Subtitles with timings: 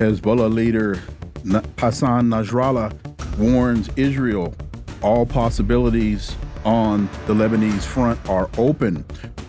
[0.00, 0.98] Hezbollah leader
[1.78, 2.90] Hassan Nasrallah
[3.36, 4.54] warns Israel
[5.02, 9.04] all possibilities on the Lebanese front are open.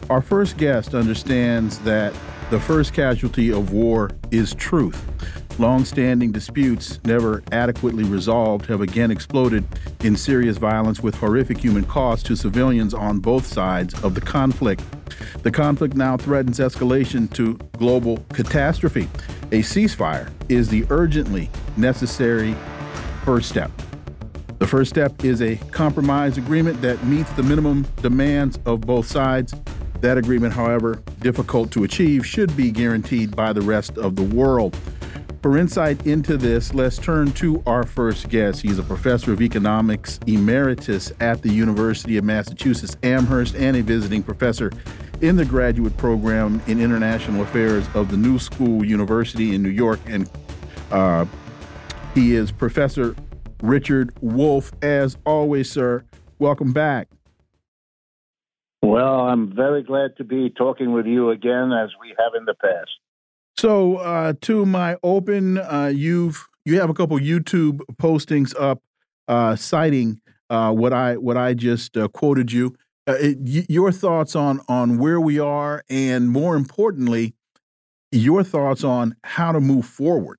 [0.10, 2.14] Our first guest understands that
[2.50, 5.02] the first casualty of war is truth.
[5.60, 9.64] Long-standing disputes, never adequately resolved, have again exploded
[10.04, 14.82] in serious violence with horrific human cost to civilians on both sides of the conflict.
[15.44, 19.08] The conflict now threatens escalation to global catastrophe.
[19.52, 22.56] A ceasefire is the urgently necessary
[23.24, 23.72] first step.
[24.58, 29.54] The first step is a compromise agreement that meets the minimum demands of both sides.
[30.02, 34.76] That agreement, however difficult to achieve, should be guaranteed by the rest of the world.
[35.42, 38.62] For insight into this, let's turn to our first guest.
[38.62, 44.22] He's a professor of economics emeritus at the University of Massachusetts Amherst and a visiting
[44.22, 44.72] professor
[45.22, 50.00] in the graduate program in international affairs of the New School University in New York.
[50.06, 50.30] And
[50.92, 51.26] uh,
[52.14, 53.16] he is Professor
[53.64, 54.72] Richard Wolff.
[54.84, 56.04] As always, sir,
[56.38, 57.08] welcome back.
[58.84, 62.54] Well, I'm very glad to be talking with you again as we have in the
[62.54, 62.92] past.
[63.58, 68.82] So, uh, to my open, uh, you've you have a couple YouTube postings up
[69.28, 72.76] uh, citing uh, what I what I just uh, quoted you.
[73.08, 73.38] Uh, it,
[73.70, 77.34] your thoughts on on where we are, and more importantly,
[78.12, 80.38] your thoughts on how to move forward.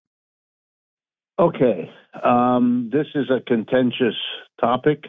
[1.39, 1.91] Okay,
[2.23, 4.15] um, this is a contentious
[4.61, 5.05] topic.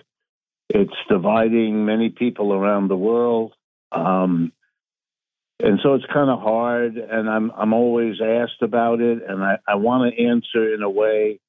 [0.69, 3.53] It's dividing many people around the world,
[3.91, 4.53] um,
[5.59, 6.97] and so it's kind of hard.
[6.97, 10.89] And I'm I'm always asked about it, and I, I want to answer in a
[10.89, 11.39] way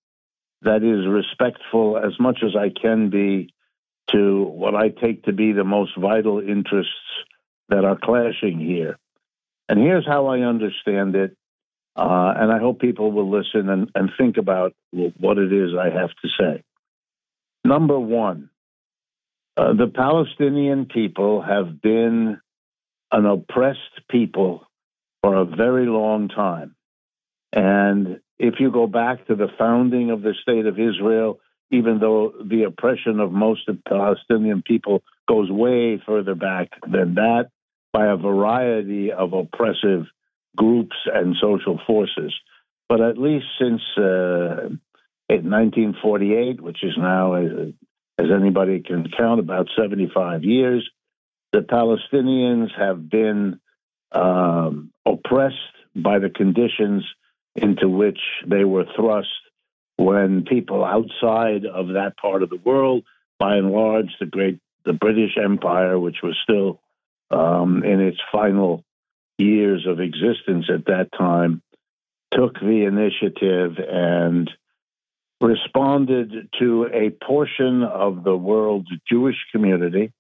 [0.63, 3.53] that is respectful as much as I can be
[4.13, 6.93] to what I take to be the most vital interests
[7.69, 8.99] that are clashing here.
[9.69, 11.37] And here's how I understand it.
[11.97, 15.91] Uh, and I hope people will listen and, and think about what it is I
[15.91, 16.63] have to say.
[17.65, 18.51] Number one,
[19.57, 22.41] uh, the Palestinian people have been
[23.15, 23.79] an oppressed
[24.11, 24.67] people
[25.23, 26.75] for a very long time.
[27.53, 31.39] And if you go back to the founding of the state of Israel,
[31.71, 37.15] even though the oppression of most of the Palestinian people goes way further back than
[37.15, 37.51] that
[37.93, 40.07] by a variety of oppressive
[40.57, 42.35] groups and social forces.
[42.89, 44.71] But at least since uh,
[45.29, 50.89] 1948, which is now, as anybody can count, about 75 years,
[51.55, 53.61] the Palestinians have been
[54.11, 55.55] um, oppressed
[55.95, 57.05] by the conditions
[57.55, 59.29] into which they were thrust
[59.97, 63.05] when people outside of that part of the world,
[63.39, 66.81] by and large, the great the British Empire, which was still
[67.31, 68.83] um, in its final
[69.39, 71.63] years of existence at that time,
[72.33, 74.51] took the initiative and
[75.41, 80.13] responded to a portion of the world's Jewish community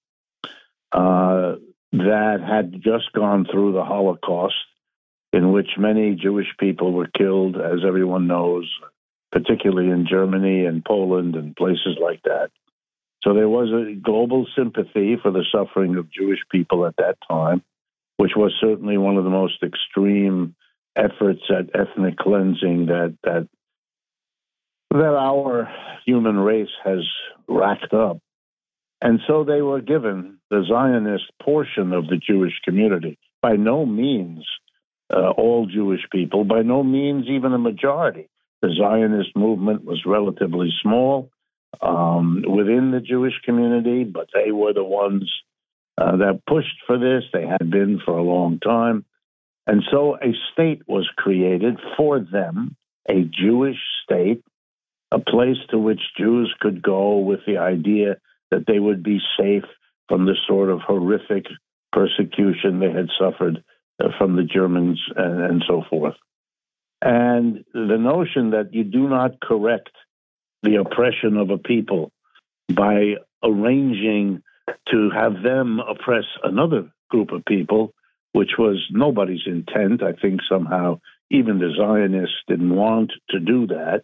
[0.94, 1.56] uh,
[1.92, 4.54] that had just gone through the Holocaust,
[5.32, 8.70] in which many Jewish people were killed, as everyone knows,
[9.32, 12.50] particularly in Germany and Poland and places like that.
[13.24, 17.62] So there was a global sympathy for the suffering of Jewish people at that time,
[18.16, 20.54] which was certainly one of the most extreme
[20.94, 23.48] efforts at ethnic cleansing that that
[24.92, 25.68] that our
[26.06, 27.00] human race has
[27.48, 28.18] racked up.
[29.04, 33.18] And so they were given the Zionist portion of the Jewish community.
[33.42, 34.46] By no means
[35.12, 38.30] uh, all Jewish people, by no means even a majority.
[38.62, 41.28] The Zionist movement was relatively small
[41.82, 45.30] um, within the Jewish community, but they were the ones
[45.98, 47.24] uh, that pushed for this.
[47.30, 49.04] They had been for a long time.
[49.66, 52.74] And so a state was created for them,
[53.06, 54.42] a Jewish state,
[55.12, 58.16] a place to which Jews could go with the idea
[58.50, 59.64] that they would be safe
[60.08, 61.46] from the sort of horrific
[61.92, 63.62] persecution they had suffered
[64.02, 66.16] uh, from the Germans and, and so forth.
[67.00, 69.90] And the notion that you do not correct
[70.62, 72.10] the oppression of a people
[72.72, 74.42] by arranging
[74.90, 77.92] to have them oppress another group of people
[78.32, 80.02] which was nobody's intent.
[80.02, 80.98] I think somehow
[81.30, 84.02] even the Zionists didn't want to do that,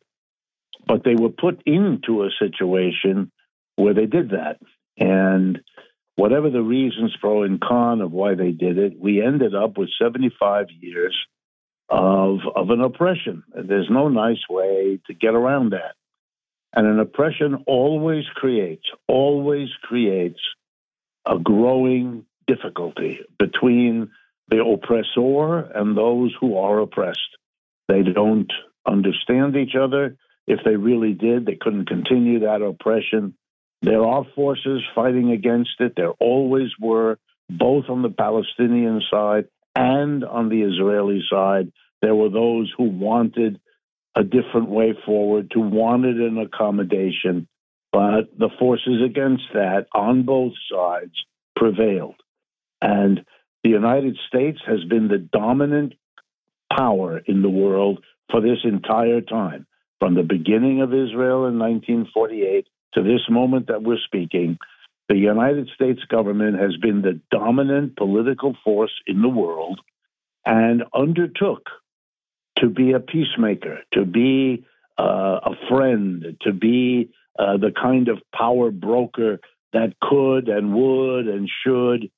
[0.86, 3.32] but they were put into a situation
[3.80, 4.58] where they did that.
[4.98, 5.60] And
[6.16, 9.88] whatever the reasons pro and con of why they did it, we ended up with
[10.00, 11.16] 75 years
[11.88, 13.42] of, of an oppression.
[13.54, 15.94] There's no nice way to get around that.
[16.72, 20.40] And an oppression always creates, always creates
[21.26, 24.10] a growing difficulty between
[24.48, 27.36] the oppressor and those who are oppressed.
[27.88, 28.52] They don't
[28.86, 30.16] understand each other.
[30.46, 33.34] If they really did, they couldn't continue that oppression.
[33.82, 35.94] There are forces fighting against it.
[35.96, 37.18] There always were,
[37.48, 41.72] both on the Palestinian side and on the Israeli side.
[42.02, 43.60] There were those who wanted
[44.14, 47.48] a different way forward, who wanted an accommodation,
[47.92, 51.14] but the forces against that on both sides
[51.56, 52.20] prevailed.
[52.82, 53.24] And
[53.62, 55.94] the United States has been the dominant
[56.74, 59.66] power in the world for this entire time,
[59.98, 64.58] from the beginning of Israel in 1948 to this moment that we're speaking.
[65.08, 69.80] The United States government has been the dominant political force in the world
[70.46, 71.68] and undertook
[72.58, 74.64] to be a peacemaker, to be
[74.98, 79.40] uh, a friend, to be uh, the kind of power broker
[79.72, 82.10] that could and would and should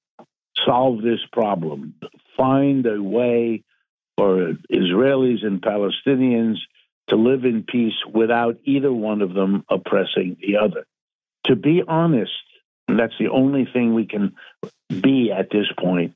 [0.67, 1.95] solve this problem,
[2.37, 3.63] find a way
[4.17, 6.57] for Israelis and Palestinians
[7.09, 10.87] to live in peace without either one of them oppressing the other.
[11.47, 12.33] To be honest,
[12.89, 14.35] and that's the only thing we can
[14.89, 16.15] be at this point,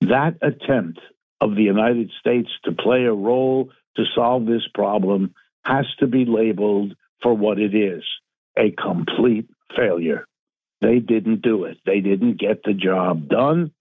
[0.00, 1.00] that attempt
[1.40, 5.34] of the United States to play a role to solve this problem
[5.64, 8.02] has to be labeled for what it is
[8.56, 10.26] a complete failure.
[10.80, 11.78] They didn't do it.
[11.84, 13.72] They didn't get the job done.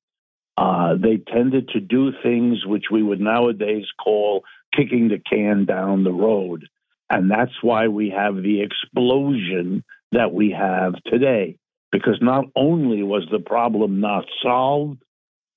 [0.58, 4.44] Uh, they tended to do things which we would nowadays call
[4.76, 6.68] kicking the can down the road.
[7.10, 11.58] And that's why we have the explosion that we have today.
[11.92, 15.04] Because not only was the problem not solved,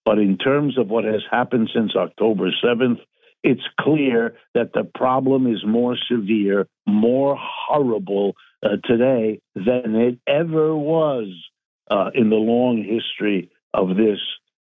[0.05, 2.99] but in terms of what has happened since October 7th,
[3.43, 10.77] it's clear that the problem is more severe, more horrible uh, today than it ever
[10.77, 11.29] was
[11.91, 14.19] uh, in the long history of this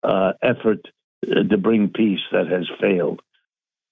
[0.03, 0.87] uh, effort
[1.25, 3.21] uh, to bring peace that has failed.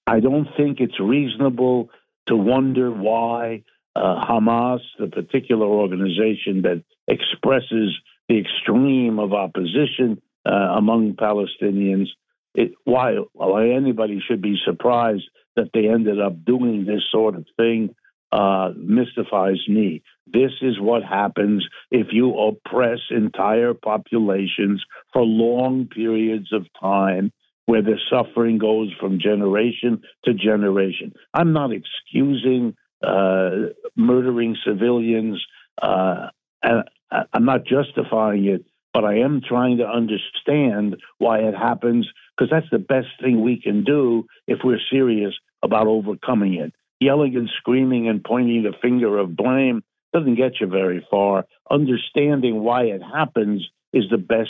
[0.06, 1.90] I don't think it's reasonable
[2.26, 3.64] to wonder why
[3.94, 7.98] uh, Hamas, the particular organization that expresses
[8.28, 12.08] the extreme of opposition uh, among Palestinians.
[12.54, 15.24] It, why, why anybody should be surprised
[15.56, 17.94] that they ended up doing this sort of thing
[18.32, 20.02] uh, mystifies me.
[20.26, 27.32] This is what happens if you oppress entire populations for long periods of time
[27.66, 31.12] where the suffering goes from generation to generation.
[31.34, 32.74] I'm not excusing
[33.06, 33.50] uh,
[33.96, 35.44] murdering civilians,
[35.80, 36.28] uh,
[36.62, 36.84] and
[37.32, 38.64] I'm not justifying it
[38.96, 43.60] but I am trying to understand why it happens because that's the best thing we
[43.60, 46.72] can do if we're serious about overcoming it.
[46.98, 49.84] Yelling and screaming and pointing the finger of blame
[50.14, 51.44] doesn't get you very far.
[51.70, 54.48] Understanding why it happens is the best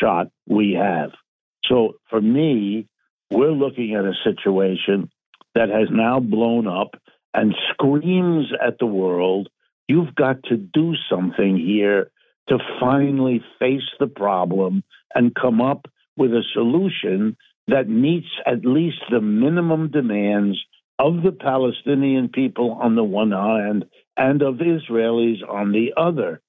[0.00, 1.10] shot we have.
[1.68, 2.86] So for me,
[3.30, 5.10] we're looking at a situation
[5.54, 6.94] that has now blown up
[7.34, 9.48] and screams at the world,
[9.86, 12.10] you've got to do something here
[12.48, 14.82] to finally face the problem
[15.14, 17.36] and come up with a solution
[17.68, 20.58] that meets at least the minimum demands
[20.98, 23.84] of the Palestinian people on the one hand
[24.16, 26.40] and of Israelis on the other.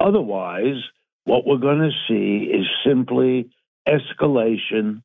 [0.00, 0.82] Otherwise,
[1.24, 3.48] what we're going to see is simply
[3.88, 5.02] escalation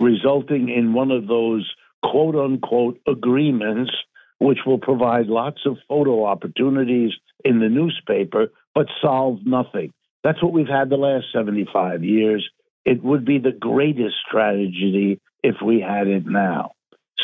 [0.00, 1.70] resulting in one of those
[2.02, 3.92] quote unquote agreements,
[4.38, 7.12] which will provide lots of photo opportunities
[7.44, 9.92] in the newspaper, but solve nothing.
[10.22, 12.48] That's what we've had the last 75 years.
[12.84, 16.72] It would be the greatest tragedy if we had it now.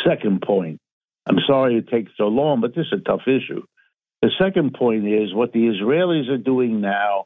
[0.06, 0.80] Second point,
[1.26, 3.62] I'm sorry it takes so long, but this is a tough issue.
[4.22, 7.24] The second point is what the Israelis are doing now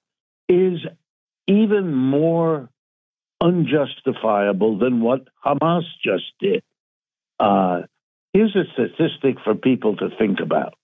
[0.49, 0.79] is
[1.49, 2.69] even more
[3.45, 6.63] unjustifiable than what Hamas just did.
[7.39, 7.83] Uh,
[8.33, 10.75] here's a statistic for people to think about.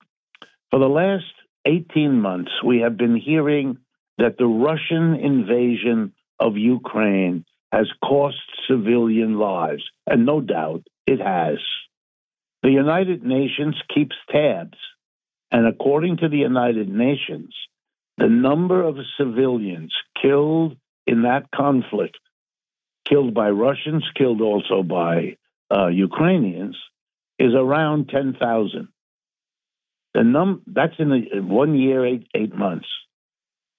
[0.70, 1.24] For the last
[1.64, 3.78] 18 months, we have been hearing
[4.18, 8.36] that the Russian invasion of Ukraine has cost
[8.68, 11.58] civilian lives, and no doubt it has.
[12.62, 14.76] The United Nations keeps tabs,
[15.50, 17.54] and according to the United Nations,
[18.18, 20.76] the number of civilians killed
[21.06, 22.18] in that conflict
[23.08, 25.36] killed by Russians, killed also by
[25.70, 26.76] uh, Ukrainians,
[27.38, 28.88] is around 10,000.
[30.14, 32.88] The num that's in the, one year, eight, eight months.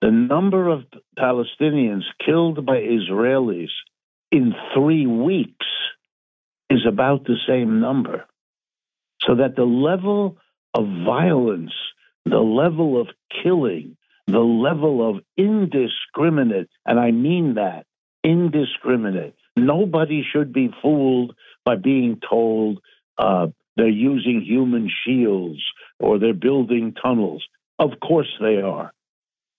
[0.01, 0.86] The number of
[1.18, 3.70] Palestinians killed by Israelis
[4.32, 5.68] in three weeks
[6.70, 8.25] is about the same number.
[9.22, 10.38] So that the level
[10.74, 11.74] of violence,
[12.25, 13.08] the level of
[13.44, 17.86] killing, the level of indiscriminate, and I mean that,
[18.24, 19.36] indiscriminate.
[19.56, 21.36] Nobody should be fooled
[21.66, 22.80] by being told
[23.18, 25.62] uh, they're using human shields
[26.00, 27.44] or they're building tunnels.
[27.80, 28.94] Of course they are.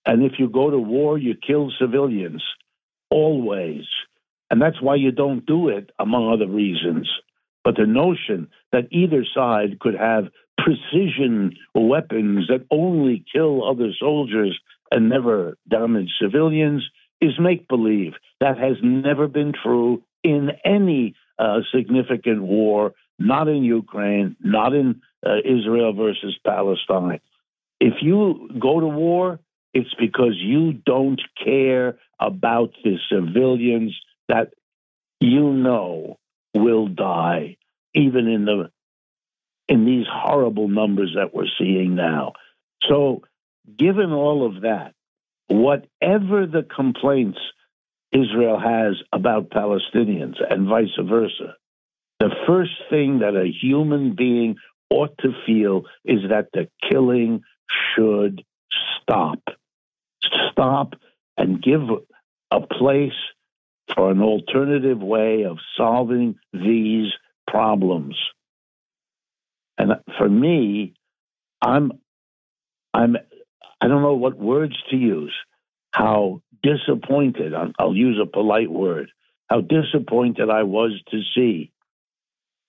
[0.05, 2.43] And if you go to war, you kill civilians,
[3.09, 3.85] always.
[4.49, 7.09] And that's why you don't do it, among other reasons.
[7.63, 10.25] But the notion that either side could have
[10.57, 14.59] precision weapons that only kill other soldiers
[14.91, 16.87] and never damage civilians
[17.23, 18.13] is make believe.
[18.39, 25.01] That has never been true in any uh, significant war, not in Ukraine, not in
[25.25, 27.21] uh, Israel versus Palestine.
[27.79, 29.39] If you go to war,
[29.73, 34.53] it's because you don't care about the civilians that
[35.19, 36.17] you know
[36.53, 37.57] will die,
[37.95, 38.69] even in the
[39.69, 42.33] in these horrible numbers that we're seeing now.
[42.89, 43.23] So,
[43.77, 44.93] given all of that,
[45.47, 47.39] whatever the complaints
[48.11, 51.55] Israel has about Palestinians and vice versa,
[52.19, 54.55] the first thing that a human being
[54.89, 57.41] ought to feel is that the killing
[57.95, 58.43] should
[59.01, 59.39] stop.
[60.51, 60.93] Stop
[61.37, 61.81] and give
[62.51, 63.11] a place
[63.93, 67.11] for an alternative way of solving these
[67.47, 68.15] problems.
[69.77, 70.93] And for me,
[71.61, 71.91] I'm,
[72.93, 73.17] I'm,
[73.83, 75.33] I don't know what words to use.
[75.91, 79.11] How disappointed, I'll use a polite word,
[79.49, 81.69] how disappointed I was to see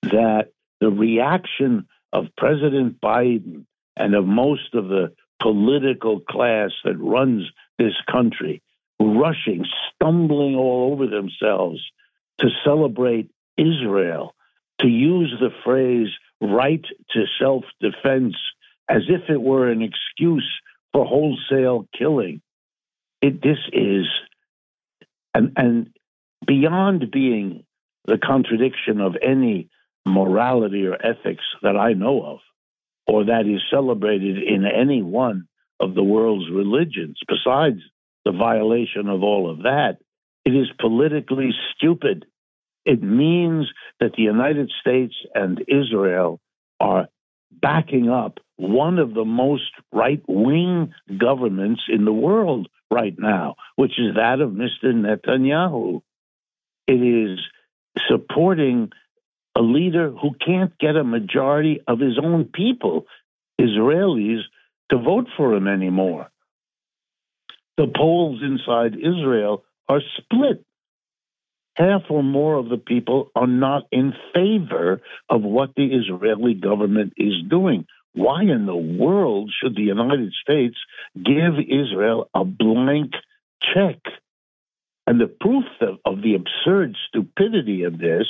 [0.02, 0.48] that
[0.80, 3.64] the reaction of President Biden
[3.96, 7.44] and of most of the political class that runs
[7.78, 8.60] this country,
[8.98, 11.80] rushing, stumbling all over themselves
[12.40, 14.34] to celebrate Israel,
[14.80, 16.08] to use the phrase
[16.40, 18.34] right to self defense
[18.88, 20.60] as if it were an excuse
[20.94, 22.40] for wholesale killing.
[23.20, 24.06] It, this is,
[25.34, 25.90] and, and
[26.46, 27.64] beyond being
[28.06, 29.68] the contradiction of any
[30.06, 32.38] morality or ethics that I know of,
[33.06, 35.48] or that is celebrated in any one
[35.80, 37.80] of the world's religions, besides
[38.24, 39.96] the violation of all of that,
[40.44, 42.24] it is politically stupid.
[42.84, 43.66] It means
[43.98, 46.40] that the United States and Israel
[46.78, 47.08] are
[47.50, 53.92] backing up one of the most right wing governments in the world right now, which
[53.98, 54.84] is that of Mr.
[54.84, 56.02] Netanyahu.
[56.86, 57.40] It is
[58.08, 58.90] supporting
[59.56, 63.06] a leader who can't get a majority of his own people,
[63.60, 64.42] Israelis,
[64.90, 66.30] to vote for him anymore.
[67.76, 70.64] The polls inside Israel are split.
[71.76, 77.14] Half or more of the people are not in favor of what the Israeli government
[77.16, 77.86] is doing.
[78.14, 80.76] Why in the world should the United States
[81.16, 83.12] give Israel a blank
[83.74, 83.98] check?
[85.06, 88.26] And the proof of, the absurd stupidity of this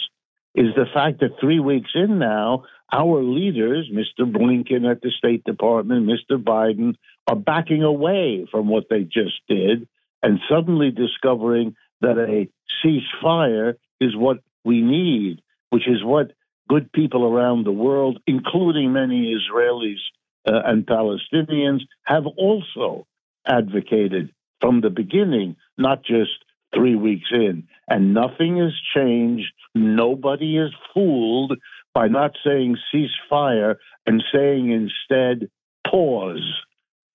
[0.54, 4.30] is the fact that three weeks in now, our leaders, Mr.
[4.30, 6.42] Blinken at the State Department, Mr.
[6.42, 6.94] Biden,
[7.26, 9.86] are backing away from what they just did
[10.22, 12.48] and suddenly discovering that a
[12.82, 16.32] ceasefire is what we need, which is what
[16.68, 20.00] good people around the world, including many Israelis
[20.46, 23.06] uh, and Palestinians, have also
[23.46, 26.32] advocated from the beginning, not just
[26.74, 27.68] three weeks in.
[27.88, 29.52] And nothing has changed.
[29.74, 31.52] Nobody is fooled
[31.92, 35.50] by not saying ceasefire and saying instead
[35.88, 36.62] pause.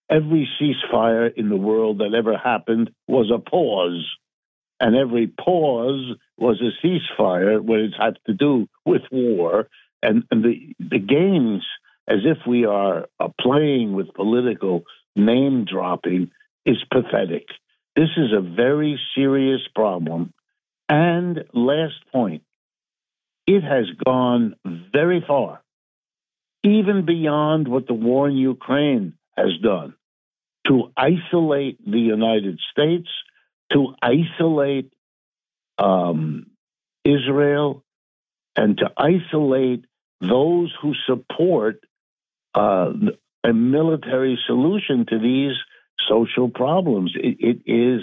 [0.09, 4.07] Every ceasefire in the world that ever happened was a pause.
[4.79, 9.67] And every pause was a ceasefire when it had to do with war.
[10.01, 11.65] And, and the, the games,
[12.07, 13.07] as if we are
[13.41, 14.83] playing with political
[15.15, 16.31] name dropping,
[16.65, 17.47] is pathetic.
[17.95, 20.33] This is a very serious problem.
[20.87, 22.43] And last point,
[23.45, 25.61] it has gone very far,
[26.63, 29.95] even beyond what the war in Ukraine has done,
[30.67, 33.09] to isolate the United States,
[33.71, 34.91] to isolate
[35.77, 36.47] um,
[37.05, 37.83] Israel,
[38.55, 39.85] and to isolate
[40.21, 41.81] those who support
[42.53, 42.91] uh,
[43.43, 45.55] a military solution to these
[46.09, 47.13] social problems.
[47.15, 48.01] it, it is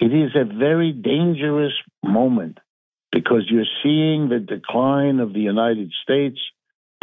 [0.00, 1.72] it is a very dangerous
[2.04, 2.58] moment
[3.10, 6.38] because you're seeing the decline of the United States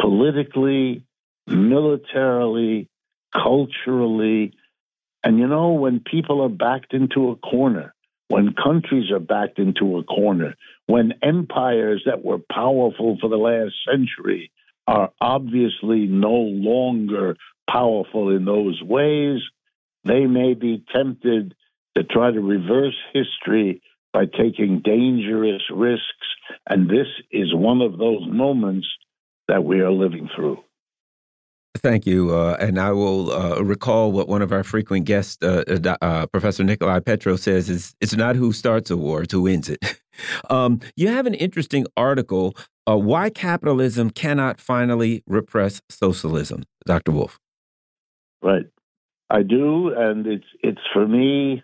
[0.00, 1.04] politically,
[1.46, 2.88] militarily,
[3.34, 4.54] culturally.
[5.22, 7.94] And you know, when people are backed into a corner,
[8.28, 10.54] when countries are backed into a corner,
[10.86, 14.50] when empires that were powerful for the last century
[14.86, 17.36] are obviously no longer
[17.68, 19.40] powerful in those ways,
[20.04, 21.54] they may be tempted
[21.96, 23.82] to try to reverse history
[24.12, 26.26] by taking dangerous risks.
[26.68, 28.86] And this is one of those moments
[29.48, 30.62] that we are living through.
[31.80, 32.34] Thank you.
[32.34, 36.26] Uh, and I will uh, recall what one of our frequent guests, uh, uh, uh
[36.26, 40.00] Professor Nikolai Petro, says is it's not who starts a war, it's who ends it.
[40.50, 42.56] um, you have an interesting article,
[42.88, 47.12] uh, Why Capitalism Cannot Finally Repress Socialism, Dr.
[47.12, 47.38] Wolff.
[48.42, 48.66] Right.
[49.30, 49.92] I do.
[49.94, 51.62] And it's, it's for me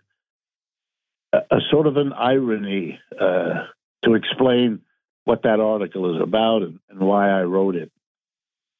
[1.32, 4.80] a, a sort of an irony to explain
[5.24, 7.92] what that article is about and, and why I wrote it.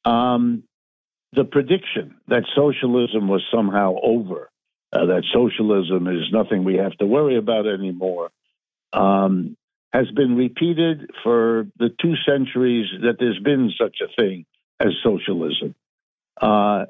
[0.05, 0.65] Um,
[1.33, 4.51] the prediction that socialism was somehow over,
[4.93, 8.31] uh, that socialism is nothing we have to worry about anymore,
[8.93, 9.57] um,
[9.93, 14.45] has been repeated for the two centuries that there's been such a thing
[14.81, 15.75] as socialism.
[16.41, 16.87] Uh,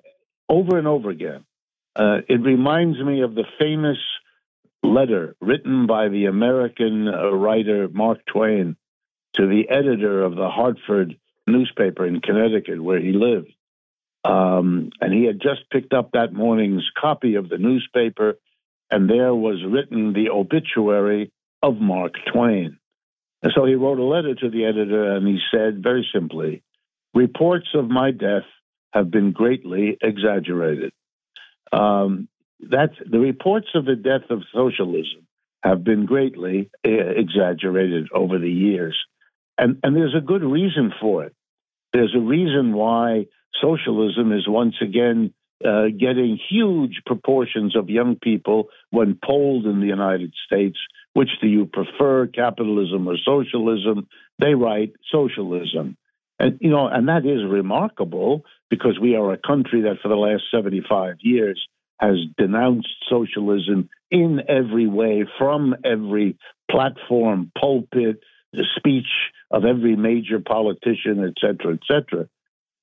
[0.48, 1.44] over and over again.
[1.94, 3.98] Uh, it reminds me of the famous
[4.82, 8.76] letter written by the American uh, writer Mark Twain
[9.34, 13.52] to the editor of the Hartford newspaper in Connecticut, where he lived.
[14.24, 18.38] Um, and he had just picked up that morning's copy of the newspaper,
[18.90, 22.78] and there was written the obituary of Mark Twain.
[23.42, 26.62] And so he wrote a letter to the editor, and he said very simply,
[27.14, 28.46] Reports of my death
[28.92, 30.92] have been greatly exaggerated.
[31.72, 32.28] Um,
[32.60, 35.26] that's the reports of the death of socialism
[35.62, 38.96] have been greatly uh, exaggerated over the years.
[39.58, 41.34] And, and there's a good reason for it.
[41.92, 43.26] There's a reason why
[43.60, 45.32] socialism is once again
[45.64, 50.78] uh, getting huge proportions of young people when polled in the United States.
[51.14, 54.08] Which do you prefer, capitalism or socialism?
[54.38, 55.96] They write socialism.
[56.38, 60.16] And, you know, and that is remarkable because we are a country that for the
[60.16, 61.64] last 75 years
[62.00, 66.36] has denounced socialism in every way, from every
[66.70, 68.20] platform, pulpit,
[68.52, 69.06] the speech
[69.50, 72.28] of every major politician, et cetera, et cetera.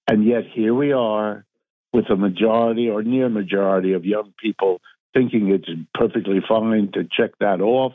[0.10, 1.46] And yet here we are
[1.94, 4.82] with a majority or near majority of young people
[5.14, 7.94] thinking it's perfectly fine to check that off.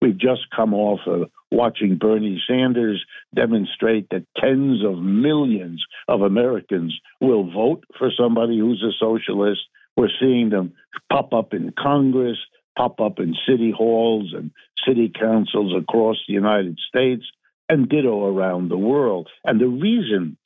[0.00, 6.96] We've just come off of watching Bernie Sanders demonstrate that tens of millions of Americans
[7.20, 9.62] will vote for somebody who's a socialist.
[9.96, 10.74] We're seeing them
[11.10, 12.38] pop up in Congress,
[12.78, 14.52] pop up in city halls and
[14.86, 17.24] city councils across the United States,
[17.68, 19.28] and ditto around the world.
[19.44, 20.36] And the reason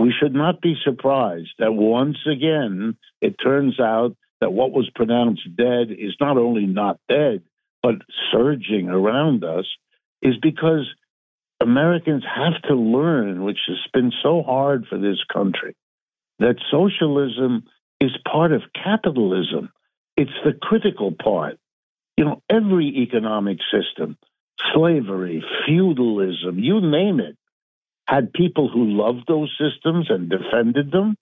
[0.00, 5.42] we should not be surprised that once again it turns out that what was pronounced
[5.56, 7.42] dead is not only not dead,
[7.82, 7.96] but
[8.32, 9.66] surging around us,
[10.22, 10.86] is because
[11.60, 15.76] Americans have to learn, which has been so hard for this country,
[16.38, 17.64] that socialism
[18.00, 19.70] is part of capitalism.
[20.16, 21.58] It's the critical part.
[22.16, 24.16] You know, every economic system,
[24.74, 27.36] slavery, feudalism, you name it,
[28.06, 31.16] had people who loved those systems and defended them,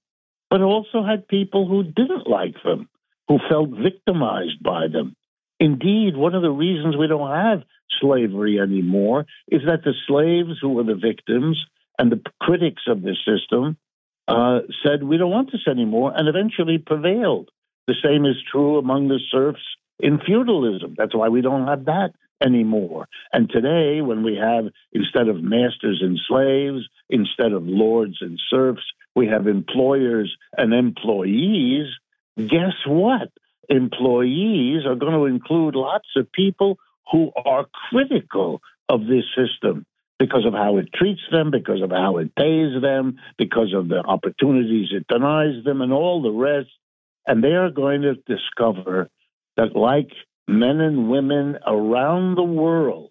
[0.50, 2.88] but also had people who didn't like them,
[3.28, 5.14] who felt victimized by them.
[5.60, 7.62] Indeed, one of the reasons we don't have
[8.00, 11.62] slavery anymore is that the slaves who were the victims
[11.98, 13.76] and the critics of the system
[14.28, 17.50] uh, said, We don't want this anymore, and eventually prevailed.
[17.86, 19.64] The same is true among the serfs
[19.98, 20.94] in feudalism.
[20.96, 23.06] That's why we don't have that anymore.
[23.32, 28.84] And today, when we have, instead of masters and slaves, instead of lords and serfs,
[29.14, 31.86] we have employers and employees,
[32.36, 33.28] guess what?
[33.68, 36.78] Employees are going to include lots of people
[37.10, 39.84] who are critical of this system
[40.18, 43.98] because of how it treats them, because of how it pays them, because of the
[43.98, 46.70] opportunities it denies them, and all the rest.
[47.26, 49.08] And they are going to discover
[49.56, 50.10] that, like
[50.48, 53.10] men and women around the world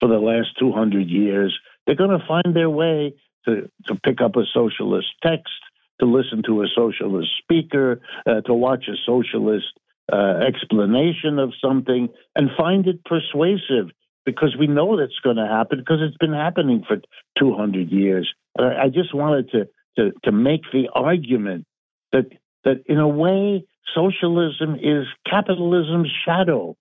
[0.00, 3.14] for the last 200 years, they're going to find their way
[3.44, 5.52] to, to pick up a socialist text,
[6.00, 9.66] to listen to a socialist speaker, uh, to watch a socialist
[10.12, 13.90] uh, explanation of something, and find it persuasive
[14.24, 16.96] because we know that's going to happen because it's been happening for
[17.38, 18.32] 200 years.
[18.58, 21.66] I just wanted to, to, to make the argument
[22.12, 22.26] that,
[22.64, 26.76] that in a way, socialism is capitalism's shadow.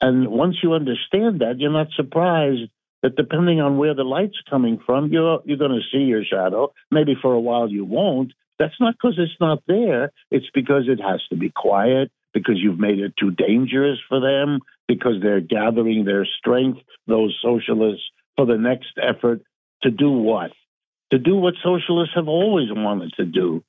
[0.00, 2.70] And once you understand that, you're not surprised
[3.02, 6.72] that depending on where the light's coming from, you're you're going to see your shadow.
[6.90, 8.32] Maybe for a while you won't.
[8.58, 10.12] That's not because it's not there.
[10.30, 12.10] It's because it has to be quiet.
[12.32, 14.60] Because you've made it too dangerous for them.
[14.86, 18.04] Because they're gathering their strength, those socialists,
[18.36, 19.42] for the next effort
[19.82, 20.52] to do what?
[21.12, 23.64] To do what socialists have always wanted to do: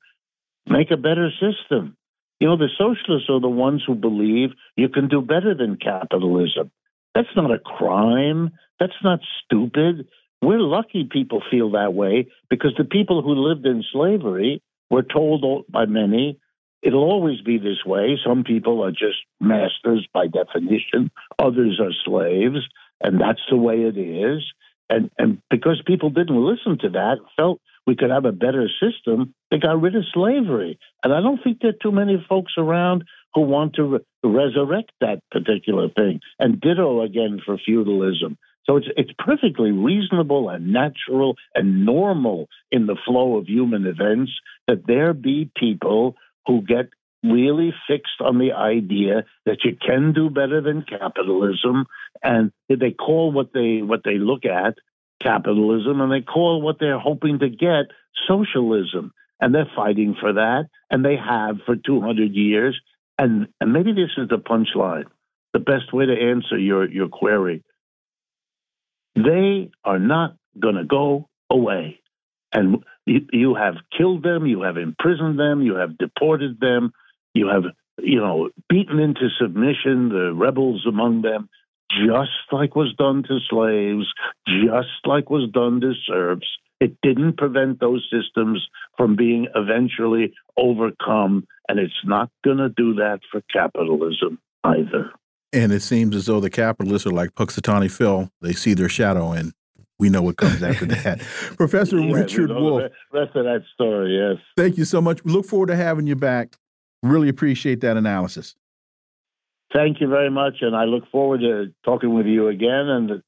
[0.68, 1.96] make a better system.
[2.42, 6.72] You know, the socialists are the ones who believe you can do better than capitalism.
[7.14, 8.50] That's not a crime.
[8.80, 10.08] That's not stupid.
[10.42, 15.46] We're lucky people feel that way because the people who lived in slavery were told
[15.70, 16.40] by many
[16.82, 18.18] it'll always be this way.
[18.26, 22.68] Some people are just masters by definition, others are slaves,
[23.00, 24.44] and that's the way it is.
[24.90, 29.34] And, and because people didn't listen to that, felt we could have a better system,
[29.50, 30.80] they got rid of slavery.
[31.04, 34.92] And I don't think there are too many folks around who want to re- resurrect
[35.02, 36.20] that particular thing.
[36.40, 38.38] And ditto again for feudalism.
[38.66, 44.32] So it's it's perfectly reasonable and natural and normal in the flow of human events
[44.68, 46.16] that there be people
[46.46, 46.90] who get
[47.24, 51.86] really fixed on the idea that you can do better than capitalism
[52.24, 54.76] and they call what they what they look at
[55.22, 57.86] capitalism and they call what they're hoping to get
[58.28, 59.14] socialism.
[59.40, 62.80] And they're fighting for that and they have for 200 years.
[63.18, 65.06] And and maybe this is the punchline
[65.54, 67.64] the best way to answer your your query.
[69.16, 72.00] They are not going to go away.
[72.54, 76.92] And you, you have killed them, you have imprisoned them, you have deported them,
[77.34, 77.64] you have,
[78.00, 81.50] you know, beaten into submission the rebels among them,
[82.00, 84.12] just like was done to slaves,
[84.48, 86.48] just like was done to serfs.
[86.80, 92.96] It didn't prevent those systems from being eventually overcome, and it's not going to do
[92.96, 95.12] that for capitalism either.
[95.54, 98.30] And it seems as though the capitalists are like Punxsutawney Phil.
[98.42, 99.54] They see their shadow, and
[100.00, 101.20] we know what comes after that.
[101.58, 102.92] Professor yeah, Richard Wolff.
[103.14, 104.42] rest of that story, yes.
[104.58, 105.24] Thank you so much.
[105.24, 106.56] We look forward to having you back.
[107.04, 108.56] Really appreciate that analysis.
[109.74, 113.24] Thank you very much, and I look forward to talking with you again and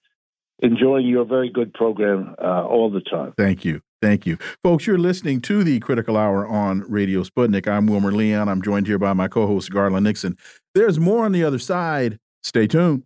[0.60, 3.34] enjoying your very good program uh, all the time.
[3.38, 3.82] Thank you.
[4.02, 4.38] Thank you.
[4.64, 7.68] Folks, you're listening to the Critical Hour on Radio Sputnik.
[7.70, 8.50] I'm Wilmer Leon.
[8.50, 10.38] I'm joined here by my co host, Garland Nixon.
[10.76, 12.20] There's more on the other side.
[12.44, 13.04] Stay tuned.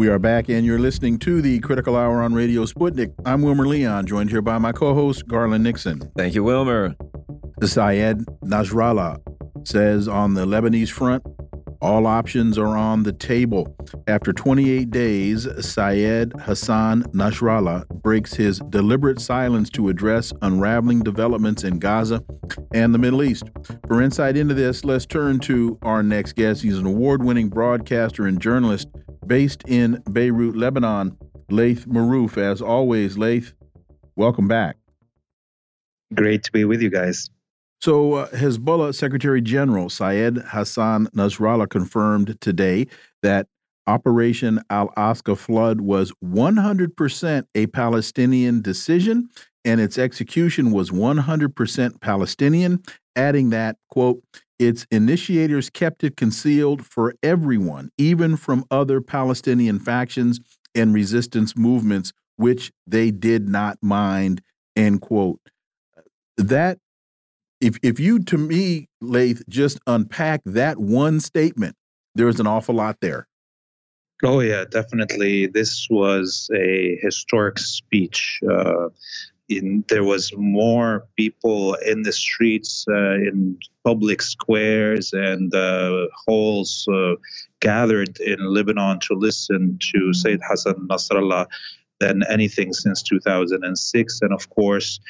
[0.00, 3.12] We are back, and you're listening to the Critical Hour on Radio Sputnik.
[3.26, 6.00] I'm Wilmer Leon, joined here by my co host, Garland Nixon.
[6.16, 6.96] Thank you, Wilmer.
[7.62, 9.20] Sayed Nasrallah
[9.68, 11.22] says on the Lebanese front,
[11.82, 13.76] all options are on the table.
[14.06, 21.78] After 28 days, Syed Hassan Nasrallah breaks his deliberate silence to address unraveling developments in
[21.78, 22.24] Gaza
[22.72, 23.50] and the Middle East.
[23.86, 26.62] For insight into this, let's turn to our next guest.
[26.62, 28.88] He's an award winning broadcaster and journalist
[29.30, 31.16] based in Beirut, Lebanon,
[31.50, 32.36] Laith Marouf.
[32.36, 33.52] As always, Laith,
[34.16, 34.76] welcome back.
[36.12, 37.30] Great to be with you guys.
[37.80, 42.88] So, uh, Hezbollah Secretary General Syed Hassan Nasrallah confirmed today
[43.22, 43.46] that
[43.86, 49.28] Operation Al Aqsa flood was 100% a Palestinian decision
[49.64, 52.82] and its execution was 100% Palestinian,
[53.14, 54.20] adding that, quote,
[54.60, 60.38] its initiators kept it concealed for everyone, even from other Palestinian factions
[60.74, 64.42] and resistance movements, which they did not mind,
[64.76, 65.40] end quote.
[66.36, 66.78] That,
[67.62, 71.74] if, if you, to me, Laith, just unpack that one statement,
[72.14, 73.26] there's an awful lot there.
[74.22, 75.46] Oh, yeah, definitely.
[75.46, 78.40] This was a historic speech.
[78.46, 78.88] Uh,
[79.50, 86.86] in, there was more people in the streets, uh, in public squares and uh, halls
[86.92, 87.14] uh,
[87.60, 91.46] gathered in Lebanon to listen to Sayyid Hassan Nasrallah
[91.98, 94.20] than anything since 2006.
[94.22, 95.00] And of course,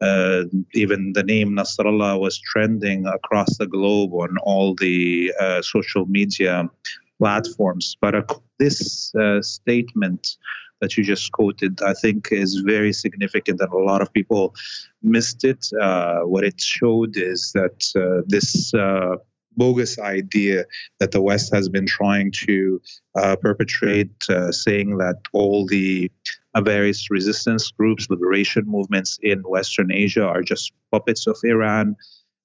[0.00, 6.06] uh, even the name Nasrallah was trending across the globe on all the uh, social
[6.06, 6.70] media
[7.18, 7.96] platforms.
[8.00, 8.22] But uh,
[8.58, 10.36] this statement
[10.80, 14.54] that you just quoted, I think, is very significant, and a lot of people
[15.02, 15.66] missed it.
[15.80, 19.16] Uh, what it showed is that uh, this uh,
[19.56, 20.64] bogus idea
[21.00, 22.80] that the West has been trying to
[23.16, 26.10] uh, perpetrate, uh, saying that all the
[26.56, 31.94] various resistance groups, liberation movements in Western Asia are just puppets of Iran.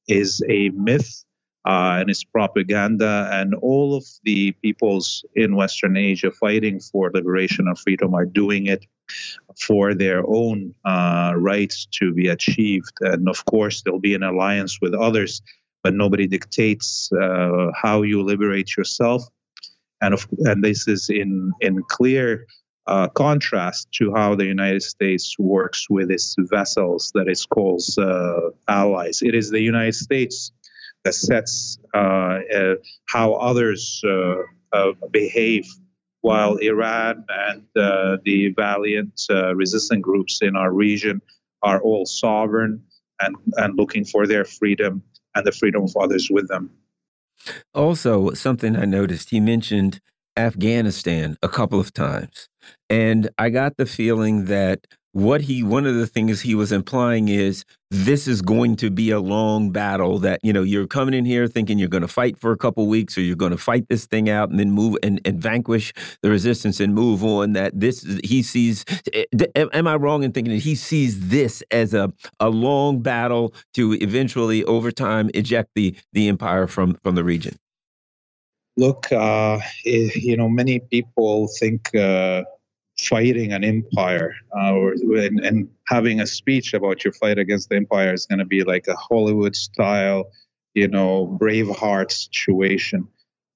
[0.08, 1.24] is a myth
[1.65, 3.30] uh, and it's propaganda.
[3.32, 8.67] And all of the peoples in Western Asia fighting for liberation and freedom are doing
[8.67, 8.86] it
[9.60, 12.93] for their own uh, rights to be achieved.
[13.02, 15.41] And of course, there'll be an alliance with others,
[15.84, 19.23] but nobody dictates uh, how you liberate yourself.
[20.02, 22.45] And, of, and this is in, in clear
[22.88, 28.49] uh, contrast to how the United States works with its vessels that it calls uh,
[28.67, 29.21] allies.
[29.21, 30.52] It is the United States
[31.04, 34.36] that sets uh, uh how others uh,
[34.72, 35.68] uh, behave,
[36.22, 39.22] while Iran and the valiant
[39.56, 41.22] resistant groups in our region
[41.62, 42.84] are all sovereign
[43.22, 45.04] and, and looking for their freedom
[45.36, 46.70] and the freedom of others with them.
[47.74, 50.00] Also, something I noticed, he mentioned
[50.38, 52.50] Afghanistan a couple of times.
[52.89, 57.28] And I got the feeling that what he one of the things he was implying
[57.28, 61.24] is this is going to be a long battle that you know you're coming in
[61.24, 63.88] here thinking you're going to fight for a couple weeks or you're going to fight
[63.89, 65.93] this thing out and then move and, and vanquish
[66.24, 70.52] the resistance and move on that this he sees eh, am i wrong in thinking
[70.52, 75.96] that he sees this as a a long battle to eventually over time eject the
[76.13, 77.56] the empire from from the region
[78.77, 82.43] look uh, eh, you know many people think uh,
[82.97, 87.75] fighting an empire uh, or, and, and, having a speech about your fight against the
[87.75, 90.31] empire is going to be like a Hollywood style,
[90.73, 93.07] you know, Braveheart situation.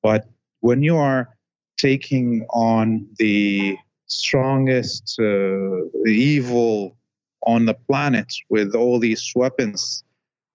[0.04, 0.28] But
[0.60, 1.30] when you are
[1.78, 3.78] taking on the
[4.08, 6.98] strongest uh, evil
[7.46, 10.04] on the planet with all these weapons,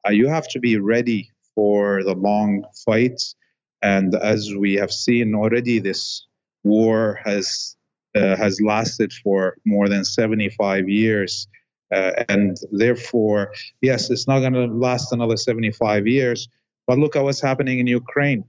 [0.07, 3.35] uh, you have to be ready for the long fights.
[3.83, 6.27] And as we have seen already, this
[6.65, 7.77] war has
[8.15, 11.49] uh, has lasted for more than 75 years.
[11.93, 16.49] Uh, and therefore, yes, it's not going to last another 75 years.
[16.87, 18.45] But look at what's happening in Ukraine.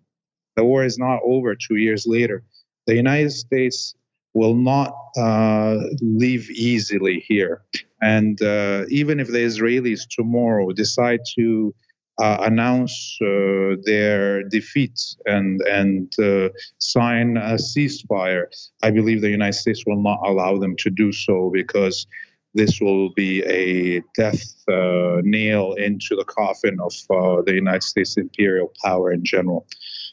[0.56, 2.43] The war is not over two years later.
[2.88, 3.96] The United States
[4.34, 7.62] will not uh, leave easily here.
[8.02, 11.74] And uh, even if the Israelis tomorrow decide to
[12.19, 18.45] uh, announce uh, their defeat and and uh, sign a ceasefire,
[18.84, 22.06] I believe the United States will not allow them to do so because
[22.54, 28.15] this will be a death uh, nail into the coffin of uh, the United States
[28.15, 29.65] imperial power in general.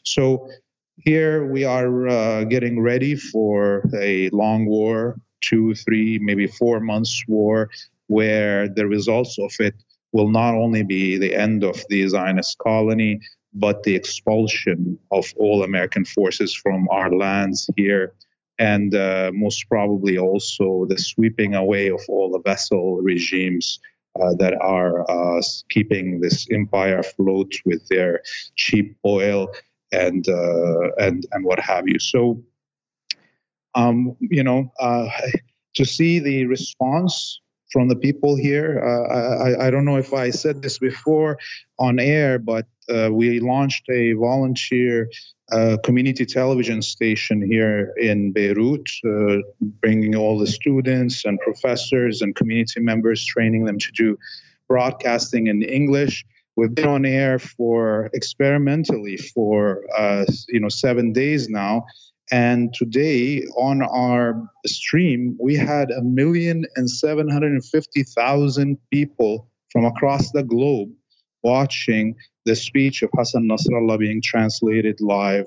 [0.03, 0.49] So
[0.97, 7.23] here we are uh, getting ready for a long war, two, three, maybe four months
[7.27, 7.69] war,
[8.07, 9.75] where the results of it
[10.11, 13.19] will not only be the end of the Zionist colony,
[13.53, 18.13] but the expulsion of all American forces from our lands here,
[18.59, 23.79] and uh, most probably also the sweeping away of all the vassal regimes
[24.19, 28.21] uh, that are uh, keeping this empire afloat with their
[28.55, 29.49] cheap oil
[29.91, 31.99] and uh, and and what have you.
[31.99, 32.41] So,
[33.75, 35.09] um, you know, uh,
[35.75, 37.40] to see the response
[37.71, 38.81] from the people here.
[38.83, 41.37] Uh, I, I, don't know if I said this before
[41.79, 45.09] on air, but uh, we launched a volunteer
[45.51, 52.35] uh, community television station here in Beirut, uh, bringing all the students and professors and
[52.35, 54.17] community members, training them to do
[54.67, 56.25] broadcasting in English.
[56.55, 61.85] We've been on air for experimentally for uh, you know seven days now,
[62.31, 68.77] and today on our stream, we had a million and seven hundred and fifty thousand
[68.91, 70.89] people from across the globe
[71.43, 72.15] watching
[72.45, 75.45] the speech of Hassan Nasrallah being translated live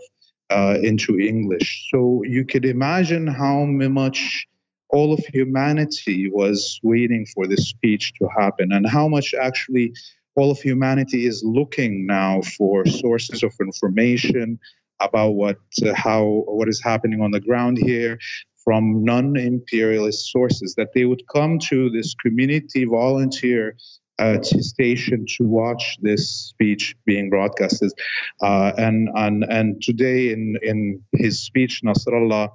[0.51, 1.89] uh, into English.
[1.91, 4.47] So you could imagine how much
[4.91, 9.93] all of humanity was waiting for this speech to happen and how much actually
[10.37, 14.59] all of humanity is looking now for sources of information
[15.01, 18.19] about what uh, how what is happening on the ground here
[18.65, 23.77] from non-imperialist sources that they would come to this community volunteer
[24.19, 27.93] uh, station to watch this speech being broadcasted.
[28.41, 32.51] Uh, and, and and today in in his speech Nasrallah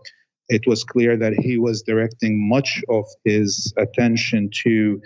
[0.49, 4.99] it was clear that he was directing much of his attention to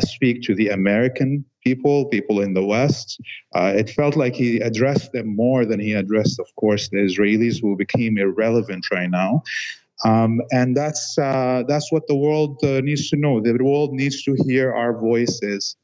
[0.00, 3.20] speak to the American people, people in the West.
[3.54, 7.60] Uh, it felt like he addressed them more than he addressed, of course, the Israelis,
[7.60, 9.42] who became irrelevant right now.
[10.04, 13.40] Um, and that's uh, that's what the world uh, needs to know.
[13.40, 15.76] The world needs to hear our voices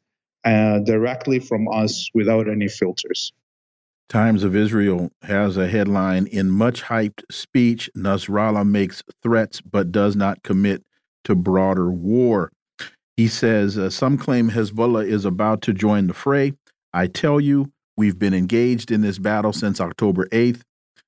[0.45, 3.33] uh, directly from us without any filters.
[4.09, 10.17] Times of Israel has a headline In much hyped speech, Nasrallah makes threats but does
[10.17, 10.83] not commit
[11.25, 12.51] to broader war.
[13.21, 16.55] He says, uh, Some claim Hezbollah is about to join the fray.
[16.95, 20.63] I tell you, We've been engaged in this battle since October 8th.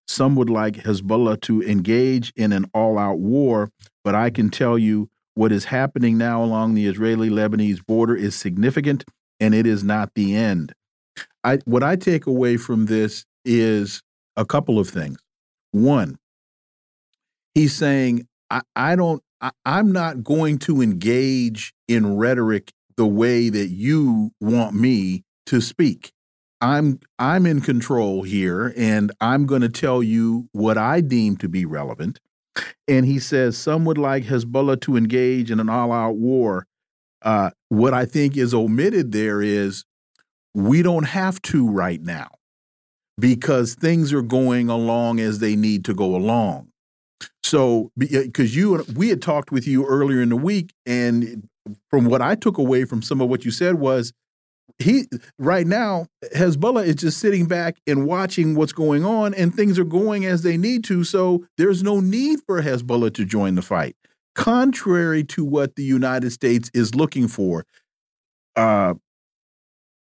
[0.07, 3.71] Some would like Hezbollah to engage in an all out war,
[4.05, 8.35] but I can tell you what is happening now along the Israeli Lebanese border is
[8.35, 9.07] significant
[9.41, 10.75] and it is not the end.
[11.45, 14.03] I, what I take away from this is
[14.37, 15.19] a couple of things.
[15.71, 16.19] One,
[17.55, 23.49] he's saying, I, I don't, I, I'm not going to engage in rhetoric the way
[23.49, 26.13] that you want me to speak.
[26.61, 31.49] I'm I'm in control here and I'm going to tell you what I deem to
[31.49, 32.21] be relevant.
[32.87, 36.67] And he says some would like Hezbollah to engage in an all-out war.
[37.23, 39.85] Uh, what I think is omitted there is
[40.55, 42.29] we don't have to right now
[43.19, 46.72] because things are going along as they need to go along.
[47.53, 51.47] So, because you we had talked with you earlier in the week, and
[51.91, 54.15] from what I took away from some of what you said was
[54.79, 55.05] he
[55.39, 59.85] right now Hezbollah is just sitting back and watching what's going on, and things are
[59.85, 61.05] going as they need to.
[61.05, 63.97] So there's no need for Hezbollah to join the fight,
[64.35, 67.67] contrary to what the United States is looking for.
[68.57, 68.95] Uh,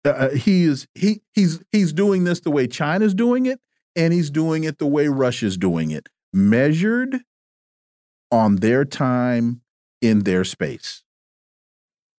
[0.04, 3.60] uh, uh he is he he's he's doing this the way China's doing it,
[3.94, 7.20] and he's doing it the way Russia's doing it, measured
[8.30, 9.60] on their time
[10.00, 11.02] in their space.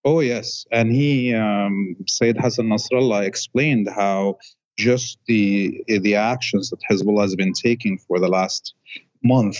[0.05, 4.37] Oh yes, and he um, Sayyid Hassan Nasrallah explained how
[4.77, 8.73] just the the actions that Hezbollah has been taking for the last
[9.23, 9.57] month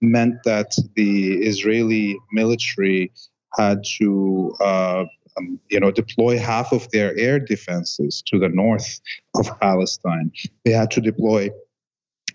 [0.00, 3.10] meant that the Israeli military
[3.56, 5.04] had to uh,
[5.36, 9.00] um, you know deploy half of their air defenses to the north
[9.34, 10.30] of Palestine.
[10.64, 11.50] They had to deploy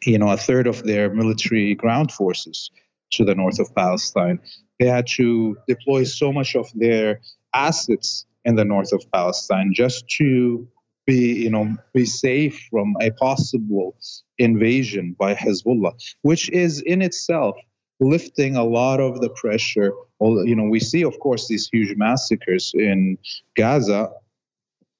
[0.04, 2.69] you know a third of their military ground forces
[3.17, 4.39] to the north of Palestine.
[4.80, 7.21] They had to deploy so much of their
[7.54, 10.67] assets in the north of Palestine just to
[11.06, 13.95] be, you know, be safe from a possible
[14.38, 17.56] invasion by Hezbollah, which is in itself
[17.99, 19.93] lifting a lot of the pressure.
[20.19, 23.17] Well, you know, we see, of course, these huge massacres in
[23.56, 24.12] Gaza,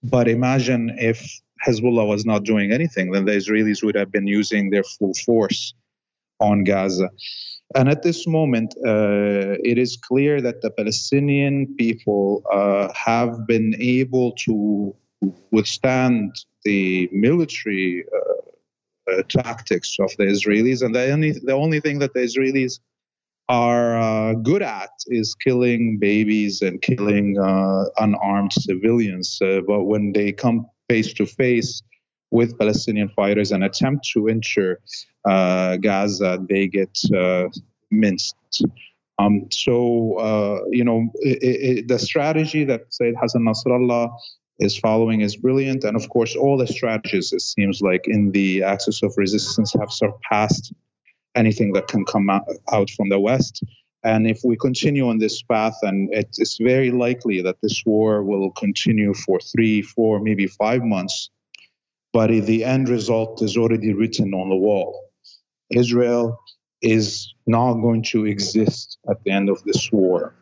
[0.04, 4.70] but imagine if Hezbollah was not doing anything, then the Israelis would have been using
[4.70, 5.74] their full force
[6.40, 7.10] on Gaza.
[7.76, 13.76] And at this moment, uh, it is clear that the Palestinian people uh, have been
[13.80, 14.96] able to
[15.52, 22.00] withstand the military uh, uh tactics of the Israelis, and the only the only thing
[22.00, 22.80] that the Israelis
[23.50, 29.38] are uh, good at is killing babies and killing uh, unarmed civilians.
[29.68, 31.82] but when they come face to face
[32.38, 34.68] with Palestinian fighters and attempt to enter
[35.34, 37.46] uh, Gaza, they get uh,
[37.92, 38.66] minced.
[39.20, 39.76] Um, so,
[40.28, 44.10] uh, you know, it, it, the strategy that Sayyid Hassan Nasrallah
[44.58, 45.84] is following is brilliant.
[45.84, 49.92] And of course, all the strategies, it seems like, in the axis of resistance have
[49.92, 50.74] surpassed
[51.36, 53.64] anything that can come out, out from the West.
[54.04, 58.50] And if we continue on this path, and it's very likely that this war will
[58.52, 61.30] continue for three, four, maybe five months,
[62.14, 65.10] but the end result is already written on the wall.
[65.72, 66.40] Israel
[66.82, 70.36] is not going to exist at the end of this war.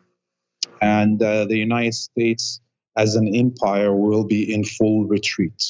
[0.82, 2.60] And uh, the United States
[2.96, 5.62] as an empire will be in full retreat.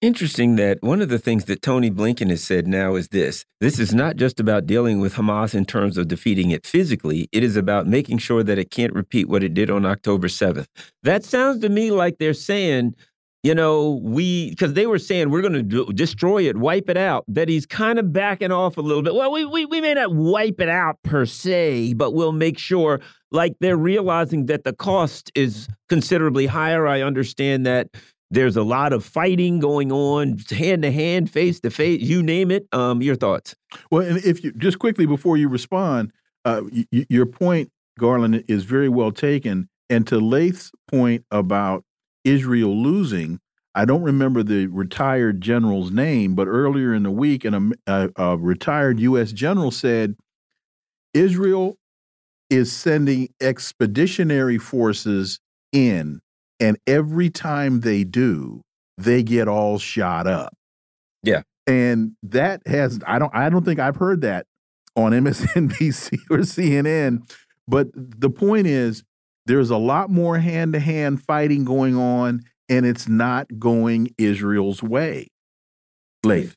[0.00, 3.80] Interesting that one of the things that Tony Blinken has said now is this this
[3.80, 7.56] is not just about dealing with Hamas in terms of defeating it physically, it is
[7.56, 10.68] about making sure that it can't repeat what it did on October 7th.
[11.02, 12.94] That sounds to me like they're saying
[13.42, 17.24] you know, we because they were saying we're going to destroy it, wipe it out.
[17.28, 19.14] That he's kind of backing off a little bit.
[19.14, 23.00] Well, we, we we may not wipe it out per se, but we'll make sure.
[23.30, 26.86] Like they're realizing that the cost is considerably higher.
[26.86, 27.88] I understand that
[28.30, 32.50] there's a lot of fighting going on, hand to hand, face to face, you name
[32.50, 32.66] it.
[32.72, 33.54] Um, your thoughts?
[33.90, 36.12] Well, and if you just quickly before you respond,
[36.44, 39.68] uh, your point, Garland, is very well taken.
[39.90, 41.84] And to Laith's point about
[42.28, 43.40] Israel losing.
[43.74, 48.36] I don't remember the retired general's name, but earlier in the week, a, a, a
[48.36, 49.32] retired U.S.
[49.32, 50.16] general said
[51.14, 51.76] Israel
[52.50, 55.38] is sending expeditionary forces
[55.72, 56.20] in,
[56.60, 58.62] and every time they do,
[58.96, 60.54] they get all shot up.
[61.22, 64.46] Yeah, and that has I don't I don't think I've heard that
[64.96, 67.30] on MSNBC or CNN.
[67.68, 69.04] But the point is,
[69.48, 74.82] there's a lot more hand to hand fighting going on, and it's not going Israel's
[74.82, 75.28] way.
[76.22, 76.54] Laith.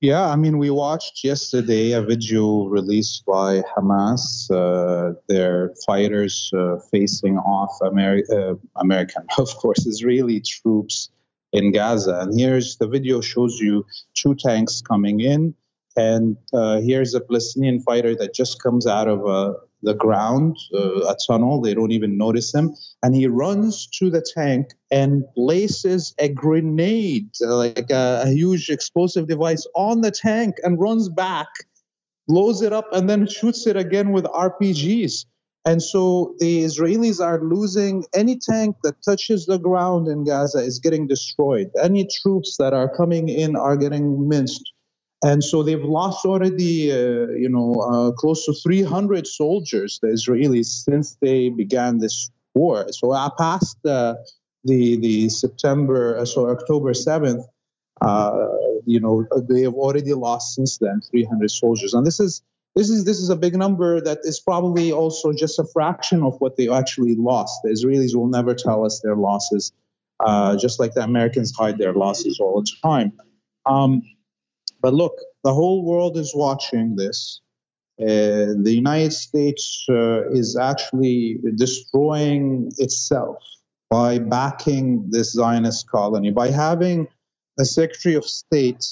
[0.00, 6.76] Yeah, I mean, we watched yesterday a video released by Hamas, uh, their fighters uh,
[6.92, 11.10] facing off Ameri uh, American, of course, Israeli troops
[11.52, 12.20] in Gaza.
[12.20, 13.84] And here's the video shows you
[14.14, 15.54] two tanks coming in.
[15.96, 21.06] And uh, here's a Palestinian fighter that just comes out of uh, the ground, uh,
[21.06, 21.60] a tunnel.
[21.60, 22.74] They don't even notice him.
[23.02, 29.28] And he runs to the tank and places a grenade, like a, a huge explosive
[29.28, 31.48] device, on the tank and runs back,
[32.26, 35.24] blows it up, and then shoots it again with RPGs.
[35.64, 40.78] And so the Israelis are losing any tank that touches the ground in Gaza is
[40.78, 41.68] getting destroyed.
[41.82, 44.72] Any troops that are coming in are getting minced.
[45.24, 50.66] And so they've lost already, uh, you know, uh, close to 300 soldiers, the Israelis,
[50.66, 52.86] since they began this war.
[52.92, 54.14] So uh, past uh,
[54.64, 57.44] the the September, uh, so October 7th,
[58.00, 58.46] uh,
[58.86, 61.94] you know, they have already lost since then 300 soldiers.
[61.94, 62.42] And this is
[62.76, 66.40] this is this is a big number that is probably also just a fraction of
[66.40, 67.60] what they actually lost.
[67.64, 69.72] The Israelis will never tell us their losses,
[70.20, 73.12] uh, just like the Americans hide their losses all the time.
[73.66, 74.02] Um,
[74.80, 75.14] but look,
[75.44, 77.40] the whole world is watching this.
[78.00, 83.38] Uh, the United States uh, is actually destroying itself
[83.90, 87.08] by backing this Zionist colony, by having
[87.58, 88.84] a Secretary of State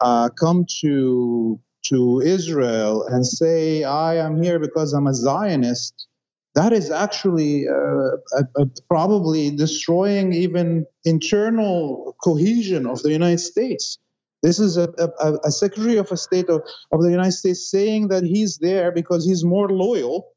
[0.00, 6.06] uh, come to to Israel and say, I am here because I'm a Zionist,
[6.54, 13.98] that is actually uh, probably destroying even internal cohesion of the United States.
[14.42, 16.62] This is a, a, a Secretary of a State of,
[16.92, 20.28] of the United States saying that he's there because he's more loyal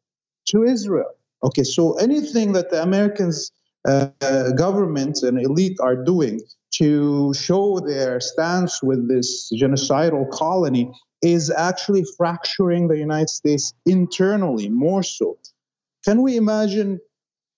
[0.47, 1.15] to Israel.
[1.43, 3.51] Okay, so anything that the Americans
[3.87, 4.07] uh,
[4.51, 6.41] government and elite are doing
[6.75, 10.91] to show their stance with this genocidal colony
[11.21, 15.37] is actually fracturing the United States internally more so.
[16.03, 16.99] Can we imagine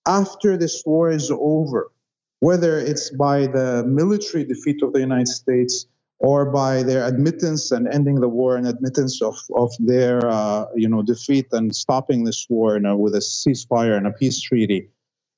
[0.07, 1.91] after this war is over,
[2.39, 5.87] whether it's by the military defeat of the United States
[6.19, 10.87] or by their admittance and ending the war and admittance of, of their uh, you
[10.87, 14.89] know defeat and stopping this war a, with a ceasefire and a peace treaty.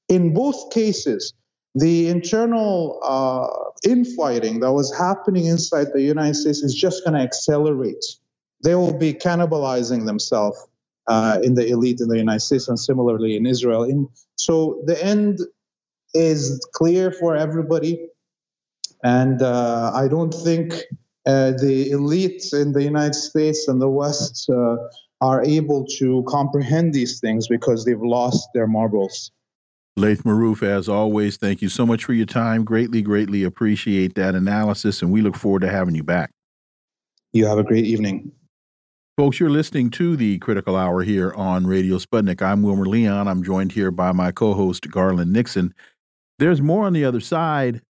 [0.09, 1.34] In both cases,
[1.75, 3.47] the internal uh,
[3.89, 8.05] infighting that was happening inside the United States is just going to accelerate.
[8.63, 10.57] They will be cannibalizing themselves
[11.07, 13.84] uh, in the elite in the United States and similarly in Israel.
[13.84, 15.39] In, so the end
[16.13, 18.07] is clear for everybody.
[19.04, 20.74] And uh, I don't think
[21.26, 24.78] uh, the elites in the United States and the West uh,
[25.22, 29.32] are able to comprehend these things because they've lost their marbles.
[29.98, 32.64] Laith Marouf, as always, thank you so much for your time.
[32.64, 36.30] Greatly, greatly appreciate that analysis, and we look forward to having you back.
[37.34, 38.32] You have a great evening.
[39.18, 42.43] Folks, you're listening to the Critical Hour here on Radio Sputnik.
[42.43, 43.28] I'm Wilmer Leon.
[43.28, 45.74] I'm joined here by my co host, Garland Nixon.
[46.38, 47.82] There's more on the other side.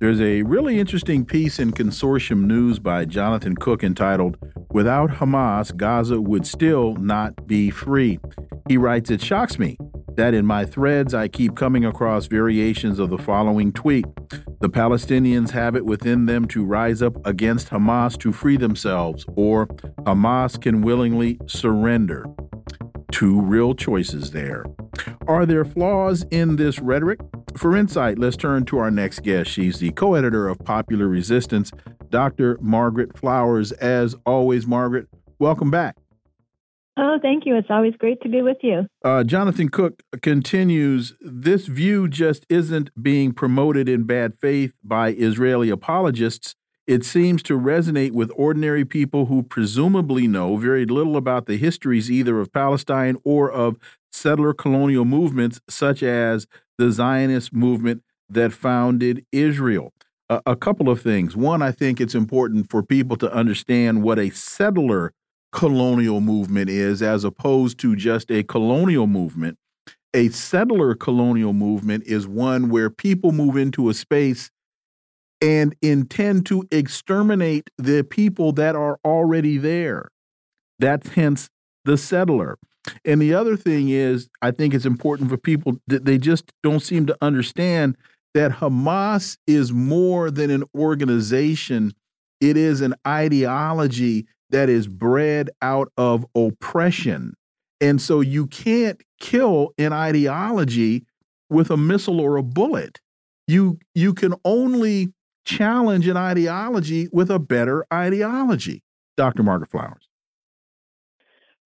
[0.00, 4.36] There's a really interesting piece in Consortium News by Jonathan Cook entitled,
[4.70, 8.18] Without Hamas, Gaza Would Still Not Be Free.
[8.68, 9.78] He writes, It shocks me
[10.16, 14.04] that in my threads I keep coming across variations of the following tweet
[14.60, 19.68] The Palestinians have it within them to rise up against Hamas to free themselves, or
[20.02, 22.26] Hamas can willingly surrender.
[23.12, 24.64] Two real choices there.
[25.28, 27.20] Are there flaws in this rhetoric?
[27.56, 29.50] For insight, let's turn to our next guest.
[29.50, 31.70] She's the co editor of Popular Resistance,
[32.10, 32.58] Dr.
[32.60, 33.70] Margaret Flowers.
[33.72, 35.96] As always, Margaret, welcome back.
[36.96, 37.56] Oh, thank you.
[37.56, 38.86] It's always great to be with you.
[39.04, 45.70] Uh, Jonathan Cook continues This view just isn't being promoted in bad faith by Israeli
[45.70, 46.54] apologists.
[46.86, 52.10] It seems to resonate with ordinary people who presumably know very little about the histories
[52.10, 53.76] either of Palestine or of
[54.12, 56.46] settler colonial movements such as
[56.78, 59.92] the Zionist movement that founded Israel.
[60.30, 61.36] A couple of things.
[61.36, 65.12] One, I think it's important for people to understand what a settler
[65.52, 69.58] colonial movement is as opposed to just a colonial movement.
[70.14, 74.50] A settler colonial movement is one where people move into a space
[75.42, 80.08] and intend to exterminate the people that are already there.
[80.78, 81.50] That's hence
[81.84, 82.56] the settler.
[83.04, 86.80] And the other thing is, I think it's important for people that they just don't
[86.80, 87.96] seem to understand
[88.34, 91.94] that Hamas is more than an organization,
[92.40, 97.34] it is an ideology that is bred out of oppression.
[97.80, 101.04] And so you can't kill an ideology
[101.50, 103.00] with a missile or a bullet.
[103.46, 105.12] You you can only
[105.44, 108.82] challenge an ideology with a better ideology.
[109.16, 109.42] Dr.
[109.42, 110.03] Margaret Flowers.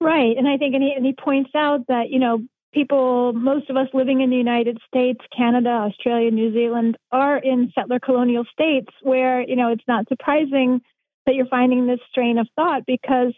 [0.01, 0.37] Right.
[0.37, 2.43] And I think, and he, and he points out that, you know,
[2.73, 7.73] people, most of us living in the United States, Canada, Australia, New Zealand, are in
[7.75, 10.81] settler colonial states where, you know, it's not surprising
[11.27, 13.35] that you're finding this strain of thought because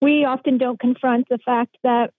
[0.00, 2.10] we often don't confront the fact that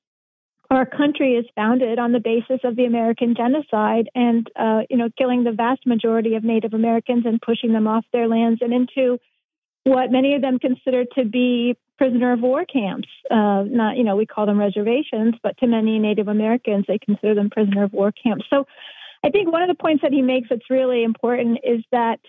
[0.69, 5.09] our country is founded on the basis of the American genocide and, uh, you know,
[5.17, 9.19] killing the vast majority of Native Americans and pushing them off their lands and into
[9.83, 13.07] what many of them consider to be prisoner of war camps.
[13.29, 17.35] Uh, not, you know, we call them reservations, but to many Native Americans, they consider
[17.35, 18.45] them prisoner of war camps.
[18.49, 18.65] So
[19.23, 22.19] I think one of the points that he makes that's really important is that,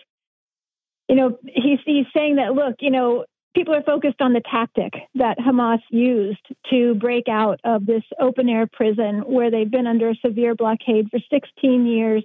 [1.07, 4.93] you know, he's, he's saying that, look, you know, people are focused on the tactic
[5.15, 10.09] that Hamas used to break out of this open air prison where they've been under
[10.09, 12.23] a severe blockade for 16 years,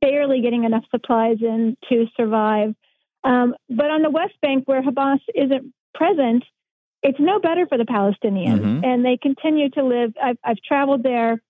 [0.00, 2.74] barely getting enough supplies in to survive.
[3.24, 6.44] Um, but on the West Bank, where Hamas isn't present,
[7.04, 8.60] it's no better for the Palestinians.
[8.60, 8.84] Mm-hmm.
[8.84, 10.14] And they continue to live.
[10.20, 11.40] I've, I've, traveled there.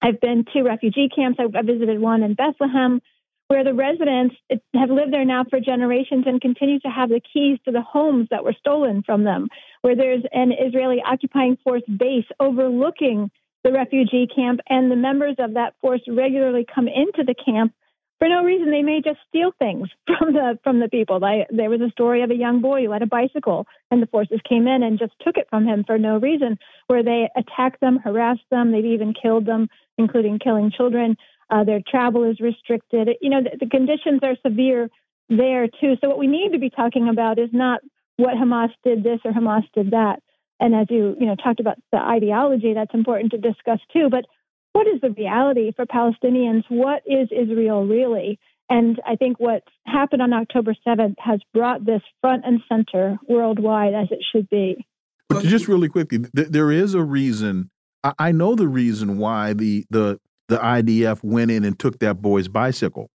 [0.00, 1.38] I've been to refugee camps.
[1.40, 3.02] I, I visited one in Bethlehem
[3.48, 4.34] where the residents
[4.74, 8.28] have lived there now for generations and continue to have the keys to the homes
[8.30, 9.48] that were stolen from them,
[9.82, 13.30] where there's an Israeli occupying force base overlooking
[13.62, 17.74] the refugee camp, and the members of that force regularly come into the camp
[18.22, 18.70] for no reason.
[18.70, 21.24] They may just steal things from the from the people.
[21.24, 24.06] I, there was a story of a young boy who had a bicycle, and the
[24.06, 26.56] forces came in and just took it from him for no reason,
[26.86, 29.68] where they attacked them, harassed them, they've even killed them,
[29.98, 31.16] including killing children.
[31.50, 33.08] Uh, their travel is restricted.
[33.20, 34.88] You know, the, the conditions are severe
[35.28, 35.96] there too.
[36.00, 37.80] So what we need to be talking about is not
[38.18, 40.22] what Hamas did this or Hamas did that.
[40.60, 44.08] And as you you know talked about the ideology, that's important to discuss too.
[44.08, 44.26] But
[44.72, 46.64] what is the reality for Palestinians?
[46.68, 48.38] What is Israel really?
[48.70, 53.94] And I think what happened on October 7th has brought this front and center worldwide
[53.94, 54.86] as it should be.
[55.28, 57.70] But just really quickly, th there is a reason.
[58.04, 60.18] I, I know the reason why the the
[60.48, 63.10] the IDF went in and took that boy's bicycle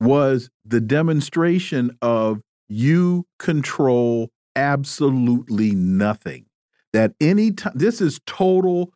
[0.00, 6.46] was the demonstration of you control absolutely nothing.
[6.92, 8.92] That any time, this is total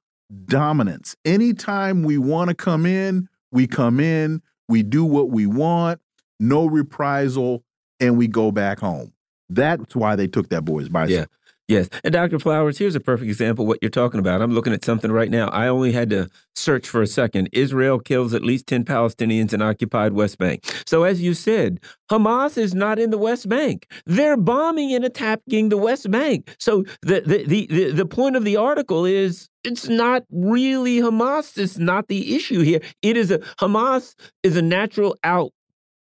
[0.46, 1.16] dominance.
[1.24, 6.00] Anytime we want to come in, we come in, we do what we want,
[6.38, 7.64] no reprisal,
[8.00, 9.12] and we go back home.
[9.48, 11.20] That's why they took that boy's bicycle.
[11.20, 11.24] Yeah.
[11.68, 11.90] Yes.
[12.02, 12.38] And Dr.
[12.38, 14.40] Flowers, here's a perfect example of what you're talking about.
[14.40, 15.48] I'm looking at something right now.
[15.48, 17.50] I only had to search for a second.
[17.52, 20.64] Israel kills at least 10 Palestinians in occupied West Bank.
[20.86, 23.86] So, as you said, Hamas is not in the West Bank.
[24.06, 26.56] They're bombing and attacking the West Bank.
[26.58, 31.58] So, the, the, the, the, the point of the article is it's not really Hamas.
[31.58, 32.80] It's not the issue here.
[33.02, 35.52] It is a Hamas is a natural out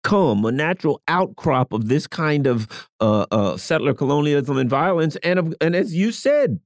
[0.08, 5.18] come a natural outcrop of this kind of uh, uh, settler colonialism and violence.
[5.18, 6.62] And, of, and as you said,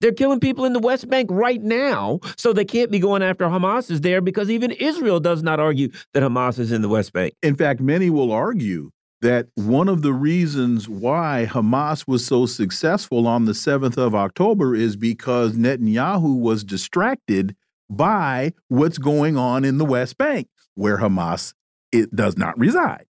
[0.00, 3.44] they're killing people in the West Bank right now, so they can't be going after
[3.44, 7.12] Hamas is there because even Israel does not argue that Hamas is in the West
[7.12, 7.34] Bank.
[7.42, 13.26] In fact, many will argue that one of the reasons why Hamas was so successful
[13.26, 17.54] on the 7th of October is because Netanyahu was distracted
[17.90, 21.52] by what's going on in the West Bank, where Hamas
[21.92, 23.06] it does not reside.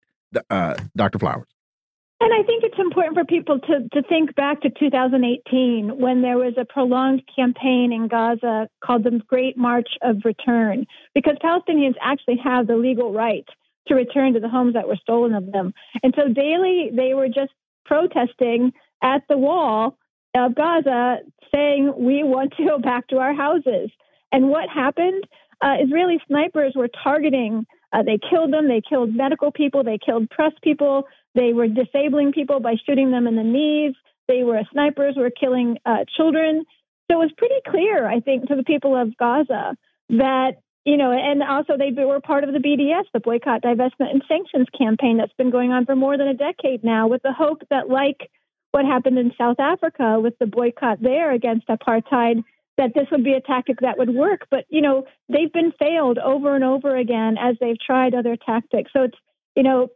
[0.48, 1.18] Uh, Dr.
[1.18, 1.48] Flowers.
[2.20, 6.36] And I think it's important for people to, to think back to 2018 when there
[6.36, 12.36] was a prolonged campaign in Gaza called the Great March of Return, because Palestinians actually
[12.44, 13.46] have the legal right
[13.88, 15.72] to return to the homes that were stolen of them.
[16.02, 17.52] And so daily they were just
[17.86, 18.72] protesting
[19.02, 19.96] at the wall
[20.36, 21.20] of Gaza
[21.52, 23.90] saying, We want to go back to our houses.
[24.30, 25.26] And what happened?
[25.62, 28.68] Uh, Israeli snipers were targeting uh, they killed them.
[28.68, 29.84] They killed medical people.
[29.84, 31.04] They killed press people.
[31.34, 33.94] They were disabling people by shooting them in the knees.
[34.28, 36.64] They were snipers were killing uh, children.
[37.10, 39.76] So it was pretty clear, I think, to the people of Gaza
[40.10, 40.52] that
[40.86, 44.66] you know, and also they were part of the BDS, the Boycott, Divestment, and Sanctions
[44.76, 47.90] campaign that's been going on for more than a decade now, with the hope that,
[47.90, 48.30] like
[48.72, 52.42] what happened in South Africa with the boycott there against apartheid,
[52.80, 54.46] that this would be a tactic that would work.
[54.50, 58.90] But, you know, they've been failed over and over again as they've tried other tactics.
[58.94, 59.18] So it's,
[59.54, 59.88] you know,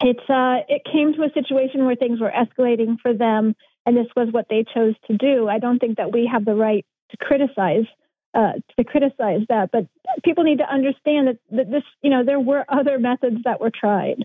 [0.00, 3.54] it's uh, it came to a situation where things were escalating for them,
[3.86, 5.48] and this was what they chose to do.
[5.48, 7.86] I don't think that we have the right to criticize
[8.34, 9.70] uh, to criticize that.
[9.72, 9.86] But
[10.24, 13.70] people need to understand that, that this, you know, there were other methods that were
[13.70, 14.24] tried.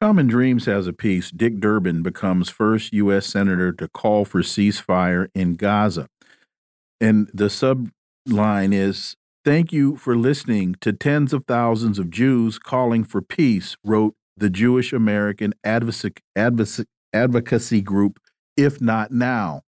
[0.00, 1.30] Common Dreams has a piece.
[1.30, 3.26] Dick Durbin becomes first U.S.
[3.26, 6.08] Senator to call for ceasefire in Gaza.
[7.04, 13.04] And the subline is Thank you for listening to tens of thousands of Jews calling
[13.04, 18.20] for peace, wrote the Jewish American Advocacy, Group,
[18.56, 19.64] If Not Now.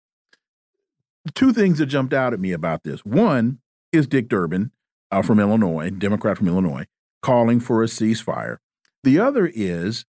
[1.34, 3.04] Two things that jumped out at me about this.
[3.04, 3.58] One
[3.92, 4.70] is Dick Durbin
[5.10, 6.86] uh, from Illinois, Democrat from Illinois,
[7.20, 8.56] calling for a ceasefire.
[9.04, 10.06] The other is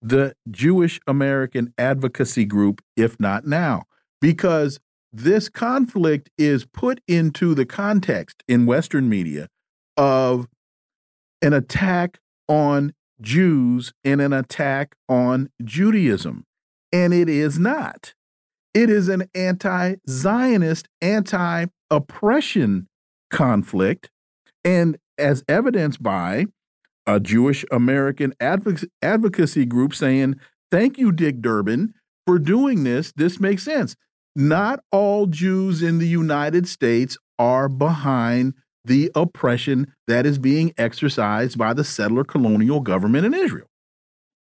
[0.00, 3.86] the Jewish American Advocacy Group, If Not Now,
[4.20, 4.78] because
[5.12, 9.48] this conflict is put into the context in Western media
[9.96, 10.46] of
[11.42, 16.44] an attack on Jews and an attack on Judaism.
[16.92, 18.14] And it is not.
[18.72, 22.88] It is an anti Zionist, anti oppression
[23.30, 24.10] conflict.
[24.64, 26.46] And as evidenced by
[27.06, 30.36] a Jewish American advocacy group saying,
[30.70, 31.94] Thank you, Dick Durbin,
[32.26, 33.12] for doing this.
[33.16, 33.96] This makes sense
[34.36, 38.54] not all Jews in the United States are behind
[38.84, 43.66] the oppression that is being exercised by the settler colonial government in Israel.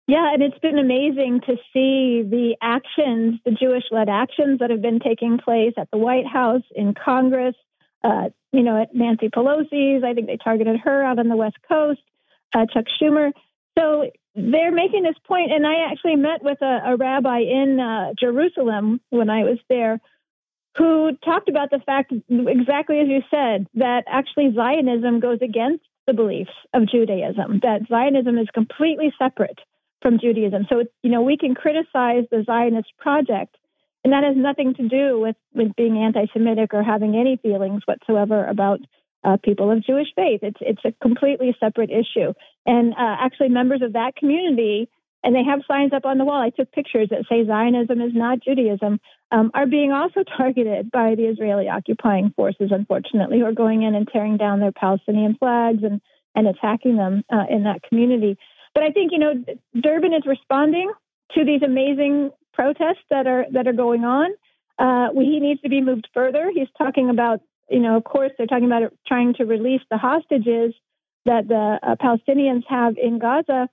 [0.07, 4.81] Yeah, and it's been amazing to see the actions, the Jewish led actions that have
[4.81, 7.55] been taking place at the White House, in Congress,
[8.03, 10.03] uh, you know, at Nancy Pelosi's.
[10.03, 12.01] I think they targeted her out on the West Coast,
[12.53, 13.31] uh, Chuck Schumer.
[13.78, 18.13] So they're making this point, and I actually met with a, a rabbi in uh,
[18.19, 19.99] Jerusalem when I was there,
[20.78, 26.13] who talked about the fact, exactly as you said, that actually Zionism goes against the
[26.13, 27.59] beliefs of Judaism.
[27.61, 29.59] That Zionism is completely separate
[30.01, 30.65] from Judaism.
[30.69, 33.55] So you know we can criticize the Zionist project,
[34.03, 38.45] and that has nothing to do with with being anti-Semitic or having any feelings whatsoever
[38.45, 38.80] about
[39.24, 40.41] uh, people of Jewish faith.
[40.43, 42.34] It's it's a completely separate issue.
[42.65, 44.89] And uh, actually, members of that community,
[45.24, 46.41] and they have signs up on the wall.
[46.41, 48.99] I took pictures that say Zionism is not Judaism,
[49.32, 52.71] um, are being also targeted by the Israeli occupying forces.
[52.71, 56.01] Unfortunately, who are going in and tearing down their Palestinian flags and
[56.36, 58.38] and attacking them uh, in that community.
[58.74, 59.34] But I think you know
[59.80, 60.91] Durbin is responding
[61.36, 64.32] to these amazing protests that are that are going on.
[64.80, 66.51] Uh, he needs to be moved further.
[66.53, 70.74] He's talking about you know, of course, they're talking about trying to release the hostages
[71.26, 73.70] that the uh, Palestinians have in Gaza.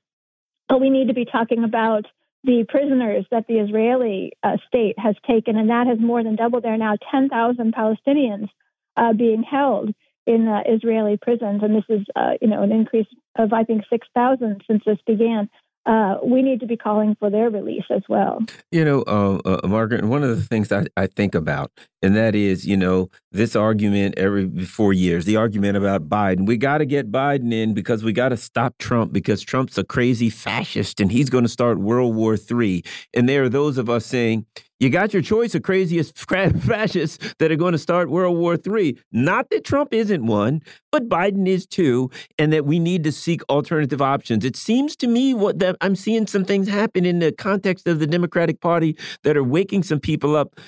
[0.69, 2.07] But we need to be talking about
[2.45, 6.63] the prisoners that the Israeli uh, state has taken, and that has more than doubled.
[6.63, 8.49] There are now 10,000 Palestinians
[8.97, 9.93] uh, being held
[10.27, 13.83] in uh, Israeli prisons, and this is, uh, you know, an increase of I think
[13.91, 15.51] 6,000 since this began
[15.87, 18.41] uh, we need to be calling for their release as well.
[18.71, 21.71] You know, uh, uh, Margaret, one of the things I, I think about,
[22.03, 26.47] and that is, you know, this argument every four years, the argument about Biden.
[26.47, 29.85] We got to get Biden in because we got to stop Trump because Trump's a
[29.85, 32.85] crazy fascist and he's going to start World War III.
[33.15, 34.47] And there are those of us saying,
[34.81, 38.99] you got your choice of craziest fascists that are going to start World War III.
[39.13, 43.43] Not that Trump isn't one, but Biden is too, and that we need to seek
[43.49, 44.45] alternative options.
[44.45, 48.01] It seems to me what that I'm seeing some things happen in the context of
[48.01, 50.59] the Democratic Party that are waking some people up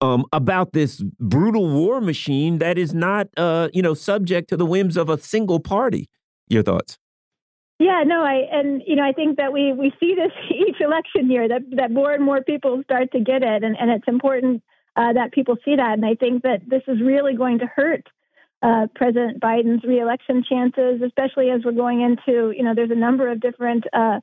[0.00, 4.66] um, about this brutal war machine that is not, uh, you know, subject to the
[4.66, 6.08] whims of a single party.
[6.48, 6.98] Your thoughts?
[7.80, 11.30] Yeah, no, I and you know I think that we we see this each election
[11.30, 14.62] year that that more and more people start to get it, and and it's important
[14.96, 18.06] uh, that people see that, and I think that this is really going to hurt
[18.62, 23.30] uh, President Biden's reelection chances, especially as we're going into you know there's a number
[23.30, 24.20] of different uh,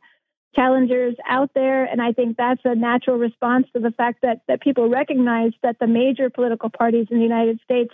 [0.55, 4.61] challengers out there, and I think that's a natural response to the fact that that
[4.61, 7.93] people recognize that the major political parties in the United States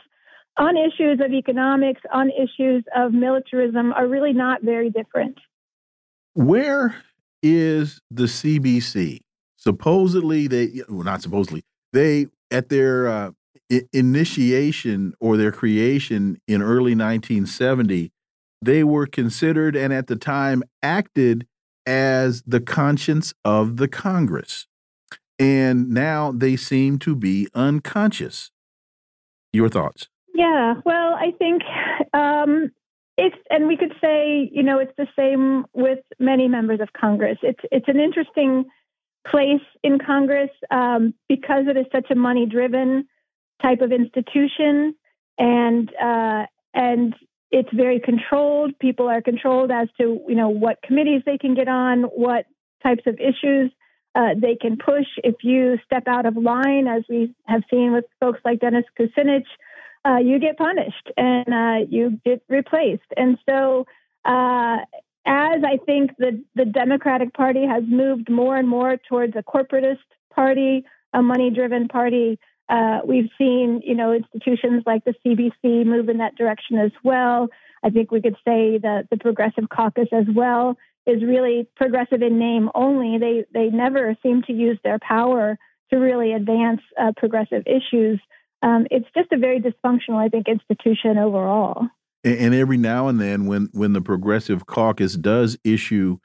[0.58, 5.38] on issues of economics, on issues of militarism, are really not very different.
[6.34, 6.96] Where
[7.42, 9.20] is the CBC?
[9.58, 11.64] Supposedly, they well, not supposedly
[11.94, 13.32] they at their uh,
[13.92, 18.12] initiation or their creation in early 1970,
[18.62, 21.48] they were considered and at the time acted
[21.86, 24.68] as the conscience of the Congress.
[25.40, 28.52] And now they seem to be unconscious.
[29.52, 30.08] Your thoughts?
[30.34, 31.62] Yeah, well, I think
[32.14, 32.72] um,
[33.18, 37.38] it's, and we could say, you know, it's the same with many members of Congress.
[37.44, 38.66] It's it's an interesting
[39.28, 43.08] place in Congress um, because it is such a money-driven
[43.62, 44.96] type of institution,
[45.38, 47.16] and uh, and
[47.52, 48.78] it's very controlled.
[48.80, 52.46] People are controlled as to you know what committees they can get on, what
[52.82, 53.72] types of issues
[54.16, 55.06] uh, they can push.
[55.24, 59.46] If you step out of line, as we have seen with folks like Dennis Kucinich,
[60.06, 63.02] uh, you get punished and uh, you get replaced.
[63.16, 63.86] And so,
[64.26, 64.78] uh,
[65.26, 70.00] as I think the, the Democratic Party has moved more and more towards a corporatist
[70.34, 70.84] party,
[71.14, 72.40] a money driven party,
[72.70, 77.48] uh, we've seen, you know, institutions like the CBC move in that direction as well.
[77.84, 82.40] I think we could say that the Progressive Caucus as well is really progressive in
[82.40, 83.18] name only.
[83.18, 85.58] They they never seem to use their power
[85.92, 88.20] to really advance uh, progressive issues.
[88.64, 91.88] Um, it's just a very dysfunctional, I think, institution overall.
[92.24, 96.18] And, and every now and then, when when the Progressive Caucus does issue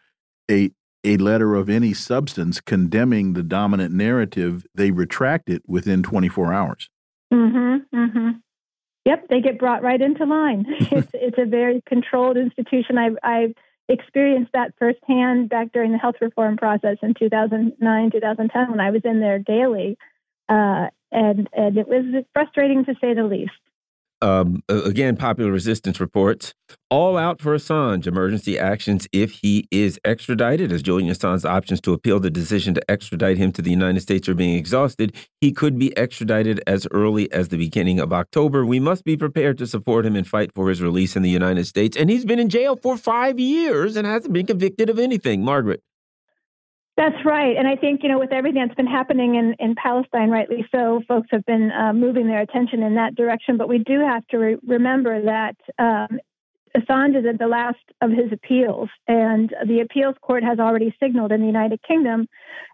[0.51, 0.71] a
[1.05, 6.91] a letter of any substance condemning the dominant narrative, they retract it within 24 hours.
[7.33, 7.97] Mm-hmm.
[7.97, 8.29] Mm-hmm.
[9.05, 10.65] Yep, they get brought right into line.
[10.69, 12.99] it's it's a very controlled institution.
[12.99, 13.55] I've I've
[13.89, 19.01] experienced that firsthand back during the health reform process in 2009, 2010 when I was
[19.05, 19.97] in there daily,
[20.49, 23.53] uh, and and it was frustrating to say the least.
[24.21, 26.53] Um, again, popular resistance reports
[26.91, 28.07] all out for Assange.
[28.07, 30.73] Emergency actions if he is extradited.
[30.73, 34.29] As Julian Assange's options to appeal the decision to extradite him to the United States
[34.29, 38.67] are being exhausted, he could be extradited as early as the beginning of October.
[38.67, 41.67] We must be prepared to support him and fight for his release in the United
[41.67, 41.97] States.
[41.97, 45.45] And he's been in jail for five years and hasn't been convicted of anything.
[45.45, 45.81] Margaret.
[46.99, 47.57] That's right.
[47.57, 51.01] And I think, you know, with everything that's been happening in, in Palestine, rightly so,
[51.07, 53.57] folks have been uh, moving their attention in that direction.
[53.57, 56.19] But we do have to re remember that um,
[56.77, 58.89] Assange is at the last of his appeals.
[59.07, 62.27] And the appeals court has already signaled in the United Kingdom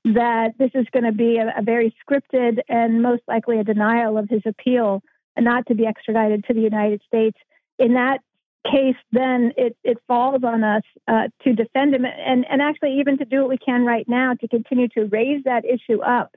[0.06, 4.16] that this is going to be a, a very scripted and most likely a denial
[4.16, 5.02] of his appeal
[5.38, 7.36] not to be extradited to the United States.
[7.78, 8.20] In that
[8.64, 13.18] case, then it, it falls on us uh, to defend him and, and actually even
[13.18, 16.34] to do what we can right now to continue to raise that issue up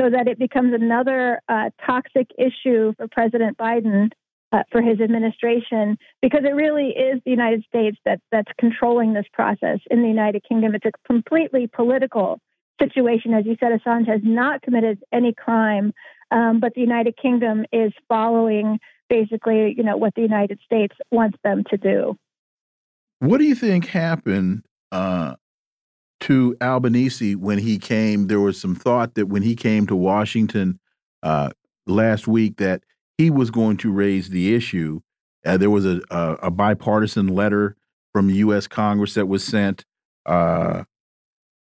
[0.00, 4.10] so that it becomes another uh, toxic issue for President Biden.
[4.52, 9.24] Uh, for his administration, because it really is the United States that that's controlling this
[9.32, 10.76] process in the United Kingdom.
[10.76, 12.38] It's a completely political
[12.80, 13.72] situation, as you said.
[13.72, 15.92] Assange has not committed any crime,
[16.30, 18.78] um, but the United Kingdom is following
[19.14, 22.16] basically, you know, what the United States wants them to do.
[23.20, 25.36] What do you think happened uh,
[26.20, 28.26] to Albanese when he came?
[28.26, 30.80] There was some thought that when he came to Washington
[31.22, 31.50] uh,
[31.86, 32.82] last week that
[33.16, 35.00] he was going to raise the issue.
[35.46, 37.76] Uh, there was a, a, a, bipartisan letter
[38.12, 38.66] from U.S.
[38.66, 39.84] Congress that was sent,
[40.26, 40.84] uh,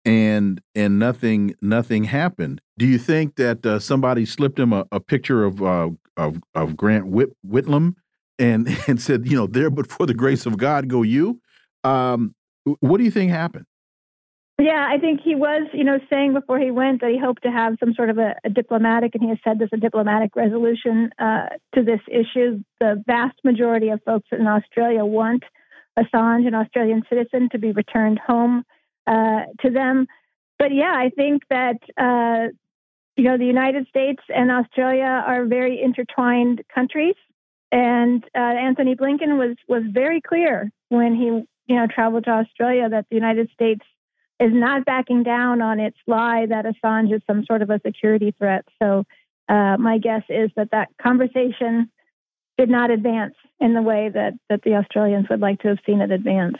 [0.05, 2.61] and and nothing nothing happened.
[2.78, 6.76] Do you think that uh, somebody slipped him a, a picture of uh, of of
[6.76, 7.94] Grant Whit Whitlam
[8.38, 11.40] and and said, you know, there but for the grace of God go you.
[11.84, 12.34] Um,
[12.80, 13.66] what do you think happened?
[14.61, 17.51] Yeah, I think he was, you know, saying before he went that he hoped to
[17.51, 21.11] have some sort of a, a diplomatic, and he has said this, a diplomatic resolution
[21.18, 22.62] uh, to this issue.
[22.78, 25.44] The vast majority of folks in Australia want
[25.98, 28.64] Assange, an Australian citizen, to be returned home
[29.07, 30.07] uh, to them.
[30.59, 32.53] But yeah, I think that uh,
[33.20, 37.16] you know, the United States and Australia are very intertwined countries.
[37.70, 42.88] And uh, Antony Blinken was was very clear when he you know traveled to Australia
[42.88, 43.82] that the United States
[44.40, 48.34] is not backing down on its lie that Assange is some sort of a security
[48.38, 48.64] threat.
[48.82, 49.05] So
[49.51, 51.90] uh, my guess is that that conversation
[52.57, 56.01] did not advance in the way that that the Australians would like to have seen
[56.01, 56.57] it advance.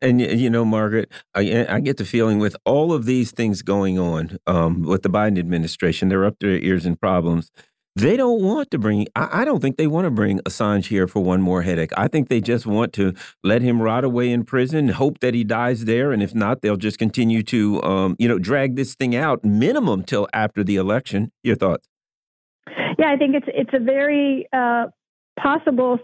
[0.00, 3.98] And you know, Margaret, I, I, get the feeling with all of these things going
[3.98, 7.50] on um, with the Biden administration, they're up to their ears in problems.
[7.96, 9.08] They don't want to bring.
[9.16, 11.90] I, I, don't think they want to bring Assange here for one more headache.
[11.96, 15.42] I think they just want to let him rot away in prison, hope that he
[15.42, 19.16] dies there, and if not, they'll just continue to, um, you know, drag this thing
[19.16, 21.32] out minimum till after the election.
[21.42, 21.88] Your thoughts?
[22.98, 24.86] Yeah, I think it's it's a very uh,
[25.38, 25.98] possible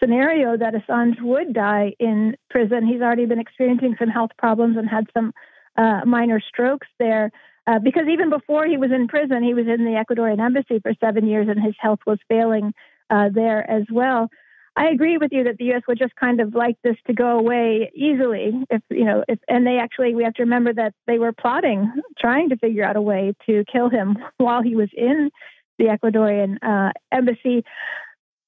[0.00, 2.86] scenario that Assange would die in prison.
[2.86, 5.32] He's already been experiencing some health problems and had some
[5.76, 7.30] uh, minor strokes there.
[7.66, 10.92] Uh, because even before he was in prison, he was in the Ecuadorian embassy for
[11.00, 12.72] seven years, and his health was failing
[13.10, 14.28] uh, there as well.
[14.76, 15.82] I agree with you that the U.S.
[15.88, 19.66] would just kind of like this to go away easily, if you know, if and
[19.66, 21.90] they actually we have to remember that they were plotting,
[22.20, 25.30] trying to figure out a way to kill him while he was in
[25.78, 27.64] the Ecuadorian uh, embassy.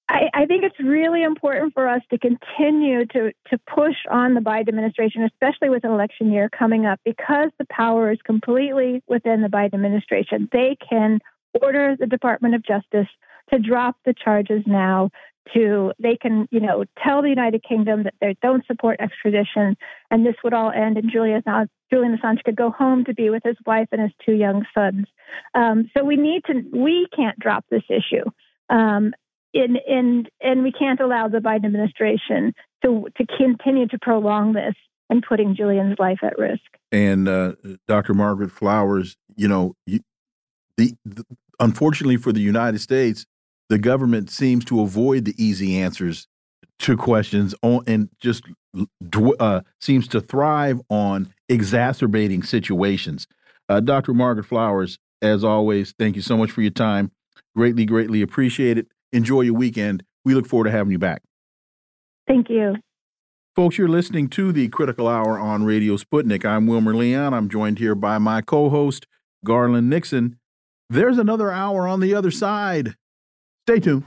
[0.08, 4.40] I, I, think it's really important for us to continue to, to push on the
[4.40, 9.42] Biden administration, especially with an election year coming up, because the power is completely within
[9.42, 10.48] the Biden administration.
[10.50, 11.20] They can
[11.60, 13.08] order the Department of Justice
[13.52, 15.10] to drop the charges now.
[15.54, 19.78] To they can, you know, tell the United Kingdom that they don't support extradition,
[20.10, 21.42] and this would all end, and Julian,
[21.90, 25.06] Julian Assange could go home to be with his wife and his two young sons.
[25.54, 28.24] Um, so we need to, we can't drop this issue.
[28.68, 29.14] Um,
[29.52, 32.52] in, in, and we can't allow the Biden administration
[32.84, 34.74] to, to continue to prolong this
[35.10, 36.62] and putting Julian's life at risk.
[36.92, 37.52] And uh,
[37.86, 38.14] Dr.
[38.14, 40.00] Margaret Flowers, you know, you,
[40.76, 41.24] the, the,
[41.60, 43.24] unfortunately for the United States,
[43.68, 46.26] the government seems to avoid the easy answers
[46.80, 48.44] to questions on, and just
[49.40, 53.26] uh, seems to thrive on exacerbating situations.
[53.68, 54.14] Uh, Dr.
[54.14, 57.10] Margaret Flowers, as always, thank you so much for your time.
[57.56, 58.86] Greatly, greatly appreciate it.
[59.12, 60.02] Enjoy your weekend.
[60.24, 61.22] We look forward to having you back.
[62.26, 62.76] Thank you.
[63.56, 66.44] Folks, you're listening to the Critical Hour on Radio Sputnik.
[66.44, 67.34] I'm Wilmer Leon.
[67.34, 69.06] I'm joined here by my co host,
[69.44, 70.38] Garland Nixon.
[70.90, 72.94] There's another hour on the other side.
[73.66, 74.04] Stay tuned.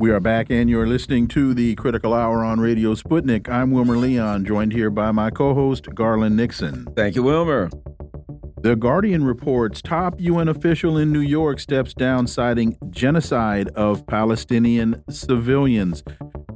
[0.00, 3.50] We are back, and you're listening to the Critical Hour on Radio Sputnik.
[3.50, 6.86] I'm Wilmer Leon, joined here by my co host, Garland Nixon.
[6.96, 7.68] Thank you, Wilmer.
[8.62, 15.04] The Guardian reports top UN official in New York steps down, citing genocide of Palestinian
[15.10, 16.02] civilians.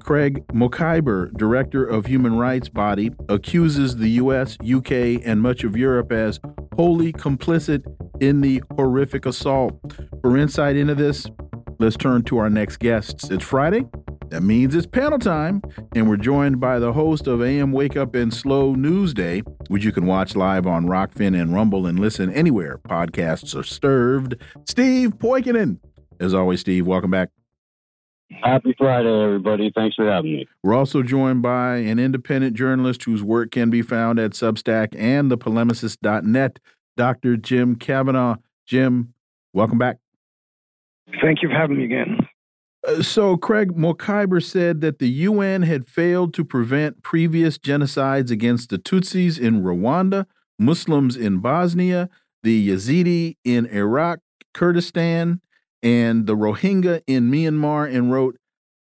[0.02, 6.12] Craig Mokhiber, director of human rights body, accuses the US, UK, and much of Europe
[6.12, 6.40] as
[6.76, 7.84] wholly complicit
[8.22, 9.78] in the horrific assault.
[10.22, 11.26] For insight into this,
[11.78, 13.30] Let's turn to our next guests.
[13.30, 13.86] It's Friday.
[14.28, 15.62] That means it's panel time,
[15.94, 19.84] and we're joined by the host of AM Wake Up and Slow News Day, which
[19.84, 24.36] you can watch live on Rokfin and Rumble and listen anywhere podcasts are served.
[24.66, 25.78] Steve Poikonen.
[26.20, 27.30] As always, Steve, welcome back.
[28.42, 29.70] Happy Friday, everybody.
[29.74, 30.48] Thanks for having me.
[30.62, 35.30] We're also joined by an independent journalist whose work can be found at Substack and
[35.30, 36.58] thepolemicist.net,
[36.96, 37.36] Dr.
[37.36, 38.36] Jim Kavanagh.
[38.66, 39.14] Jim,
[39.52, 39.98] welcome back.
[41.20, 42.18] Thank you for having me again.
[42.86, 48.68] Uh, so, Craig Mokhiber said that the UN had failed to prevent previous genocides against
[48.70, 50.26] the Tutsis in Rwanda,
[50.58, 52.10] Muslims in Bosnia,
[52.42, 54.20] the Yazidi in Iraq,
[54.52, 55.40] Kurdistan,
[55.82, 58.36] and the Rohingya in Myanmar, and wrote,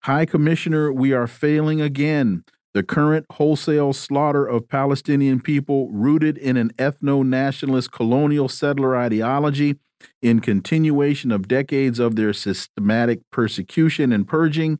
[0.03, 2.43] High Commissioner, we are failing again.
[2.73, 9.75] The current wholesale slaughter of Palestinian people, rooted in an ethno nationalist colonial settler ideology,
[10.21, 14.79] in continuation of decades of their systematic persecution and purging,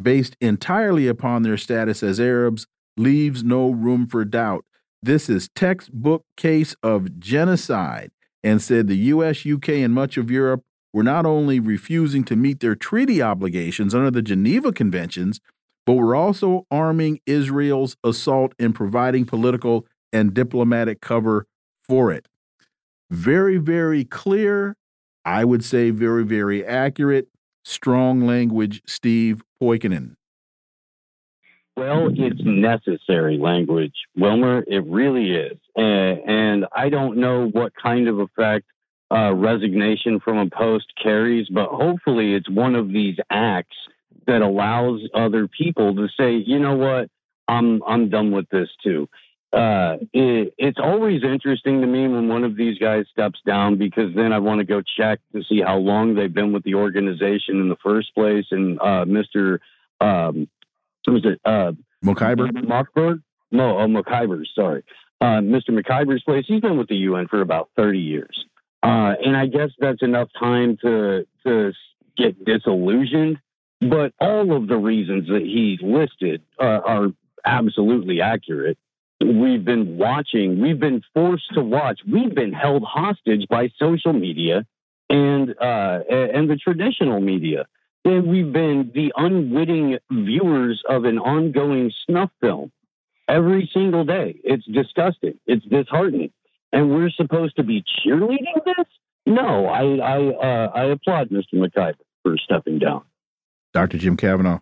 [0.00, 2.66] based entirely upon their status as Arabs,
[2.96, 4.64] leaves no room for doubt.
[5.02, 8.10] This is textbook case of genocide,
[8.42, 10.62] and said the US, UK, and much of Europe
[10.92, 15.40] were not only refusing to meet their treaty obligations under the Geneva Conventions,
[15.84, 21.46] but were also arming Israel's assault and providing political and diplomatic cover
[21.86, 22.26] for it
[23.10, 24.76] very, very clear.
[25.24, 27.28] I would say very, very accurate.
[27.64, 30.14] Strong language, Steve Poikonen.
[31.76, 34.64] Well, it's necessary language, Wilmer.
[34.66, 35.58] It really is.
[35.74, 38.64] And, and I don't know what kind of effect
[39.10, 43.76] uh, resignation from a post carries, but hopefully it's one of these acts
[44.26, 47.08] that allows other people to say, you know what,
[47.48, 49.08] I'm I'm done with this too
[49.56, 54.14] uh, it, it's always interesting to me when one of these guys steps down because
[54.14, 57.60] then I want to go check to see how long they've been with the organization
[57.60, 58.44] in the first place.
[58.50, 59.60] And uh, Mr.
[59.98, 60.48] Um,
[61.06, 61.72] was it uh,
[62.04, 62.52] Mokhiber?
[62.68, 63.22] Mockberg?
[63.50, 64.84] No, oh, Mokhiber, sorry.
[65.22, 65.70] Uh, Mr.
[65.70, 68.44] Mokhiber's place, he's been with the UN for about 30 years.
[68.82, 71.72] Uh, and I guess that's enough time to, to
[72.18, 73.38] get disillusioned.
[73.80, 77.08] But all of the reasons that he listed uh, are
[77.46, 78.76] absolutely accurate
[79.20, 84.66] we've been watching, we've been forced to watch, we've been held hostage by social media
[85.08, 87.66] and uh, and the traditional media.
[88.04, 92.70] And we've been the unwitting viewers of an ongoing snuff film
[93.28, 94.40] every single day.
[94.44, 95.38] It's disgusting.
[95.46, 96.30] It's disheartening.
[96.72, 98.86] And we're supposed to be cheerleading this?
[99.26, 101.54] No, I I, uh, I applaud Mr.
[101.54, 103.02] Mokhiber for stepping down.
[103.72, 103.98] Dr.
[103.98, 104.60] Jim Kavanagh.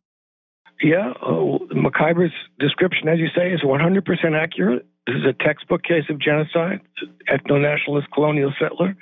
[0.84, 4.04] Yeah, uh, Mokhiber's description, as you say, is 100%
[4.38, 4.86] accurate.
[5.06, 6.82] This is a textbook case of genocide,
[7.26, 8.94] ethno nationalist colonial settler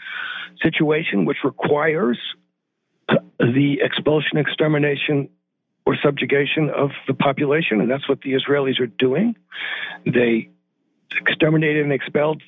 [0.62, 2.20] situation, which requires
[3.40, 5.28] the expulsion, extermination,
[5.84, 9.34] or subjugation of the population, and that's what the Israelis are doing.
[10.06, 10.50] They
[11.20, 12.42] exterminated and expelled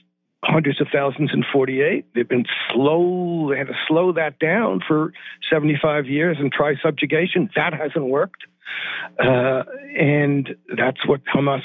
[0.44, 2.06] hundreds of thousands in 48.
[2.14, 5.12] They've been slow, they had to slow that down for
[5.50, 7.50] 75 years and try subjugation.
[7.56, 8.44] That hasn't worked.
[9.18, 9.62] Uh,
[9.98, 11.62] and that's what Hamas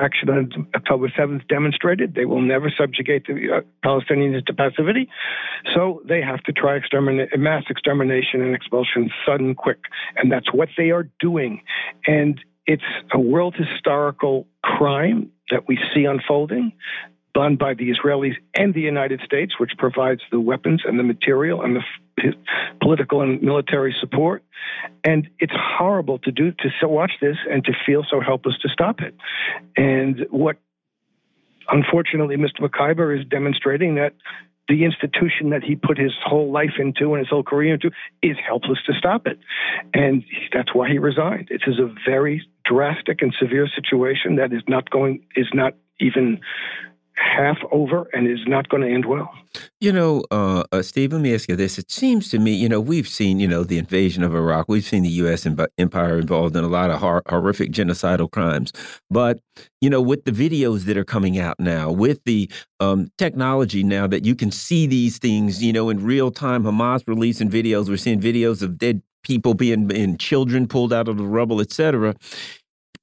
[0.00, 2.14] action on October 7th demonstrated.
[2.14, 5.08] They will never subjugate the uh, Palestinians to passivity.
[5.74, 6.78] So they have to try
[7.36, 9.78] mass extermination and expulsion sudden, quick.
[10.16, 11.62] And that's what they are doing.
[12.06, 16.72] And it's a world historical crime that we see unfolding
[17.36, 21.60] done by the Israelis and the United States, which provides the weapons and the material
[21.60, 22.32] and the
[22.80, 24.42] political and military support.
[25.04, 29.00] And it's horrible to do to watch this and to feel so helpless to stop
[29.00, 29.14] it.
[29.76, 30.56] And what,
[31.68, 32.60] unfortunately, Mr.
[32.62, 34.14] Mokhiber is demonstrating that
[34.68, 37.90] the institution that he put his whole life into and his whole career into
[38.22, 39.38] is helpless to stop it.
[39.92, 40.24] And
[40.54, 41.48] that's why he resigned.
[41.50, 46.40] It is a very drastic and severe situation that is not going, is not even
[47.16, 49.30] half over and is not going to end well.
[49.80, 51.78] You know, uh, uh, Steve, let me ask you this.
[51.78, 54.66] It seems to me, you know, we've seen, you know, the invasion of Iraq.
[54.68, 55.46] We've seen the U.S.
[55.78, 58.72] empire involved in a lot of hor horrific genocidal crimes.
[59.10, 59.40] But,
[59.80, 62.50] you know, with the videos that are coming out now, with the
[62.80, 67.02] um, technology now that you can see these things, you know, in real time, Hamas
[67.06, 71.24] releasing videos, we're seeing videos of dead people being and children pulled out of the
[71.24, 72.14] rubble, et cetera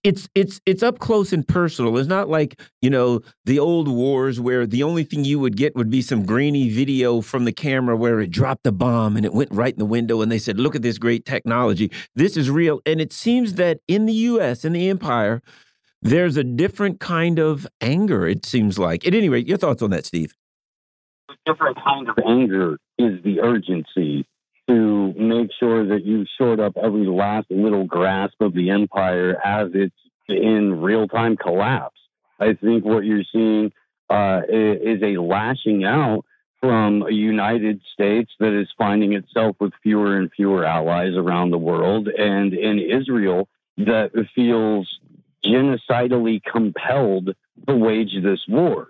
[0.04, 1.98] it's it's it's up close and personal.
[1.98, 5.76] It's not like you know the old wars where the only thing you would get
[5.76, 9.34] would be some grainy video from the camera where it dropped a bomb and it
[9.34, 12.50] went right in the window and they said, "Look at this great technology." This is
[12.50, 14.66] real, and it seems that in the U.S.
[14.66, 15.42] in the Empire,
[16.02, 18.28] there's a different kind of anger.
[18.28, 19.08] It seems like.
[19.08, 20.34] At any rate, your thoughts on that, Steve?
[21.30, 24.26] A different kind of anger is the urgency
[24.68, 29.70] to make sure that you short up every last little grasp of the empire as
[29.74, 29.96] it's
[30.28, 32.00] in real time collapse.
[32.40, 33.72] I think what you're seeing
[34.10, 36.24] uh, is a lashing out
[36.62, 41.58] from a United States that is finding itself with fewer and fewer allies around the
[41.58, 44.88] world, and in Israel that feels
[45.44, 47.36] genocidally compelled
[47.68, 48.90] to wage this war.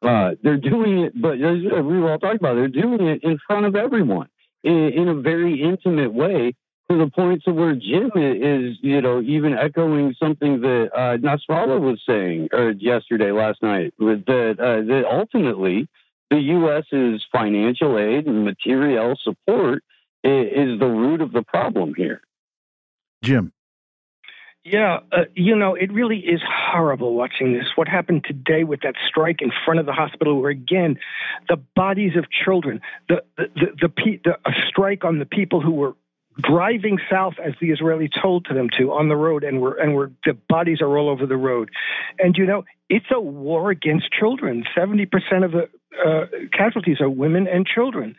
[0.00, 3.36] Uh, they're doing it, but as we were all talking about, they're doing it in
[3.48, 4.28] front of everyone
[4.62, 6.54] in, in a very intimate way
[6.90, 11.80] to the point to where Jim is, you know, even echoing something that uh, Nasrallah
[11.80, 15.88] was saying uh, yesterday, last night, with that uh, that ultimately
[16.30, 19.82] the U.S.'s financial aid and material support
[20.24, 22.22] is, is the root of the problem here.
[23.22, 23.52] Jim.
[24.64, 27.66] Yeah, uh, you know, it really is horrible watching this.
[27.76, 30.98] What happened today with that strike in front of the hospital, where again,
[31.48, 35.70] the bodies of children, the the the, the, the a strike on the people who
[35.70, 35.94] were
[36.40, 39.94] driving south as the Israelis told to them to on the road, and we're and
[39.94, 41.70] we're the bodies are all over the road,
[42.18, 44.64] and you know it's a war against children.
[44.76, 45.68] Seventy percent of the
[46.04, 48.16] uh, casualties are women and children,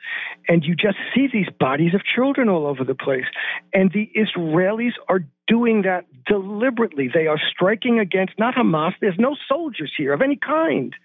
[0.47, 3.25] and you just see these bodies of children all over the place,
[3.73, 7.09] and the Israelis are doing that deliberately.
[7.13, 8.93] They are striking against not Hamas.
[9.01, 10.95] There's no soldiers here of any kind.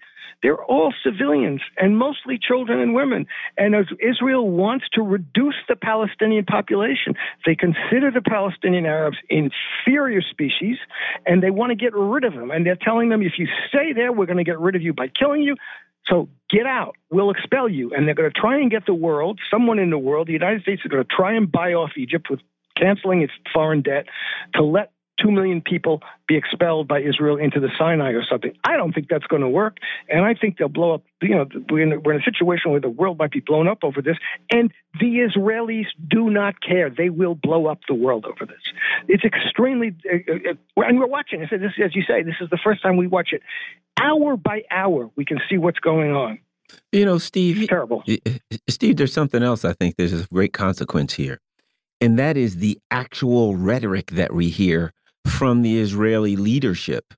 [0.43, 3.25] They're all civilians and mostly children and women.
[3.57, 10.21] And as Israel wants to reduce the Palestinian population, they consider the Palestinian Arabs inferior
[10.21, 10.77] species
[11.25, 12.51] and they want to get rid of them.
[12.51, 14.93] And they're telling them, if you stay there, we're going to get rid of you
[14.93, 15.55] by killing you.
[16.07, 16.95] So get out.
[17.09, 17.93] We'll expel you.
[17.93, 20.61] And they're going to try and get the world, someone in the world, the United
[20.61, 22.39] States is going to try and buy off Egypt with
[22.77, 24.05] canceling its foreign debt
[24.53, 28.53] to let two million people be expelled by Israel into the Sinai or something.
[28.63, 29.77] I don't think that's going to work,
[30.09, 31.03] and I think they'll blow up.
[31.21, 33.79] You know, we're in, we're in a situation where the world might be blown up
[33.83, 34.17] over this,
[34.51, 36.89] and the Israelis do not care.
[36.89, 38.61] They will blow up the world over this.
[39.07, 41.41] It's extremely, uh, uh, and we're watching.
[41.43, 43.41] I said this, as you say, this is the first time we watch it.
[44.01, 46.39] Hour by hour, we can see what's going on.
[46.91, 48.03] You know, Steve, it's terrible.
[48.67, 51.39] Steve, there's something else I think there's a great consequence here.
[52.01, 54.91] And that is the actual rhetoric that we hear
[55.27, 57.13] from the Israeli leadership.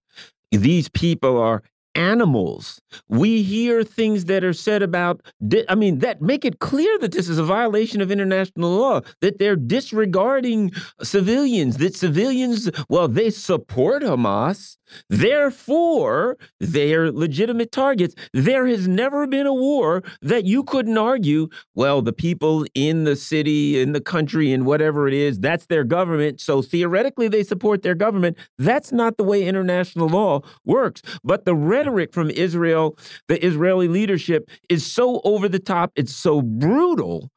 [0.51, 1.63] These people are
[1.97, 2.79] animals.
[3.09, 5.21] We hear things that are said about,
[5.67, 9.39] I mean, that make it clear that this is a violation of international law, that
[9.39, 10.71] they're disregarding
[11.01, 14.77] civilians, that civilians, well, they support Hamas.
[15.09, 18.15] Therefore, they are legitimate targets.
[18.31, 23.17] There has never been a war that you couldn't argue, well, the people in the
[23.17, 26.39] city, in the country, in whatever it is, that's their government.
[26.39, 28.37] So theoretically, they support their government.
[28.57, 31.01] That's not the way international law works.
[31.21, 36.41] But the rhetoric from Israel, the Israeli leadership, is so over the top, it's so
[36.41, 37.29] brutal.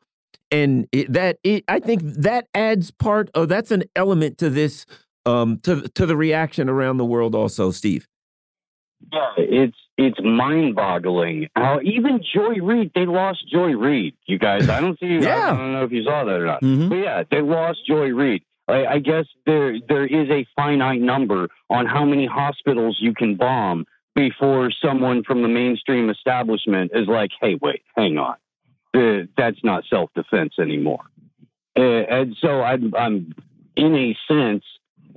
[0.51, 4.85] And it, that it, I think that adds part of that's an element to this
[5.27, 8.09] um, to to the reaction around the world also, Steve?
[9.13, 14.15] Yeah, it's it's mind-boggling how even Joy Reid they lost Joy Reid.
[14.27, 15.07] You guys, I don't see.
[15.21, 15.53] yeah.
[15.53, 16.63] I don't know if you saw that or not.
[16.63, 16.89] Mm -hmm.
[16.89, 18.43] But yeah, they lost Joy Reid.
[18.69, 23.37] I, I guess there there is a finite number on how many hospitals you can
[23.37, 23.85] bomb
[24.29, 28.37] before someone from the mainstream establishment is like, "Hey, wait, hang on,
[28.93, 31.05] that's not self defense anymore."
[31.75, 33.35] And so I'm, I'm,
[33.77, 34.65] in a sense,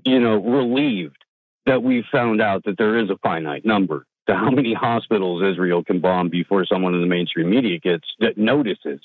[0.06, 1.22] you know, relieved
[1.66, 5.84] that we found out that there is a finite number to how many hospitals Israel
[5.84, 9.01] can bomb before someone in the mainstream media gets that notices.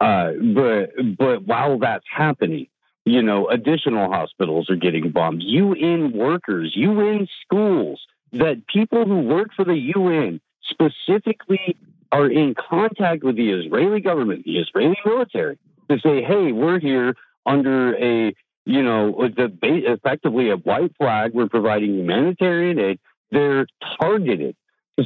[0.00, 2.66] Uh, but but while that's happening,
[3.06, 5.42] you know, additional hospitals are getting bombed.
[5.42, 8.00] UN workers, UN schools,
[8.32, 11.76] that people who work for the UN specifically
[12.12, 15.58] are in contact with the Israeli government, the Israeli military,
[15.88, 17.14] to say, hey, we're here
[17.46, 21.32] under a, you know, the effectively a white flag.
[21.34, 23.00] We're providing humanitarian aid.
[23.30, 23.66] They're
[24.00, 24.56] targeted.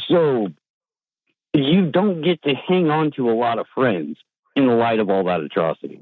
[0.09, 0.49] So
[1.53, 4.18] you don't get to hang on to a lot of friends
[4.57, 6.01] in the light of all that atrocity.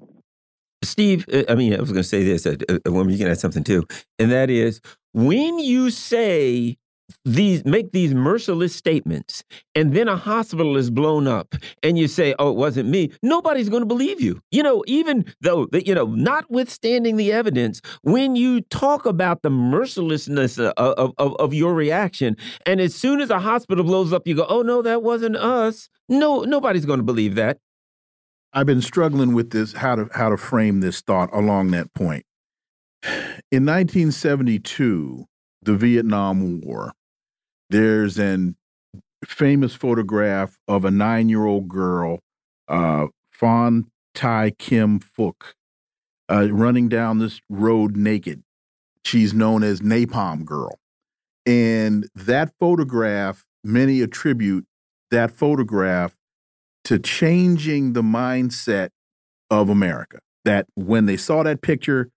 [0.84, 3.28] Steve, uh, I mean, I was going to say this, uh, uh, woman, you can
[3.28, 3.86] add something too,
[4.18, 4.80] and that is
[5.12, 6.76] when you say
[7.24, 9.44] these make these merciless statements
[9.74, 13.10] and then a hospital is blown up and you say oh it wasn't me.
[13.22, 14.40] Nobody's going to believe you.
[14.50, 20.58] You know even though you know notwithstanding the evidence when you talk about the mercilessness
[20.58, 22.36] of, of, of your reaction
[22.66, 25.88] and as soon as a hospital blows up you go oh no that wasn't us.
[26.08, 27.58] No nobody's going to believe that.
[28.52, 32.24] I've been struggling with this how to how to frame this thought along that point.
[33.50, 35.26] In 1972
[35.62, 36.92] the Vietnam War,
[37.72, 38.54] there's an
[39.24, 42.20] famous photograph of a nine year old girl,
[42.68, 45.54] uh, Phan Thai Kim Phuc,
[46.30, 48.42] uh, running down this road naked.
[49.04, 50.78] She's known as Napalm Girl.
[51.44, 54.64] And that photograph, many attribute
[55.10, 56.14] that photograph
[56.84, 58.90] to changing the mindset
[59.50, 60.18] of America.
[60.44, 62.10] That when they saw that picture,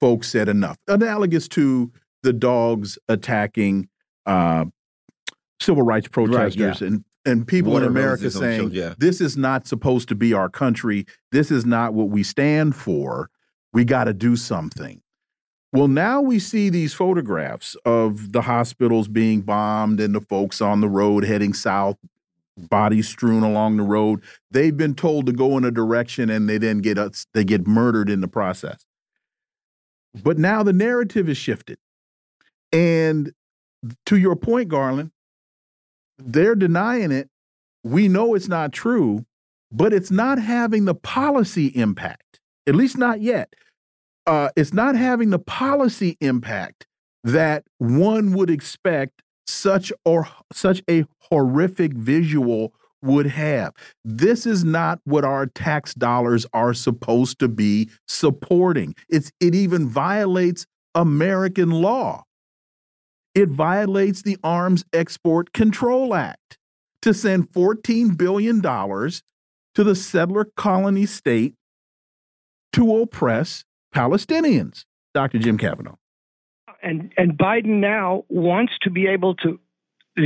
[0.00, 0.76] folks said enough.
[0.86, 1.92] Analogous to
[2.22, 3.88] the dogs attacking
[4.26, 4.66] uh,
[5.60, 6.86] civil rights protesters right, yeah.
[6.86, 8.94] and and people in America saying yeah.
[8.96, 11.04] this is not supposed to be our country.
[11.30, 13.28] This is not what we stand for.
[13.72, 15.02] We got to do something.
[15.72, 20.80] Well, now we see these photographs of the hospitals being bombed and the folks on
[20.80, 21.98] the road heading south,
[22.56, 24.22] bodies strewn along the road.
[24.50, 27.66] They've been told to go in a direction and they then get us they get
[27.66, 28.86] murdered in the process.
[30.14, 31.78] But now the narrative is shifted.
[32.72, 33.32] And
[34.06, 35.10] to your point, Garland,
[36.18, 37.28] they're denying it.
[37.84, 39.24] We know it's not true,
[39.70, 43.54] but it's not having the policy impact, at least not yet.
[44.26, 46.86] Uh, it's not having the policy impact
[47.24, 53.72] that one would expect such or such a horrific visual would have.
[54.04, 58.94] This is not what our tax dollars are supposed to be supporting.
[59.08, 62.24] It's it even violates American law.
[63.38, 66.58] It violates the Arms Export Control Act
[67.02, 71.54] to send $14 billion to the settler colony state
[72.72, 73.64] to oppress
[73.94, 74.86] Palestinians.
[75.14, 75.38] Dr.
[75.38, 75.94] Jim Kavanagh.
[76.82, 79.60] And, and Biden now wants to be able to
[80.18, 80.22] uh,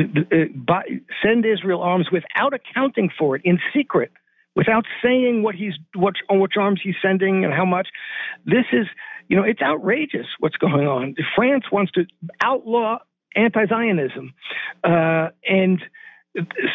[0.73, 0.81] uh,
[1.23, 4.11] send Israel arms without accounting for it in secret,
[4.57, 7.89] without saying what he's what which arms he's sending and how much.
[8.47, 8.87] This is
[9.33, 11.15] you know, it's outrageous what's going on.
[11.35, 12.05] France wants to
[12.43, 12.99] outlaw
[13.35, 14.35] anti-Zionism,
[14.85, 15.81] uh, and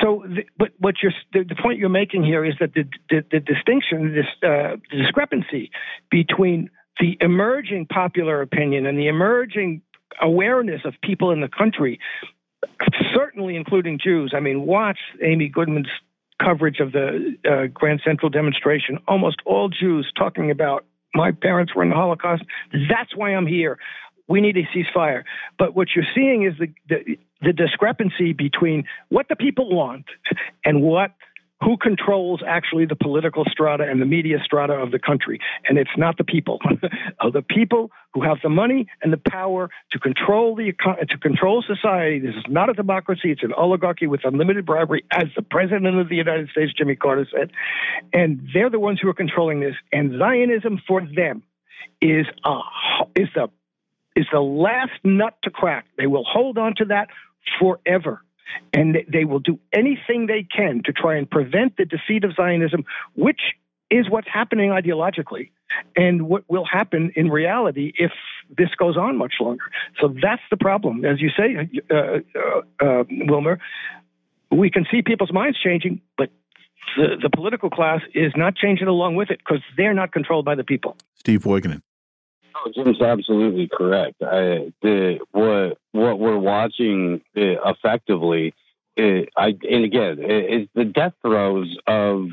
[0.01, 3.23] so, the, but what you're the, the, point you're making here is that the the,
[3.31, 5.69] the distinction, this uh, the discrepancy
[6.09, 9.83] between the emerging popular opinion and the emerging
[10.19, 11.99] awareness of people in the country,
[13.15, 14.33] certainly including Jews.
[14.35, 15.91] I mean, watch Amy Goodman's
[16.43, 18.97] coverage of the uh, Grand Central demonstration.
[19.07, 22.43] Almost all Jews talking about my parents were in the Holocaust.
[22.89, 23.77] That's why I'm here.
[24.27, 25.23] We need a ceasefire.
[25.57, 30.05] But what you're seeing is the, the, the discrepancy between what the people want
[30.65, 31.11] and what
[31.61, 35.39] who controls actually the political strata and the media strata of the country.
[35.67, 36.59] And it's not the people.
[37.19, 40.71] Uh, the people who have the money and the power to control the
[41.09, 42.19] to control society.
[42.19, 46.09] This is not a democracy, it's an oligarchy with unlimited bribery, as the president of
[46.09, 47.51] the United States, Jimmy Carter, said.
[48.13, 49.73] And they're the ones who are controlling this.
[49.91, 51.43] And Zionism for them
[52.01, 52.59] is a
[53.15, 53.49] is the
[54.15, 55.85] is the last nut to crack.
[55.97, 57.07] They will hold on to that
[57.59, 58.21] forever.
[58.73, 62.85] And they will do anything they can to try and prevent the defeat of Zionism,
[63.15, 63.41] which
[63.89, 65.51] is what's happening ideologically
[65.95, 68.11] and what will happen in reality if
[68.57, 69.63] this goes on much longer.
[70.01, 71.05] So that's the problem.
[71.05, 73.59] As you say, uh, uh, uh, Wilmer,
[74.51, 76.29] we can see people's minds changing, but
[76.95, 80.55] the, the political class is not changing along with it because they're not controlled by
[80.55, 80.97] the people.
[81.15, 81.81] Steve Poikonen.
[82.65, 84.15] Oh, Jim's absolutely correct.
[84.21, 88.53] I, the what what we're watching uh, effectively,
[88.95, 92.29] it, uh, I and again, is the death throes of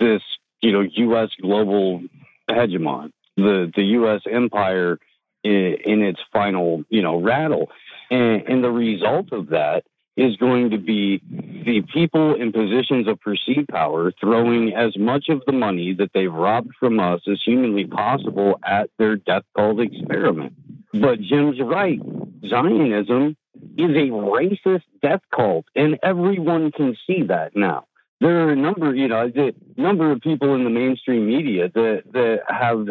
[0.00, 0.22] this,
[0.62, 1.30] you know, U.S.
[1.40, 2.02] global
[2.48, 4.22] hegemon, the the U.S.
[4.30, 4.98] empire
[5.44, 7.70] in, in its final, you know, rattle,
[8.10, 9.84] and, and the result of that
[10.18, 15.42] is going to be the people in positions of perceived power throwing as much of
[15.46, 20.54] the money that they've robbed from us as humanly possible at their death cult experiment.
[20.92, 22.00] But Jim's right.
[22.48, 23.36] Zionism
[23.76, 27.86] is a racist death cult, and everyone can see that now.
[28.20, 32.02] There are a number, you know, the number of people in the mainstream media that
[32.12, 32.86] that have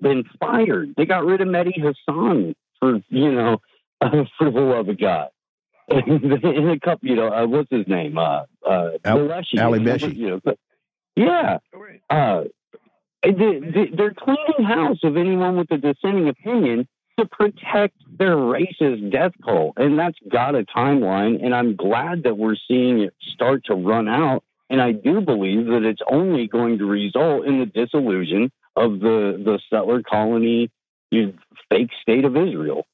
[0.00, 0.94] been fired.
[0.96, 3.60] They got rid of Mehdi Hasan for, you know,
[4.38, 5.30] for the love of God.
[6.06, 8.16] in a couple, you know, uh, what's his name?
[8.16, 10.16] Uh, uh, Al- Ali Velshi.
[10.16, 10.58] You know, but,
[11.16, 11.58] yeah.
[12.10, 12.44] Uh,
[13.22, 16.86] they, they're cleaning house of anyone with a dissenting opinion
[17.18, 19.74] to protect their racist death cult.
[19.76, 21.44] And that's got a timeline.
[21.44, 24.42] And I'm glad that we're seeing it start to run out.
[24.70, 29.40] And I do believe that it's only going to result in the dissolution of the,
[29.44, 30.70] the settler colony
[31.10, 31.32] you know,
[31.70, 32.86] fake state of Israel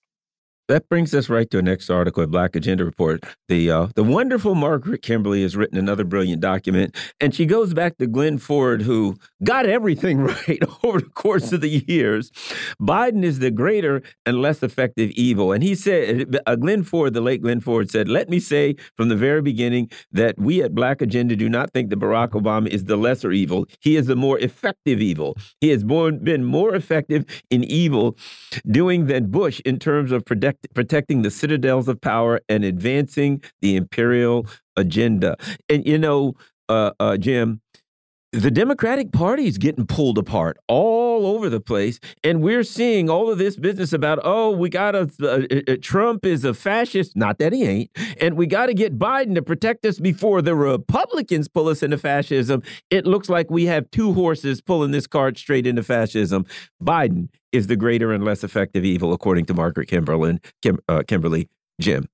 [0.71, 3.25] that brings us right to the next article at Black Agenda Report.
[3.49, 7.99] The uh, the wonderful Margaret Kimberly has written another brilliant document, and she goes back
[7.99, 12.31] to Glenn Ford, who got everything right over the course of the years.
[12.81, 17.21] Biden is the greater and less effective evil, and he said, uh, Glenn Ford, the
[17.21, 21.03] late Glenn Ford, said, "Let me say from the very beginning that we at Black
[21.03, 23.67] Agenda do not think that Barack Obama is the lesser evil.
[23.81, 25.37] He is the more effective evil.
[25.61, 28.17] He has been more effective in evil
[28.71, 30.25] doing than Bush in terms of
[30.69, 34.47] protect." protecting the citadels of power and advancing the imperial
[34.77, 35.37] agenda.
[35.69, 36.35] And you know,
[36.69, 37.61] uh, uh, Jim,
[38.33, 43.31] the Democratic Party is getting pulled apart all over the place, and we're seeing all
[43.31, 47.39] of this business about oh, we got a uh, uh, Trump is a fascist, not
[47.39, 47.91] that he ain't,
[48.21, 51.99] and we got to get Biden to protect us before the Republicans pull us into
[51.99, 52.63] fascism.
[52.91, 56.47] It looks like we have two horses pulling this cart straight into fascism.
[56.83, 61.49] Biden is the greater and less effective evil, according to Margaret Kimberlin, Kim, uh, Kimberly.
[61.81, 62.09] Jim.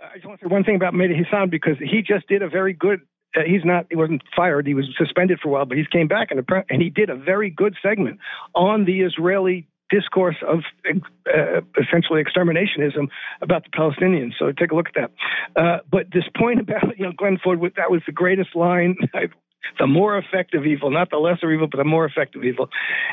[0.00, 2.48] I just want to say one thing about Mehdi Hasan because he just did a
[2.48, 3.00] very good
[3.36, 4.66] uh, he's not he wasn't fired.
[4.66, 7.16] He was suspended for a while but he's came back and, and he did a
[7.16, 8.18] very good segment
[8.54, 13.08] on the israeli discourse of uh, essentially exterminationism
[13.42, 14.32] about the palestinians.
[14.38, 15.62] So take a look at that.
[15.62, 18.96] Uh, but this point about you know glenn ford that was the greatest line
[19.78, 22.68] the more effective evil not the lesser evil but the more effective evil.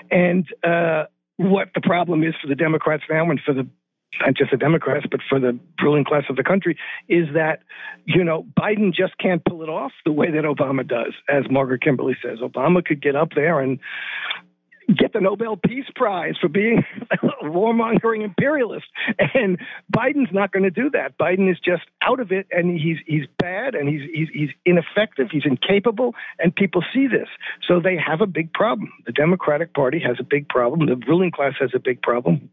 [0.09, 1.05] And uh,
[1.37, 3.67] what the problem is for the democrats now and for the
[4.19, 6.77] not just the Democrats, but for the ruling class of the country,
[7.07, 7.61] is that,
[8.05, 11.81] you know, Biden just can't pull it off the way that Obama does, as Margaret
[11.81, 12.39] Kimberly says.
[12.39, 13.79] Obama could get up there and
[14.97, 18.87] get the Nobel Peace Prize for being a warmongering imperialist.
[19.33, 19.57] And
[19.95, 21.17] Biden's not going to do that.
[21.17, 25.29] Biden is just out of it, and he's he's bad, and he's, he's he's ineffective,
[25.31, 27.27] he's incapable, and people see this.
[27.67, 28.91] So they have a big problem.
[29.05, 30.85] The Democratic Party has a big problem.
[30.87, 32.49] The ruling class has a big problem.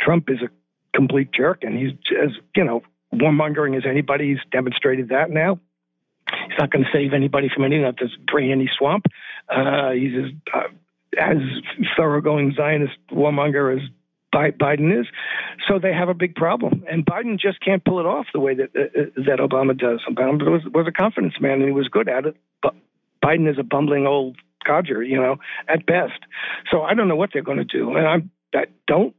[0.00, 0.48] Trump is a
[0.94, 1.92] complete jerk, and he's
[2.22, 2.82] as you know
[3.14, 4.30] warmongering as anybody.
[4.30, 5.58] He's demonstrated that now.
[6.48, 9.06] He's not going to save anybody from any of this drain any swamp.
[9.48, 10.68] Uh, he's as, uh,
[11.18, 11.36] as
[11.96, 13.88] thoroughgoing Zionist warmonger as
[14.32, 15.06] Biden is.
[15.68, 18.54] So they have a big problem, and Biden just can't pull it off the way
[18.54, 20.00] that uh, that Obama does.
[20.08, 22.36] Obama was, was a confidence man, and he was good at it.
[22.62, 22.74] But
[23.22, 24.36] Biden is a bumbling old
[24.66, 25.36] codger, you know,
[25.68, 26.18] at best.
[26.70, 29.14] So I don't know what they're going to do, and I'm I don't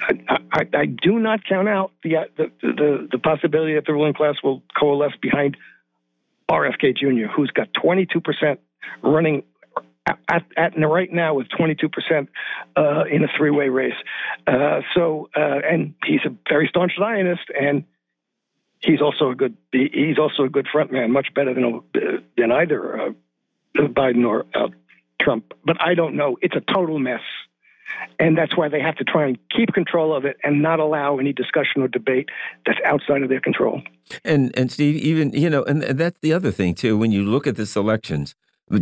[0.00, 4.14] I, I, I, do not count out the, the, the the possibility that the ruling
[4.14, 5.56] class will coalesce behind
[6.50, 8.60] RFK Jr., who's got 22 percent
[9.02, 9.42] running
[10.06, 12.28] at, at, right now with 22 percent
[12.76, 13.94] uh, in a three-way race.
[14.46, 17.84] Uh, so, uh, and he's a very staunch Zionist, and
[18.80, 21.80] he's also a good he's also a good frontman, much better than
[22.36, 23.10] than either uh,
[23.76, 24.68] Biden or uh,
[25.20, 25.54] Trump.
[25.64, 26.36] But I don't know.
[26.40, 27.22] It's a total mess.
[28.18, 31.18] And that's why they have to try and keep control of it and not allow
[31.18, 32.28] any discussion or debate
[32.66, 33.82] that's outside of their control.
[34.24, 36.96] And and Steve, even you know, and that's the other thing too.
[36.98, 38.34] When you look at this elections,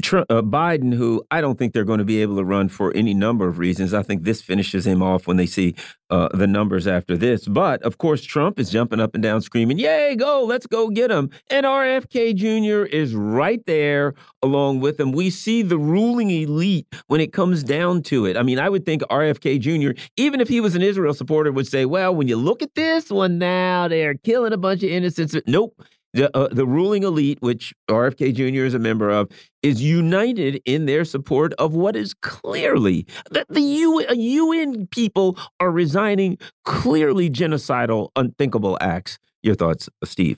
[0.02, 2.92] Trump, uh, Biden, who I don't think they're going to be able to run for
[2.94, 3.92] any number of reasons.
[3.92, 5.74] I think this finishes him off when they see
[6.10, 7.48] uh, the numbers after this.
[7.48, 10.44] But of course, Trump is jumping up and down, screaming, "Yay, go!
[10.44, 12.84] Let's go get him!" And RFK Jr.
[12.84, 15.12] is right there along with him.
[15.12, 18.36] We see the ruling elite when it comes down to it.
[18.36, 21.66] I mean, I would think RFK Jr., even if he was an Israel supporter, would
[21.66, 25.34] say, "Well, when you look at this one now, they're killing a bunch of innocents."
[25.46, 25.74] Nope
[26.12, 28.64] the, uh, the ruling elite, which RFK Jr.
[28.64, 29.30] is a member of,
[29.62, 36.38] is united in their support of what is clearly that the UN people are resigning
[36.64, 39.18] clearly genocidal, unthinkable acts.
[39.42, 40.36] Your thoughts, Steve?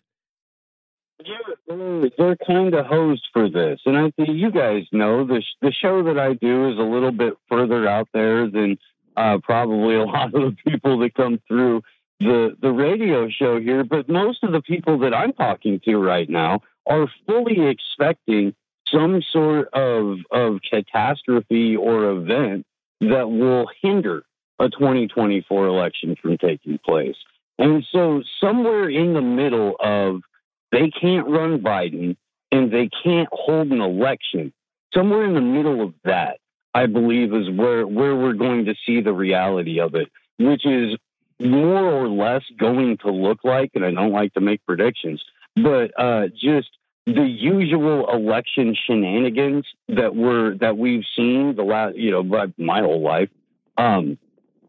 [1.66, 5.54] They're, they're kind of hosed for this, and I think you guys know the sh
[5.60, 8.76] the show that I do is a little bit further out there than
[9.16, 11.82] uh, probably a lot of the people that come through
[12.22, 13.84] the the radio show here.
[13.84, 18.54] But most of the people that I'm talking to right now are fully expecting
[18.92, 22.66] some sort of of catastrophe or event
[23.00, 24.24] that will hinder
[24.58, 27.16] a 2024 election from taking place.
[27.58, 30.22] And so somewhere in the middle of
[30.70, 32.16] they can't run Biden
[32.50, 34.52] and they can't hold an election.
[34.94, 36.38] Somewhere in the middle of that,
[36.74, 40.08] I believe, is where, where we're going to see the reality of it,
[40.38, 40.96] which is
[41.42, 45.22] more or less going to look like, and I don't like to make predictions,
[45.56, 46.70] but uh, just
[47.06, 53.02] the usual election shenanigans that were that we've seen the last, you know, my whole
[53.02, 53.28] life,
[53.76, 54.18] um,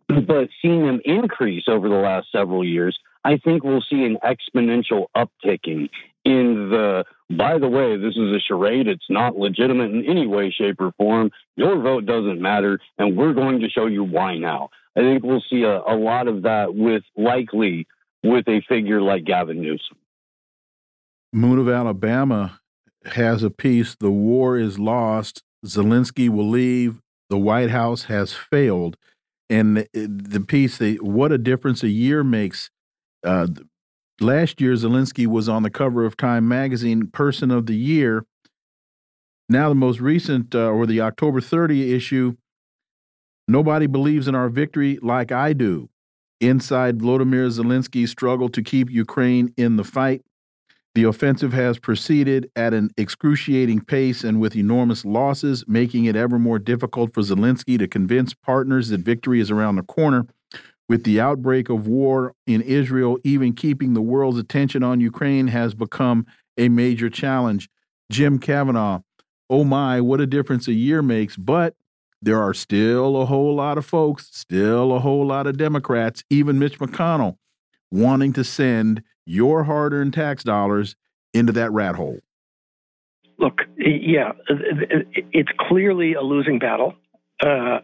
[0.08, 5.08] but seeing them increase over the last several years I think we'll see an exponential
[5.16, 5.90] upticking
[6.26, 8.88] in the, by the way, this is a charade.
[8.88, 11.32] It's not legitimate in any way, shape, or form.
[11.56, 14.70] Your vote doesn't matter, and we're going to show you why now.
[14.96, 17.88] I think we'll see a, a lot of that with likely
[18.24, 19.98] with a figure like Gavin Newsom.
[21.32, 22.60] Moon of Alabama
[23.06, 25.42] has a piece The war is lost.
[25.66, 27.02] Zelensky will leave.
[27.30, 28.98] The White House has failed.
[29.50, 32.70] And the, the piece, the, what a difference a year makes
[33.24, 33.48] uh,
[34.20, 38.26] last year, Zelensky was on the cover of Time Magazine Person of the Year.
[39.50, 42.36] Now, the most recent, uh, or the October 30 issue,
[43.48, 45.90] nobody believes in our victory like I do.
[46.40, 50.24] Inside Vladimir Zelensky's struggle to keep Ukraine in the fight,
[50.96, 56.38] the offensive has proceeded at an excruciating pace and with enormous losses, making it ever
[56.38, 60.28] more difficult for Zelensky to convince partners that victory is around the corner.
[60.88, 65.74] With the outbreak of war in Israel, even keeping the world's attention on Ukraine has
[65.74, 67.70] become a major challenge.
[68.12, 69.00] Jim Kavanagh,
[69.50, 71.38] oh my, what a difference a year makes.
[71.38, 71.74] But
[72.24, 76.58] there are still a whole lot of folks, still a whole lot of Democrats, even
[76.58, 77.38] Mitch McConnell,
[77.92, 80.96] wanting to send your hard earned tax dollars
[81.34, 82.20] into that rat hole.
[83.38, 86.96] Look, yeah, it's clearly a losing battle.
[87.46, 87.80] Uh,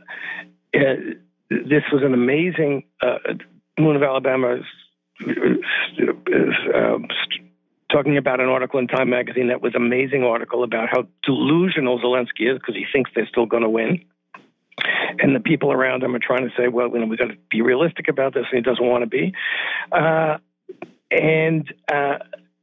[1.49, 3.17] this was an amazing uh,
[3.77, 4.59] Moon of Alabama
[5.21, 6.97] uh,
[7.91, 12.49] talking about an article in Time magazine that was amazing article about how delusional Zelensky
[12.51, 14.05] is because he thinks they're still going to win.
[15.19, 17.37] And the people around him are trying to say, well, you know, we've got to
[17.49, 19.33] be realistic about this, and he doesn't want to be.
[19.91, 20.37] Uh,
[21.11, 22.19] and uh,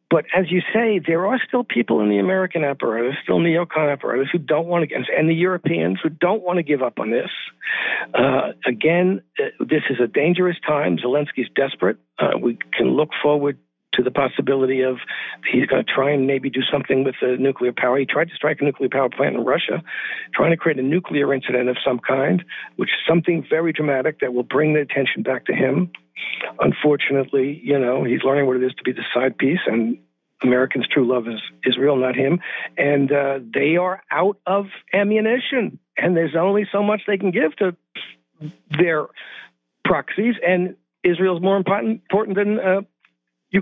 [0.09, 4.29] but as you say, there are still people in the American apparatus, still neocon apparatus,
[4.31, 7.31] who don't want to, and the Europeans who don't want to give up on this.
[8.15, 10.99] Uh, again, uh, this is a dangerous time.
[10.99, 11.97] Zelensky's desperate.
[12.21, 13.59] Uh, we can look forward
[13.97, 14.97] to the possibility of
[15.51, 17.99] he's going to try and maybe do something with the nuclear power.
[17.99, 19.83] He tried to strike a nuclear power plant in Russia,
[20.35, 22.45] trying to create a nuclear incident of some kind,
[22.77, 25.91] which is something very dramatic that will bring the attention back to him.
[26.61, 29.99] Unfortunately, you know, he's learning what it is to be the side piece, and
[30.43, 32.41] Americans' true love is Israel, not him.
[32.77, 37.57] And uh, they are out of ammunition, and there's only so much they can give
[37.57, 37.77] to
[38.79, 39.07] their
[39.85, 42.81] proxies, and Israel's more important, important than uh,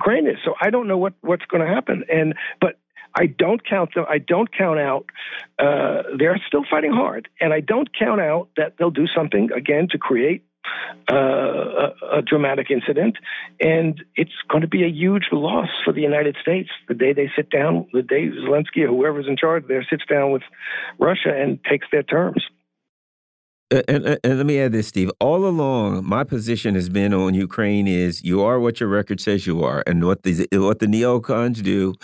[0.01, 0.39] Ukraine is.
[0.45, 2.05] So I don't know what, what's going to happen.
[2.13, 2.75] And but
[3.17, 4.05] I don't count them.
[4.09, 5.07] I don't count out.
[5.59, 9.87] Uh, they're still fighting hard, and I don't count out that they'll do something again
[9.93, 10.43] to create
[11.13, 13.17] uh, a, a, dramatic incident,
[13.61, 17.31] and it's going to be a huge loss for the United States the day they
[17.37, 20.43] sit down, the day Zelensky or whoever's in charge there sits down with
[20.99, 22.43] Russia and takes their terms.
[23.71, 25.11] And, and, and, let me add this, Steve.
[25.21, 29.47] All along, my position has been on Ukraine is you are what your record says
[29.47, 31.95] you are, and what the what the neocons do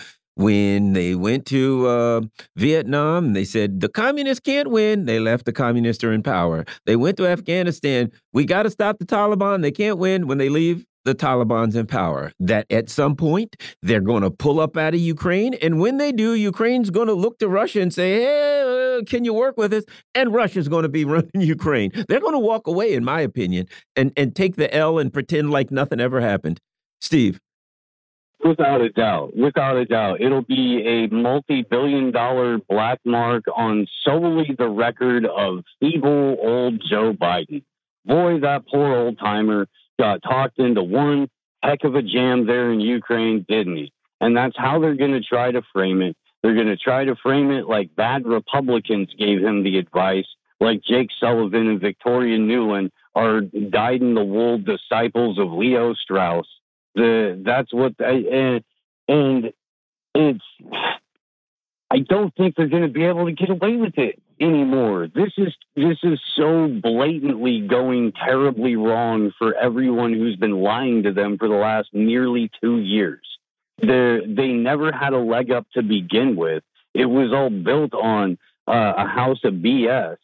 [0.40, 2.20] when they went to uh,
[2.56, 5.04] Vietnam, they said the communists can't win.
[5.04, 6.64] They left the communists are in power.
[6.86, 8.10] They went to Afghanistan.
[8.32, 9.60] We got to stop the Taliban.
[9.60, 10.26] They can't win.
[10.26, 12.32] When they leave, the Taliban's in power.
[12.38, 16.12] That at some point they're going to pull up out of Ukraine, and when they
[16.12, 19.72] do, Ukraine's going to look to Russia and say, "Hey, uh, can you work with
[19.72, 21.90] us?" And Russia's going to be running Ukraine.
[22.08, 23.66] They're going to walk away, in my opinion,
[23.96, 26.60] and and take the L and pretend like nothing ever happened.
[27.00, 27.40] Steve.
[28.42, 34.54] Without a doubt, without a doubt, it'll be a multi-billion dollar black mark on solely
[34.56, 37.62] the record of feeble old Joe Biden.
[38.06, 39.66] Boy, that poor old timer
[40.00, 41.28] got talked into one
[41.62, 43.92] heck of a jam there in Ukraine, didn't he?
[44.20, 46.16] And that's how they're going to try to frame it.
[46.42, 50.26] They're going to try to frame it like bad Republicans gave him the advice,
[50.58, 56.46] like Jake Sullivan and Victoria Nuland are dyed in the wool disciples of Leo Strauss.
[56.94, 58.60] The that's what and eh,
[59.06, 59.52] and
[60.14, 60.44] it's
[61.90, 65.08] I don't think they're going to be able to get away with it anymore.
[65.12, 71.12] This is this is so blatantly going terribly wrong for everyone who's been lying to
[71.12, 73.26] them for the last nearly 2 years.
[73.78, 76.62] They they never had a leg up to begin with.
[76.94, 78.38] It was all built on
[78.68, 80.16] uh, a house of BS,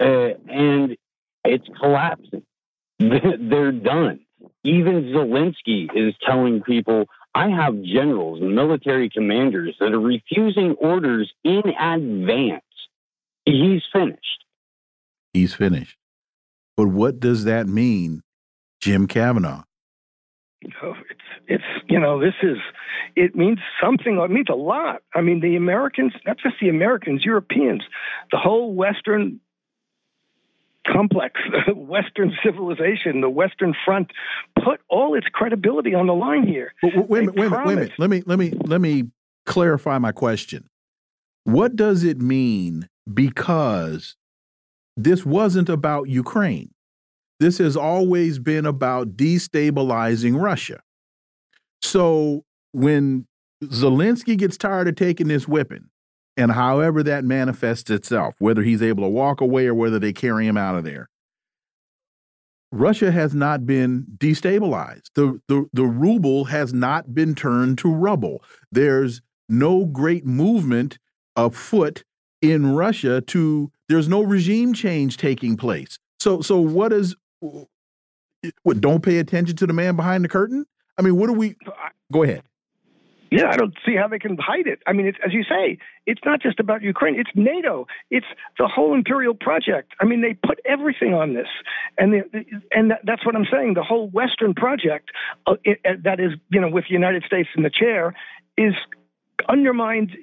[0.00, 0.96] uh, and
[1.44, 2.42] it's collapsing.
[2.98, 4.20] They're done.
[4.64, 7.06] Even Zelensky is telling people,
[7.36, 12.62] I have generals and military commanders that are refusing orders in advance.
[13.44, 14.44] He's finished.
[15.34, 15.98] He's finished.
[16.78, 18.22] But what does that mean,
[18.80, 19.64] Jim Kavanagh?
[20.82, 22.56] Oh, it's it's you know this is
[23.16, 24.16] it means something.
[24.16, 25.02] It means a lot.
[25.14, 27.82] I mean, the Americans, not just the Americans, Europeans,
[28.32, 29.40] the whole Western
[30.92, 31.40] complex
[31.74, 34.10] Western civilization, the Western Front,
[34.64, 36.72] put all its credibility on the line here.
[36.82, 37.92] But wait a minute, wait a wait a minute.
[37.98, 39.04] Let me let me let me
[39.44, 40.68] clarify my question.
[41.44, 44.16] What does it mean because
[44.96, 46.70] this wasn't about Ukraine?
[47.38, 50.80] This has always been about destabilizing Russia.
[51.82, 53.26] So when
[53.62, 55.88] Zelensky gets tired of taking this whipping,
[56.36, 60.46] and however that manifests itself, whether he's able to walk away or whether they carry
[60.46, 61.08] him out of there.
[62.72, 65.10] Russia has not been destabilized.
[65.14, 68.42] The, the, the ruble has not been turned to rubble.
[68.70, 70.98] There's no great movement
[71.36, 72.04] afoot
[72.42, 75.98] in Russia to there's no regime change taking place.
[76.18, 77.14] So so what is
[78.62, 80.66] what don't pay attention to the man behind the curtain?
[80.98, 81.56] I mean, what do we
[82.12, 82.42] go ahead?
[83.30, 84.80] Yeah, I don't see how they can hide it.
[84.86, 87.18] I mean, it's, as you say, it's not just about Ukraine.
[87.18, 87.86] It's NATO.
[88.10, 88.26] It's
[88.58, 89.92] the whole imperial project.
[90.00, 91.48] I mean, they put everything on this,
[91.98, 92.22] and
[92.72, 93.74] and that's what I'm saying.
[93.74, 95.10] The whole Western project,
[95.46, 98.14] uh, it, uh, that is, you know, with the United States in the chair,
[98.56, 98.74] is
[99.48, 100.16] undermined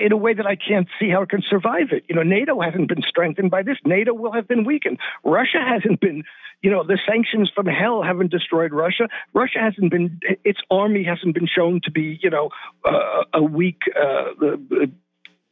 [0.00, 2.04] in a way that I can't see how it can survive it.
[2.08, 3.76] You know, NATO hasn't been strengthened by this.
[3.84, 4.98] NATO will have been weakened.
[5.24, 6.24] Russia hasn't been,
[6.62, 9.08] you know, the sanctions from hell haven't destroyed Russia.
[9.34, 12.50] Russia hasn't been, its army hasn't been shown to be, you know,
[12.84, 14.86] uh, a weak uh,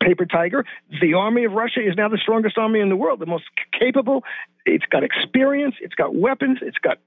[0.02, 0.64] paper tiger.
[1.00, 3.44] The army of Russia is now the strongest army in the world, the most
[3.78, 4.22] capable.
[4.64, 6.98] It's got experience, it's got weapons, it's got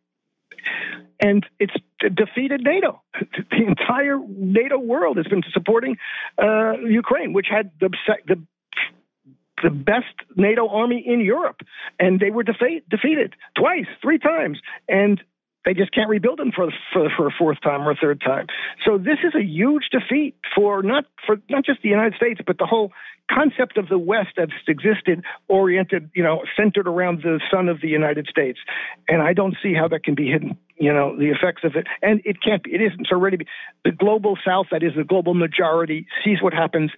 [1.20, 3.02] and it's defeated NATO.
[3.52, 5.98] The entire NATO world has been supporting
[6.42, 7.90] uh, Ukraine, which had the,
[8.28, 8.42] the
[9.62, 11.62] the best NATO army in Europe,
[12.00, 15.22] and they were defeat, defeated twice, three times, and
[15.66, 18.48] they just can't rebuild them for, for for a fourth time or a third time.
[18.86, 22.58] So this is a huge defeat for not for not just the United States, but
[22.58, 22.92] the whole
[23.32, 27.88] concept of the West that's existed, oriented, you know, centered around the son of the
[27.88, 28.60] United States.
[29.08, 31.86] And I don't see how that can be hidden, you know, the effects of it.
[32.02, 33.02] And it can't be, it isn't.
[33.02, 33.46] It's already,
[33.86, 36.92] the global South, that is the global majority, sees what happens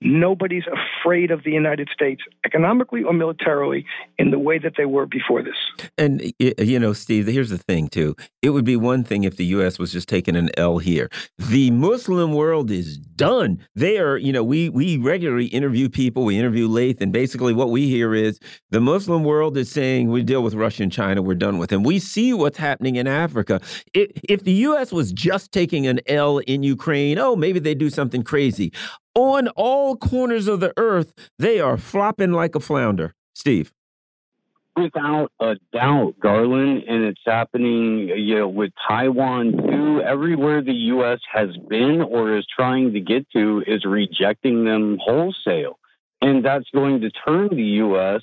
[0.00, 3.84] Nobody's afraid of the United States economically or militarily
[4.16, 5.56] in the way that they were before this.
[5.96, 8.14] And, you know, Steve, here's the thing, too.
[8.40, 9.78] It would be one thing if the U.S.
[9.78, 11.08] was just taking an L here.
[11.36, 13.66] The Muslim world is done.
[13.74, 17.70] They are, you know, we, we regularly interview people, we interview Laith, and basically what
[17.70, 18.38] we hear is
[18.70, 21.82] the Muslim world is saying we deal with Russia and China, we're done with them.
[21.82, 23.60] We see what's happening in Africa.
[23.94, 24.92] If, if the U.S.
[24.92, 28.72] was just taking an L in Ukraine, oh, maybe they do something crazy
[29.18, 33.14] on all corners of the earth, they are flopping like a flounder.
[33.34, 33.72] Steve.
[34.76, 40.00] Without a doubt, Garland, and it's happening you know, with Taiwan too.
[40.02, 41.18] Everywhere the U.S.
[41.32, 45.80] has been or is trying to get to is rejecting them wholesale.
[46.22, 48.22] And that's going to turn the U.S.,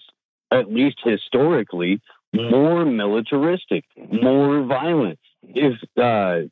[0.49, 1.99] at least historically,
[2.33, 5.19] more militaristic, more violent
[5.49, 6.47] if uh,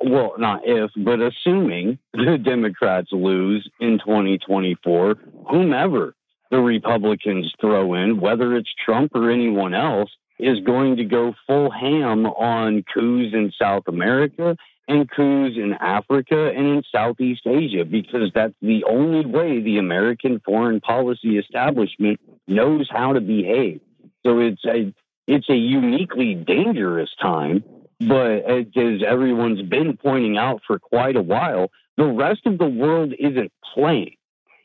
[0.00, 5.16] well, not if, but assuming the Democrats lose in 2024,
[5.50, 6.14] whomever
[6.50, 11.70] the Republicans throw in, whether it's Trump or anyone else, is going to go full
[11.70, 14.56] ham on coups in South America
[14.86, 20.40] and coups in Africa and in Southeast Asia because that's the only way the American
[20.44, 23.80] foreign policy establishment knows how to behave.
[24.24, 24.94] So it's a
[25.26, 27.62] it's a uniquely dangerous time
[28.00, 28.66] but as
[29.06, 34.16] everyone's been pointing out for quite a while, the rest of the world isn't playing.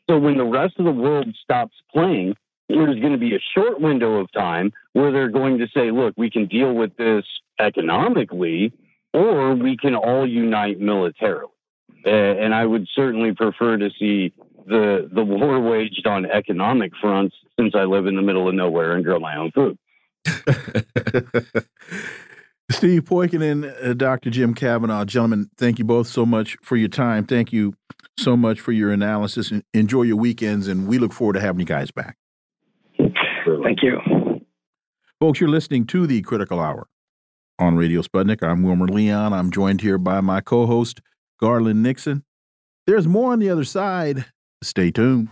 [0.08, 2.36] So when the rest of the world stops playing,
[2.68, 6.14] there's going to be a short window of time where they're going to say, look,
[6.16, 7.24] we can deal with this
[7.58, 8.72] economically,
[9.12, 11.50] or we can all unite militarily.
[12.04, 14.32] and I would certainly prefer to see
[14.66, 18.92] the the war waged on economic fronts since I live in the middle of nowhere
[18.92, 19.78] and grow my own food.
[22.70, 24.30] Steve Poikonen uh, Dr.
[24.30, 27.26] Jim Kavanagh, gentlemen, thank you both so much for your time.
[27.26, 27.74] Thank you
[28.18, 29.50] so much for your analysis.
[29.50, 32.16] And enjoy your weekends, and we look forward to having you guys back.
[32.96, 34.00] Thank you.
[35.20, 36.86] Folks, you're listening to the Critical Hour
[37.58, 38.42] on Radio Sputnik.
[38.42, 39.32] I'm Wilmer Leon.
[39.32, 41.00] I'm joined here by my co host,
[41.40, 42.24] Garland Nixon.
[42.86, 44.26] There's more on the other side.
[44.62, 45.28] Stay tuned.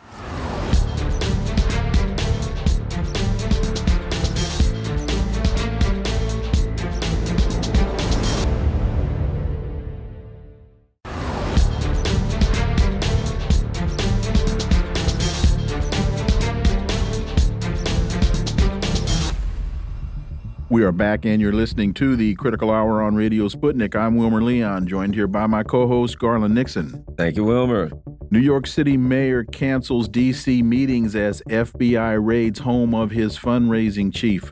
[20.73, 23.95] We are back, and you're listening to the Critical Hour on Radio Sputnik.
[23.95, 27.05] I'm Wilmer Leon, joined here by my co host, Garland Nixon.
[27.19, 27.91] Thank you, Wilmer.
[28.31, 30.63] New York City mayor cancels D.C.
[30.63, 34.51] meetings as FBI raids home of his fundraising chief,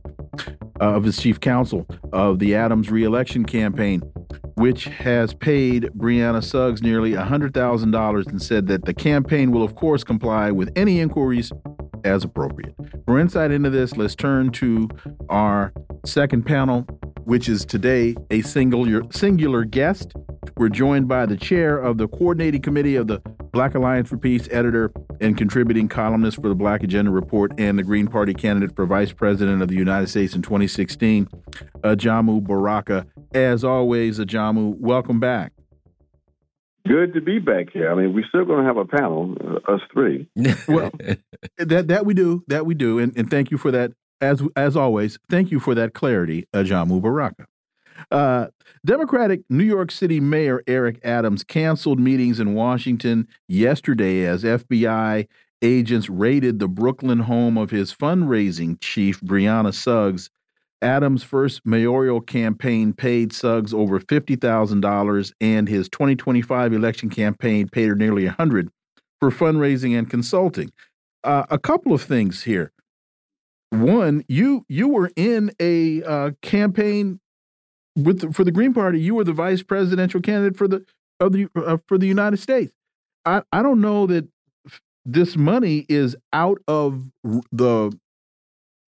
[0.78, 4.02] uh, of his chief counsel of the Adams reelection campaign,
[4.56, 10.04] which has paid Brianna Suggs nearly $100,000 and said that the campaign will, of course,
[10.04, 11.50] comply with any inquiries
[12.04, 12.74] as appropriate.
[13.06, 14.88] For insight into this, let's turn to
[15.28, 15.72] our
[16.04, 16.82] second panel,
[17.24, 20.12] which is today a singular singular guest.
[20.56, 23.20] We're joined by the chair of the coordinating committee of the
[23.52, 27.82] Black Alliance for Peace, editor and contributing columnist for the Black Agenda Report, and the
[27.82, 31.28] Green Party candidate for vice president of the United States in 2016,
[31.82, 33.06] Ajamu Baraka.
[33.34, 35.52] As always, Ajamu, welcome back.
[36.86, 37.90] Good to be back here.
[37.90, 40.28] I mean, we're still going to have a panel, uh, us three.
[40.68, 40.90] well,
[41.58, 43.92] that that we do, that we do, and, and thank you for that.
[44.20, 47.46] As as always, thank you for that clarity, Ajamu Baraka.
[48.10, 48.46] Uh,
[48.84, 55.26] Democratic New York City Mayor Eric Adams canceled meetings in Washington yesterday as FBI
[55.62, 60.30] agents raided the Brooklyn home of his fundraising chief, Brianna Suggs,
[60.82, 67.94] Adams' first mayoral campaign paid Suggs over $50,000 and his 2025 election campaign paid her
[67.94, 68.70] nearly 100
[69.18, 70.72] for fundraising and consulting.
[71.22, 72.72] Uh, a couple of things here.
[73.70, 77.20] One, you you were in a uh, campaign
[77.94, 79.00] with the, for the Green Party.
[79.00, 80.84] You were the vice presidential candidate for the
[81.20, 82.72] of the uh, for the United States.
[83.24, 84.28] I I don't know that
[85.04, 87.96] this money is out of the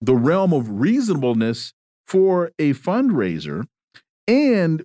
[0.01, 1.73] the realm of reasonableness
[2.11, 3.65] for a fundraiser.
[4.27, 4.83] And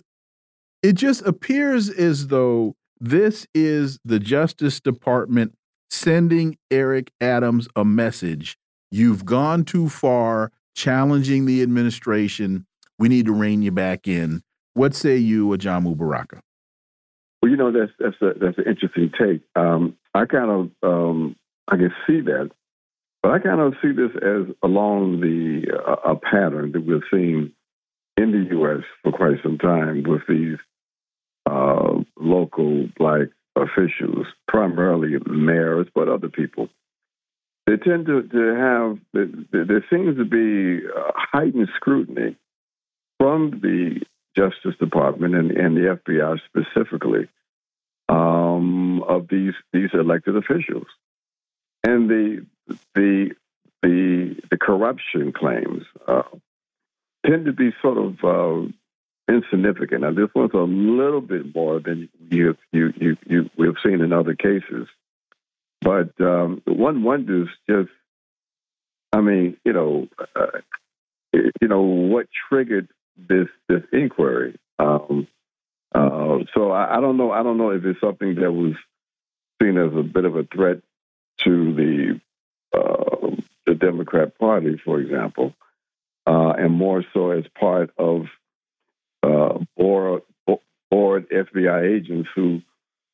[0.81, 5.53] it just appears as though this is the Justice Department
[5.89, 8.57] sending Eric Adams a message.
[8.91, 12.65] You've gone too far, challenging the administration.
[12.97, 14.41] We need to rein you back in.
[14.73, 16.39] What say you, Ajamu Baraka?
[17.41, 19.41] Well, you know that's that's a, that's an interesting take.
[19.53, 21.35] Um, I kind of um,
[21.67, 22.51] I can see that
[23.21, 27.51] but I kind of see this as along the uh, a pattern that we're seeing
[28.17, 28.83] in the U.S.
[29.03, 30.57] for quite some time with these
[31.49, 36.69] uh, local black officials, primarily mayors, but other people.
[37.65, 38.97] They tend to, to have,
[39.51, 40.87] there seems to be
[41.33, 42.37] heightened scrutiny
[43.19, 44.01] from the
[44.37, 47.27] Justice Department and, and the FBI specifically
[48.07, 50.87] um, of these, these elected officials.
[51.83, 52.45] And the
[52.95, 53.31] the
[53.81, 56.23] the the corruption claims uh,
[57.25, 58.67] tend to be sort of uh,
[59.29, 60.01] insignificant.
[60.01, 64.13] Now, this one's a little bit more than you you you, you we've seen in
[64.13, 64.87] other cases,
[65.81, 67.89] but um, one wonders just,
[69.11, 70.59] I mean, you know, uh,
[71.33, 74.57] you know what triggered this this inquiry.
[74.79, 75.27] Um,
[75.93, 77.31] uh, so I, I don't know.
[77.31, 78.73] I don't know if it's something that was
[79.61, 80.77] seen as a bit of a threat
[81.43, 82.21] to the
[82.73, 83.29] uh,
[83.65, 85.53] the Democrat Party, for example,
[86.25, 88.25] uh, and more so as part of
[89.23, 90.23] uh, board,
[90.89, 92.61] board FBI agents who,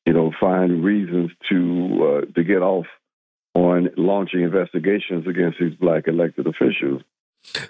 [0.06, 2.86] you know, find reasons to uh, to get off
[3.54, 7.02] on launching investigations against these black elected officials.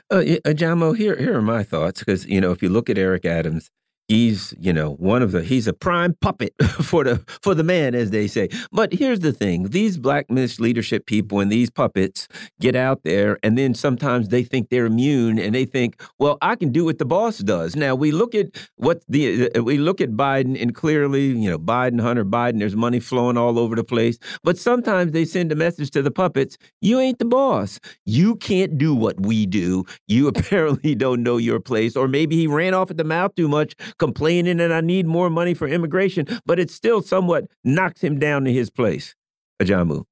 [0.10, 3.26] Uh, Jamo, here here are my thoughts because you know if you look at Eric
[3.26, 3.72] Adams,
[4.07, 7.95] he's you know one of the he's a prime puppet for the for the man
[7.95, 8.49] as they say.
[8.71, 9.69] But here's the thing.
[9.69, 12.27] These black leadership people and these puppets
[12.59, 16.55] get out there and then sometimes they think they're immune and they think well i
[16.55, 17.75] can do what the boss does.
[17.75, 21.59] Now we look at what the uh, we look at biden and clearly you know
[21.59, 24.17] biden hunter biden there's money flowing all over the place.
[24.43, 27.80] But sometimes they send a message to the puppets you ain't the boss.
[28.05, 29.85] You can't do what we do.
[30.07, 31.95] You apparently don't know your place.
[31.95, 35.30] Or maybe he ran off at the mouth too much complaining and I need more
[35.30, 39.15] money for immigration, but it still somewhat knocks him down to his place.
[39.61, 40.06] Ajamu.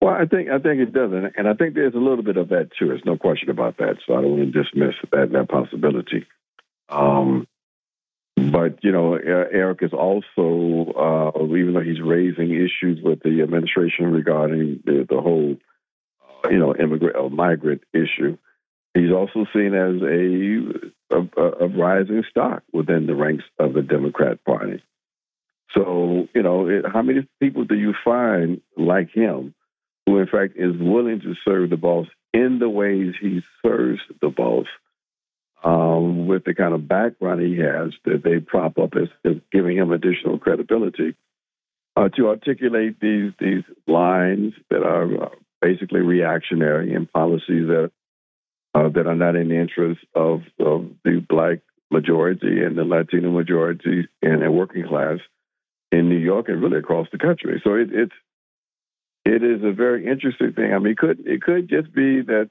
[0.00, 2.48] Well, I think I think it doesn't, and I think there's a little bit of
[2.48, 2.88] that too.
[2.88, 3.98] There's no question about that.
[4.04, 6.26] So I don't want to dismiss that that possibility.
[6.88, 7.46] Um,
[8.36, 14.10] but you know, Eric is also, uh, even though he's raising issues with the administration
[14.10, 15.56] regarding the, the whole,
[16.44, 18.36] uh, you know, immigrant or migrant issue,
[18.94, 24.44] he's also seen as a, a, a rising stock within the ranks of the Democrat
[24.44, 24.82] Party.
[25.74, 29.54] So you know, it, how many people do you find like him?
[30.06, 34.28] who in fact is willing to serve the boss in the ways he serves the
[34.28, 34.66] boss,
[35.62, 39.76] um, with the kind of background he has that they prop up as, as giving
[39.76, 41.14] him additional credibility
[41.94, 45.28] uh, to articulate these these lines that are uh,
[45.60, 47.92] basically reactionary and policies that
[48.74, 51.58] uh, that are not in the interest of, of the black
[51.90, 55.18] majority and the Latino majority and the working class
[55.90, 57.60] in New York and really across the country.
[57.62, 58.14] So it, it's
[59.24, 60.72] it is a very interesting thing.
[60.74, 62.50] I mean, it could it could just be that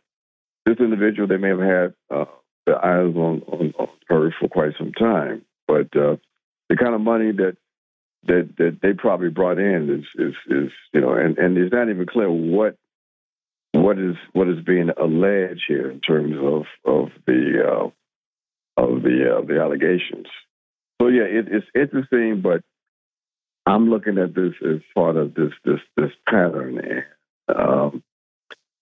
[0.65, 2.25] this individual they may have had uh,
[2.65, 6.15] the eyes on, on, on her for quite some time, but uh,
[6.69, 7.57] the kind of money that
[8.27, 11.89] that that they probably brought in is is, is you know, and, and it's not
[11.89, 12.77] even clear what
[13.81, 19.37] what is what is being alleged here in terms of of the uh, of the
[19.37, 20.27] uh, the allegations.
[21.01, 22.61] So yeah, it, it's interesting, but
[23.65, 28.03] I'm looking at this as part of this this this pattern, and, um,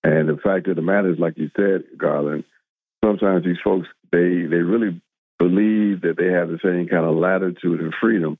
[0.03, 2.43] and the fact of the matter is, like you said, Garland,
[3.03, 5.01] sometimes these folks they they really
[5.37, 8.37] believe that they have the same kind of latitude and freedom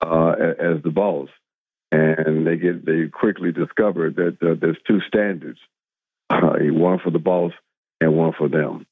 [0.00, 1.28] uh, as the boss,
[1.92, 5.58] and they get they quickly discover that uh, there's two standards,
[6.72, 7.52] one for the boss
[8.00, 8.86] and one for them.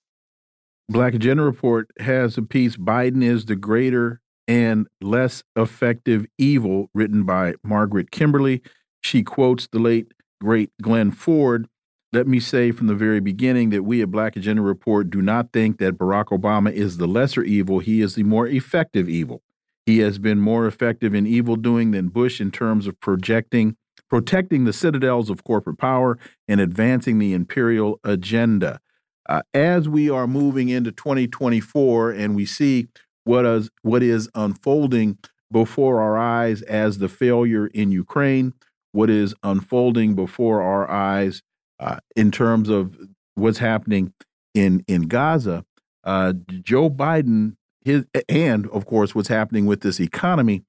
[0.88, 2.76] Black Agenda Report has a piece.
[2.76, 8.62] Biden is the greater and Less Effective Evil, written by Margaret Kimberley.
[9.00, 11.68] She quotes the late, great Glen Ford.
[12.12, 15.52] Let me say from the very beginning that we at Black Agenda Report do not
[15.52, 17.78] think that Barack Obama is the lesser evil.
[17.78, 19.42] He is the more effective evil.
[19.86, 23.76] He has been more effective in evil doing than Bush in terms of projecting,
[24.12, 28.78] protecting the citadels of corporate power and advancing the imperial agenda.
[29.26, 32.88] Uh, as we are moving into 2024 and we see
[33.24, 35.16] what is what is unfolding
[35.50, 38.52] before our eyes as the failure in Ukraine,
[38.90, 41.40] what is unfolding before our eyes
[41.80, 42.94] uh, in terms of
[43.34, 44.12] what's happening
[44.52, 45.64] in in Gaza.
[46.04, 50.64] Uh, Joe Biden, his and of course what's happening with this economy.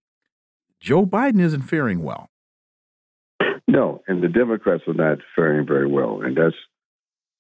[0.79, 2.29] Joe Biden isn't faring well.
[3.73, 6.55] No, and the Democrats are not faring very well, and that's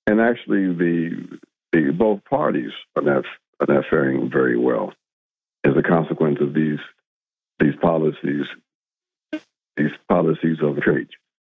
[0.07, 1.39] and actually the
[1.71, 3.25] the both parties are not
[3.59, 4.93] are not faring very well
[5.63, 6.79] as a consequence of these
[7.59, 8.47] these policies,
[9.77, 11.11] these policies of rage,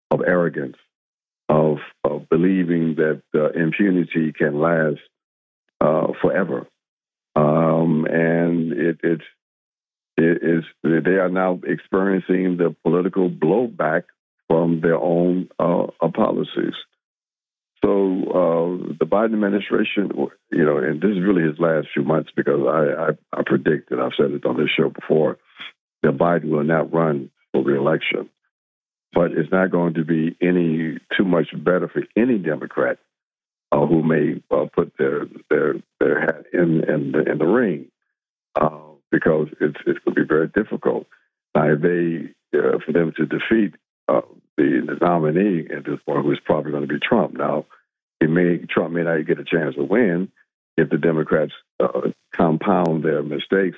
[0.10, 0.78] of arrogance,
[1.48, 4.98] of, of believing that uh, impunity can last
[5.80, 6.66] uh, forever,
[7.36, 9.24] um, and it, it's
[10.18, 14.06] it is they are now experiencing the political blowback
[14.52, 16.74] from their own uh, policies.
[17.82, 20.12] So uh, the Biden administration,
[20.52, 23.92] you know, and this is really his last few months because I, I, I predict,
[23.92, 25.38] and I've said it on this show before,
[26.04, 28.30] that Biden will not run for reelection.
[29.14, 32.98] But it's not going to be any too much better for any Democrat
[33.72, 37.88] uh, who may uh, put their their their hat in in the, in the ring
[38.60, 38.80] uh,
[39.12, 41.08] because it's it's going to be very difficult.
[41.56, 43.76] Now, they uh, for them to defeat
[44.58, 47.34] the, the nominee at this point, who is probably going to be Trump.
[47.34, 47.66] Now,
[48.20, 50.32] it may Trump may not get a chance to win
[50.78, 53.78] if the Democrats uh, compound their mistakes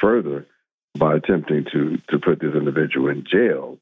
[0.00, 0.46] further
[0.98, 3.78] by attempting to to put this individual in jail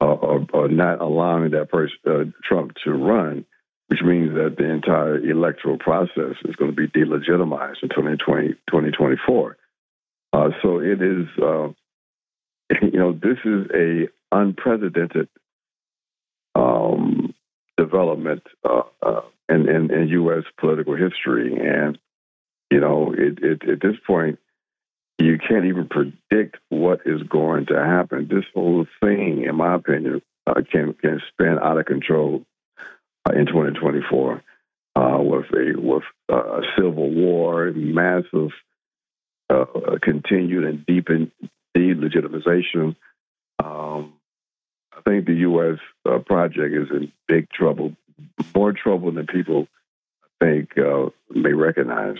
[0.00, 3.44] uh, or, or, not allowing that person uh, Trump to run,
[3.88, 9.56] which means that the entire electoral process is going to be delegitimized in 2020, 2024.
[10.32, 11.68] Uh, so it is, uh,
[12.82, 15.28] you know, this is a unprecedented
[16.54, 17.34] um,
[17.76, 20.44] development uh, uh, in, in, in, U.S.
[20.58, 21.56] political history.
[21.56, 21.98] And,
[22.70, 24.38] you know, it, it, at this point,
[25.18, 28.28] you can't even predict what is going to happen.
[28.30, 32.44] This whole thing, in my opinion, uh, can, can spin out of control
[33.28, 34.42] uh, in 2024
[34.96, 38.50] uh, with a with uh, a civil war, massive
[40.02, 41.30] continued and deepened
[41.76, 42.96] delegitimization.
[43.62, 44.17] Um,
[44.98, 45.78] I think the U.S.
[46.04, 47.92] Uh, project is in big trouble,
[48.54, 49.68] more trouble than people
[50.40, 52.16] think uh, may recognize.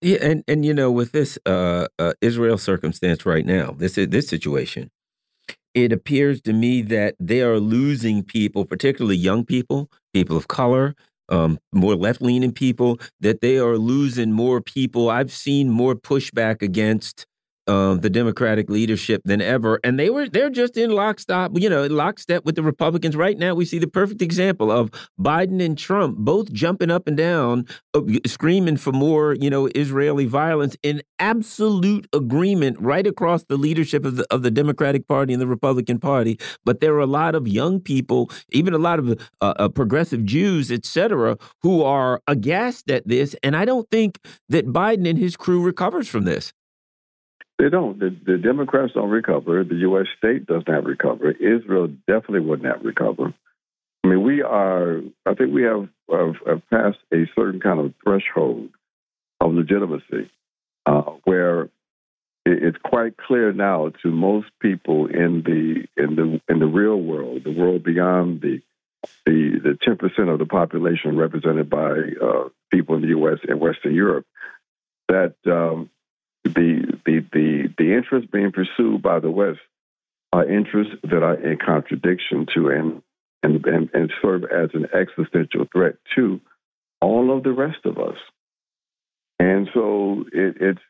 [0.00, 4.28] Yeah, and and you know, with this uh, uh, Israel circumstance right now, this this
[4.28, 4.90] situation,
[5.74, 10.94] it appears to me that they are losing people, particularly young people, people of color,
[11.28, 15.10] um, more left leaning people, that they are losing more people.
[15.10, 17.26] I've seen more pushback against
[17.66, 22.44] the Democratic leadership than ever, and they were they're just in lockstep, you know, lockstep
[22.44, 23.16] with the Republicans.
[23.16, 27.16] Right now, we see the perfect example of Biden and Trump both jumping up and
[27.16, 33.56] down, uh, screaming for more, you know, Israeli violence in absolute agreement right across the
[33.56, 36.38] leadership of the of the Democratic Party and the Republican Party.
[36.64, 39.10] But there are a lot of young people, even a lot of
[39.40, 44.18] uh, uh, progressive Jews, etc., who are aghast at this, and I don't think
[44.48, 46.52] that Biden and his crew recovers from this.
[47.58, 47.98] They don't.
[47.98, 49.62] The, the, Democrats don't recover.
[49.62, 50.06] The U.S.
[50.18, 51.30] state does not recover.
[51.30, 53.32] Israel definitely would not recover.
[54.02, 55.00] I mean, we are.
[55.24, 58.70] I think we have, have, have passed a certain kind of threshold
[59.40, 60.30] of legitimacy,
[60.84, 61.62] uh, where
[62.44, 67.00] it, it's quite clear now to most people in the in the in the real
[67.00, 68.60] world, the world beyond the
[69.26, 73.38] the the ten percent of the population represented by uh, people in the U.S.
[73.46, 74.26] and Western Europe,
[75.08, 75.88] that um,
[76.44, 79.60] the the the the interests being pursued by the West
[80.32, 83.02] are interests that are in contradiction to and
[83.42, 86.40] and and, and serve as an existential threat to
[87.00, 88.16] all of the rest of us.
[89.38, 90.80] And so it, it's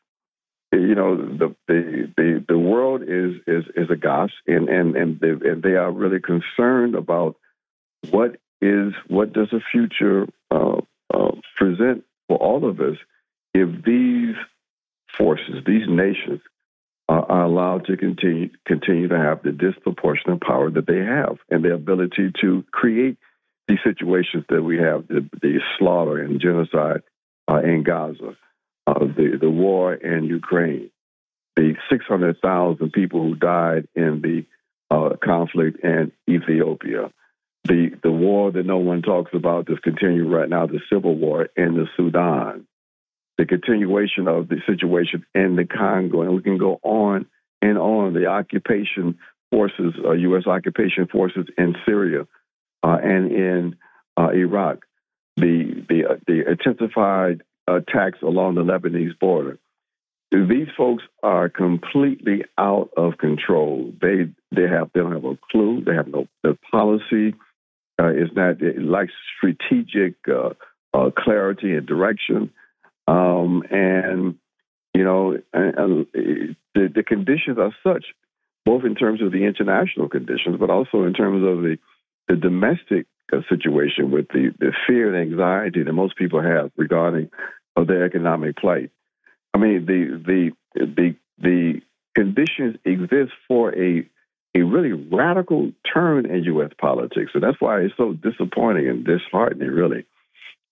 [0.71, 5.19] you know the, the the the world is is is a aghast and and and
[5.19, 7.37] they, and they are really concerned about
[8.09, 10.81] what is what does the future uh,
[11.13, 12.97] uh, present for all of us
[13.53, 14.35] if these
[15.17, 16.41] forces, these nations,
[17.07, 21.63] uh, are allowed to continue continue to have the disproportionate power that they have and
[21.63, 23.17] the ability to create
[23.67, 27.01] these situations that we have the, the slaughter and genocide
[27.47, 28.35] uh, in Gaza,
[28.87, 30.89] uh, the the war in Ukraine,
[31.55, 34.45] the 600,000 people who died in the
[34.89, 37.11] uh, conflict in Ethiopia,
[37.63, 41.49] the the war that no one talks about that's continuing right now, the civil war
[41.55, 42.67] in the Sudan,
[43.37, 47.25] the continuation of the situation in the Congo, and we can go on
[47.61, 48.13] and on.
[48.13, 49.17] The occupation
[49.51, 50.47] forces, uh, U.S.
[50.47, 52.27] occupation forces in Syria
[52.83, 53.75] uh, and in
[54.17, 54.85] uh, Iraq,
[55.37, 59.57] the the uh, the intensified attacks along the Lebanese border.
[60.31, 63.93] These folks are completely out of control.
[64.01, 65.83] They they have they don't have a clue.
[65.85, 67.35] They have no the policy
[67.99, 72.51] uh, is not like strategic uh, clarity and direction.
[73.07, 74.35] Um, and,
[74.93, 76.07] you know, and, and
[76.73, 78.05] the, the conditions are such,
[78.65, 81.77] both in terms of the international conditions, but also in terms of the,
[82.27, 87.29] the domestic uh, situation with the, the fear and anxiety that most people have regarding
[87.75, 88.91] of their economic plight.
[89.53, 91.81] I mean, the the the the
[92.15, 94.07] conditions exist for a
[94.55, 96.71] a really radical turn in U.S.
[96.79, 100.05] politics, and that's why it's so disappointing and disheartening, really,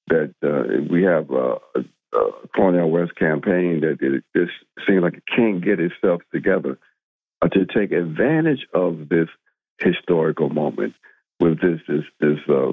[0.07, 1.59] that uh, we have uh,
[2.15, 4.53] uh, Cornel West campaign that it just
[4.87, 6.77] seems like it can't get itself together
[7.41, 9.27] uh, to take advantage of this
[9.79, 10.93] historical moment
[11.39, 12.71] with this this this uh,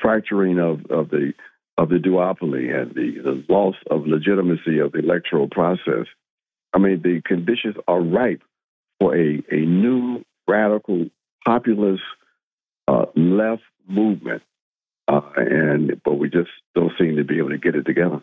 [0.00, 1.32] fracturing of, of the
[1.78, 6.06] of the duopoly and the, the loss of legitimacy of the electoral process.
[6.72, 8.42] I mean, the conditions are ripe
[9.00, 11.06] for a, a new radical
[11.44, 12.02] populist
[12.88, 14.42] uh, left movement,
[15.08, 18.22] uh, and but we just don't seem to be able to get it together.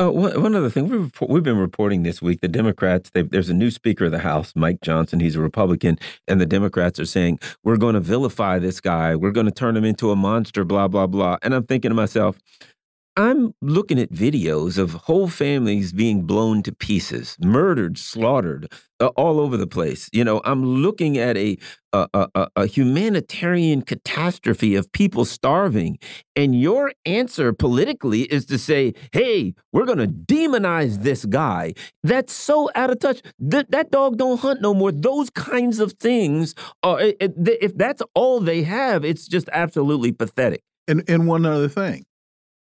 [0.00, 2.40] Oh, one other thing we've we've been reporting this week.
[2.40, 5.18] The Democrats, there's a new Speaker of the House, Mike Johnson.
[5.18, 5.98] He's a Republican,
[6.28, 9.16] and the Democrats are saying we're going to vilify this guy.
[9.16, 10.64] We're going to turn him into a monster.
[10.64, 11.38] Blah blah blah.
[11.42, 12.38] And I'm thinking to myself,
[13.18, 19.40] I'm looking at videos of whole families being blown to pieces, murdered, slaughtered, uh, all
[19.40, 20.08] over the place.
[20.12, 21.58] You know, I'm looking at a,
[21.92, 25.98] a, a, a humanitarian catastrophe of people starving,
[26.36, 31.74] and your answer politically is to say, "Hey, we're going to demonize this guy."
[32.04, 33.20] That's so out of touch.
[33.50, 34.92] Th that dog don't hunt no more.
[34.92, 36.54] Those kinds of things
[36.84, 37.00] are.
[37.00, 40.62] If that's all they have, it's just absolutely pathetic.
[40.86, 42.04] And and one other thing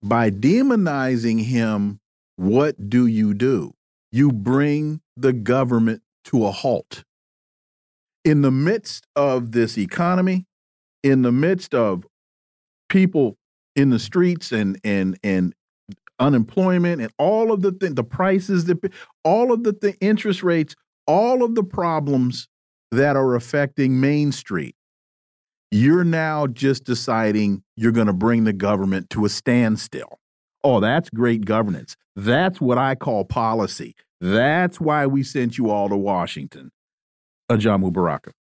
[0.05, 1.99] by demonizing him,
[2.35, 3.73] what do you do?
[4.11, 7.03] You bring the government to a halt.
[8.23, 10.45] In the midst of this economy,
[11.03, 12.05] in the midst of
[12.87, 13.35] people
[13.75, 15.53] in the streets and and and
[16.19, 18.77] unemployment and all of the th the prices that
[19.23, 20.75] all of the th interest rates,
[21.07, 22.47] all of the problems
[22.91, 24.75] that are affecting Main Street
[25.75, 30.19] you're now just deciding you're going to bring the government to a standstill.
[30.63, 31.97] Oh, that's great governance.
[32.15, 33.93] That's what I call policy.
[34.21, 36.71] That's why we sent you all to Washington.
[37.51, 38.31] Ajamu Baraka.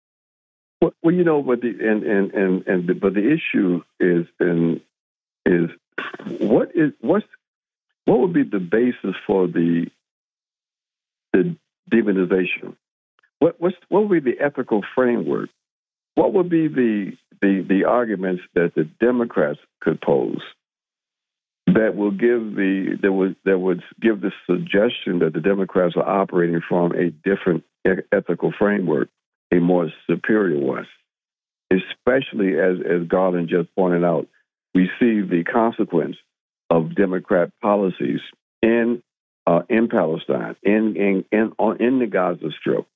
[0.81, 4.27] Well, well, you know, but the and and and and the, but the issue is
[5.44, 5.70] is
[6.39, 7.27] what is what's
[8.05, 9.86] what would be the basis for the
[11.32, 11.56] the
[11.90, 12.77] demonization?
[13.40, 15.51] What what's what would be the ethical framework?
[16.14, 20.42] What would be the the the arguments that the Democrats could pose
[21.66, 26.08] that will give the that would that would give the suggestion that the Democrats are
[26.08, 27.64] operating from a different
[28.12, 29.08] ethical framework,
[29.52, 30.86] a more superior one.
[31.70, 34.28] Especially as as Garland just pointed out,
[34.74, 36.16] we see the consequence
[36.70, 38.20] of Democrat policies
[38.62, 39.02] in
[39.46, 42.86] uh, in Palestine, in in in, on, in the Gaza Strip,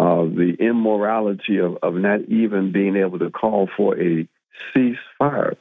[0.00, 4.26] uh, the immorality of, of not even being able to call for a
[4.74, 5.56] ceasefire.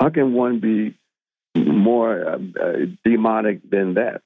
[0.00, 0.98] How can one be
[1.54, 4.22] more uh, uh, demonic than that?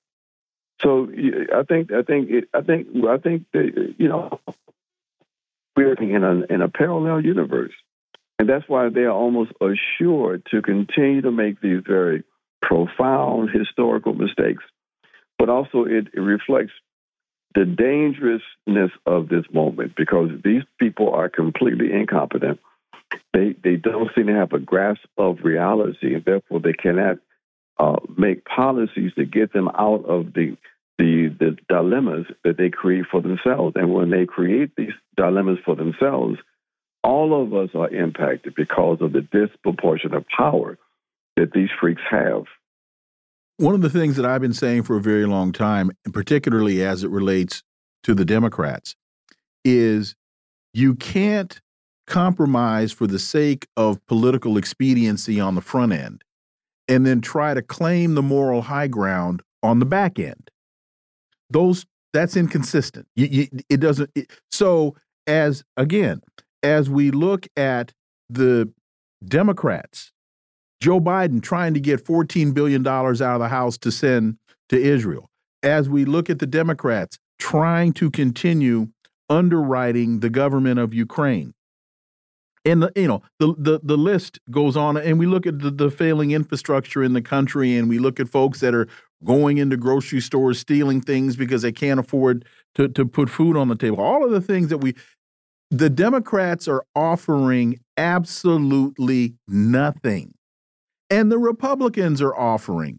[0.80, 1.06] So
[1.54, 4.40] I think I think it, I think I think that, you know
[5.76, 7.74] we're in a in a parallel universe,
[8.38, 12.24] and that's why they are almost assured to continue to make these very
[12.62, 14.64] profound historical mistakes.
[15.38, 16.72] But also, it, it reflects
[17.54, 22.60] the dangerousness of this moment because these people are completely incompetent.
[23.32, 27.18] They they don't seem to have a grasp of reality, and therefore they cannot
[27.78, 30.56] uh, make policies to get them out of the,
[30.98, 33.74] the the dilemmas that they create for themselves.
[33.76, 36.38] And when they create these dilemmas for themselves,
[37.02, 40.78] all of us are impacted because of the disproportionate power
[41.36, 42.44] that these freaks have.
[43.62, 46.82] One of the things that I've been saying for a very long time, and particularly
[46.82, 47.62] as it relates
[48.02, 48.96] to the Democrats,
[49.64, 50.16] is
[50.74, 51.60] you can't
[52.08, 56.24] compromise for the sake of political expediency on the front end
[56.88, 60.50] and then try to claim the moral high ground on the back end.
[61.48, 63.06] Those that's inconsistent.
[63.14, 64.10] You, you, it doesn't.
[64.16, 64.96] It, so
[65.28, 66.20] as again,
[66.64, 67.92] as we look at
[68.28, 68.72] the
[69.24, 70.10] Democrats
[70.82, 74.36] Joe Biden trying to get $14 billion out of the House to send
[74.68, 75.30] to Israel.
[75.62, 78.88] As we look at the Democrats trying to continue
[79.30, 81.54] underwriting the government of Ukraine.
[82.64, 85.70] And the, you know the, the the list goes on, and we look at the,
[85.70, 88.86] the failing infrastructure in the country, and we look at folks that are
[89.24, 92.44] going into grocery stores stealing things because they can't afford
[92.76, 94.00] to to put food on the table.
[94.00, 94.94] All of the things that we,
[95.70, 100.34] the Democrats are offering absolutely nothing
[101.12, 102.98] and the Republicans are offering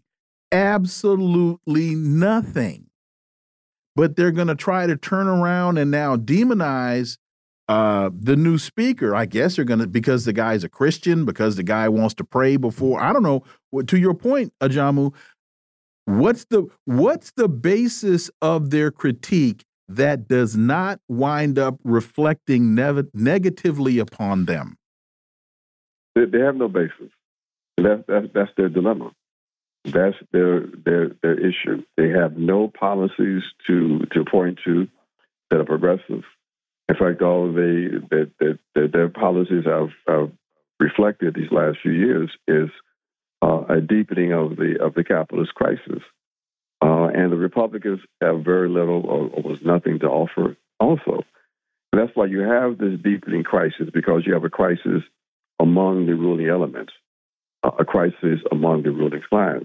[0.52, 2.86] absolutely nothing.
[3.96, 7.18] But they're going to try to turn around and now demonize
[7.68, 9.16] uh, the new speaker.
[9.16, 12.24] I guess they're going to, because the guy's a Christian, because the guy wants to
[12.24, 13.00] pray before.
[13.00, 13.42] I don't know.
[13.84, 15.12] To your point, Ajamu,
[16.04, 22.76] what's the what's the basis of their critique that does not wind up reflecting
[23.12, 24.76] negatively upon them?
[26.14, 27.10] They have no basis.
[27.76, 29.12] That's, that's, that's their dilemma.
[29.84, 31.82] That's their, their, their issue.
[31.96, 34.88] They have no policies to, to point to
[35.50, 36.22] that are progressive.
[36.88, 40.30] In fact, all they, that, that, that their policies have, have
[40.80, 42.70] reflected these last few years is
[43.42, 46.02] uh, a deepening of the of the capitalist crisis.
[46.82, 51.24] Uh, and the Republicans have very little or almost nothing to offer also.
[51.92, 55.02] And that's why you have this deepening crisis because you have a crisis
[55.60, 56.92] among the ruling elements
[57.64, 59.62] a crisis among the ruling class.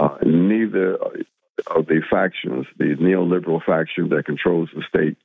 [0.00, 5.16] Uh, neither of the factions, the neoliberal faction that controls the state,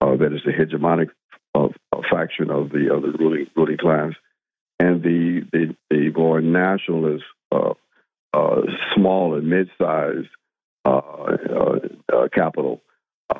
[0.00, 1.08] uh, that is the hegemonic
[1.54, 1.72] of,
[2.10, 4.12] faction of the of the ruling ruling class,
[4.78, 7.72] and the the, the more nationalist, uh,
[8.34, 8.60] uh
[8.94, 10.28] small and mid-sized
[10.84, 10.98] uh,
[12.12, 12.82] uh, capital,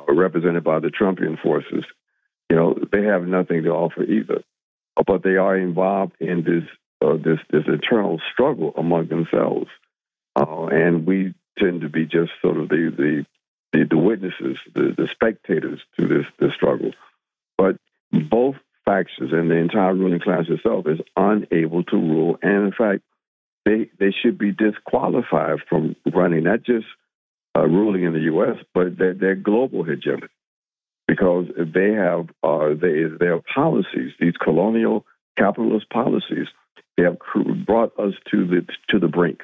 [0.09, 1.85] represented by the Trumpian forces.
[2.49, 4.43] You know, they have nothing to offer either,
[5.07, 6.65] but they are involved in this
[7.05, 9.69] uh, this this internal struggle among themselves,
[10.37, 13.27] uh, and we tend to be just sort of the the
[13.73, 16.93] the, the witnesses, the, the spectators to this this struggle.
[17.59, 17.77] But
[18.13, 23.03] both factions and the entire ruling class itself is unable to rule, and in fact,
[23.65, 26.87] they they should be disqualified from running not just
[27.57, 28.57] uh, ruling in the U.S.
[28.75, 30.29] but their, their global hegemony,
[31.07, 35.05] because they have uh, they, their policies, these colonial
[35.37, 36.47] capitalist policies,
[36.97, 37.19] they have
[37.67, 39.41] brought us to the to the brink.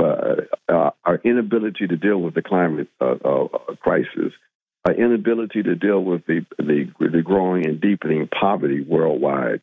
[0.00, 3.48] Uh, uh, our inability to deal with the climate uh, uh
[3.80, 4.32] crisis,
[4.86, 9.60] our inability to deal with the, the, the growing and deepening poverty worldwide,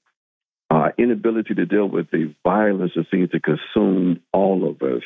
[0.70, 5.04] our inability to deal with the violence that seems to consume all of us,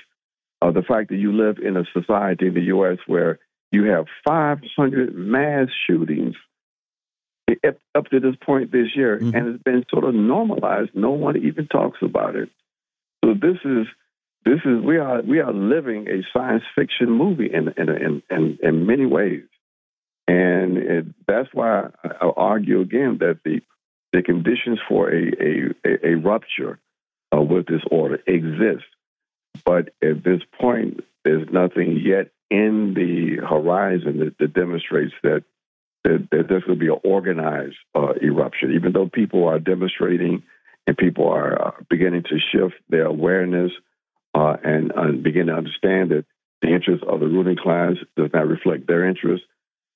[0.64, 2.98] uh, the fact that you live in a society in the U.S.
[3.06, 3.38] where
[3.72, 6.36] you have 500 mass shootings
[7.66, 9.36] up, up to this point this year, mm-hmm.
[9.36, 10.92] and it's been sort of normalized.
[10.94, 12.50] No one even talks about it.
[13.24, 13.88] So this is
[14.46, 18.60] this is we are we are living a science fiction movie in in in in,
[18.62, 19.44] in many ways,
[20.28, 23.62] and it, that's why I argue again that the
[24.14, 26.80] the conditions for a a, a rupture
[27.36, 28.86] uh, with this order exist,
[29.66, 35.44] but at this point, there's nothing yet in the horizon that, that demonstrates that
[36.04, 40.44] that, that to be an organized uh, eruption, even though people are demonstrating
[40.88, 43.72] and people are uh, beginning to shift their awareness
[44.34, 46.26] uh, and, and, begin to understand that
[46.62, 49.46] the interests of the ruling class does not reflect their interests.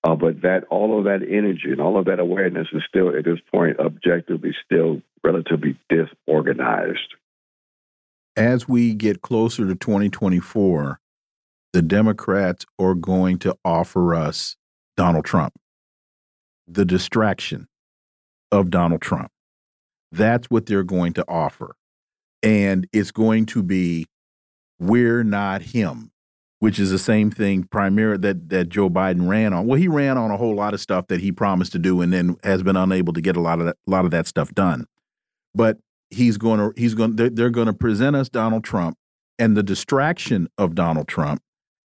[0.04, 3.24] Uh, but that all of that energy and all of that awareness is still at
[3.24, 7.16] this point objectively still relatively disorganized.
[8.36, 11.00] As we get closer to 2024,
[11.72, 14.58] the Democrats are going to offer us
[14.98, 15.54] Donald Trump,
[16.68, 17.68] the distraction
[18.52, 19.32] of Donald Trump.
[20.12, 21.76] That's what they're going to offer.
[22.42, 24.06] And it's going to be,
[24.80, 26.12] we're not him,
[26.60, 29.66] which is the same thing primarily that, that Joe Biden ran on.
[29.66, 32.14] Well, he ran on a whole lot of stuff that he promised to do and
[32.14, 34.54] then has been unable to get a lot of that, a lot of that stuff
[34.54, 34.86] done.
[35.56, 35.78] But
[36.10, 38.98] he's going to, he's going, they're, they're going to present us Donald Trump
[39.40, 41.42] and the distraction of Donald Trump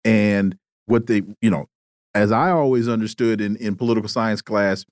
[0.06, 1.66] and what they, you know,
[2.16, 4.86] as I always understood in, in political science class,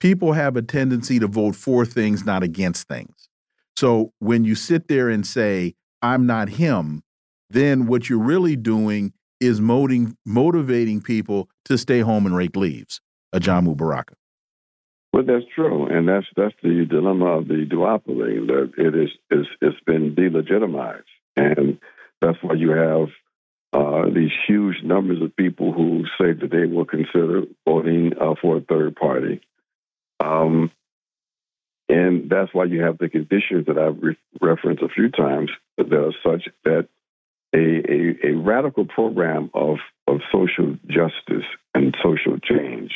[0.00, 3.28] people have a tendency to vote for things, not against things.
[3.76, 7.02] So when you sit there and say, I'm not him,
[7.50, 13.00] then what you're really doing is motivating, motivating people to stay home and rake leaves.
[13.34, 14.14] Ajamu Baraka.
[15.12, 19.46] Well, that's true, and that's that's the dilemma of the duopoly that it is, is
[19.62, 21.02] it's been delegitimized,
[21.34, 21.78] and
[22.20, 23.08] that's why you have
[23.72, 28.56] uh, these huge numbers of people who say that they will consider voting uh, for
[28.56, 29.40] a third party.
[30.20, 30.70] Um,
[31.88, 35.92] and that's why you have the conditions that I've re- referenced a few times that
[35.92, 36.88] are such that
[37.54, 42.92] a, a, a radical program of, of social justice and social change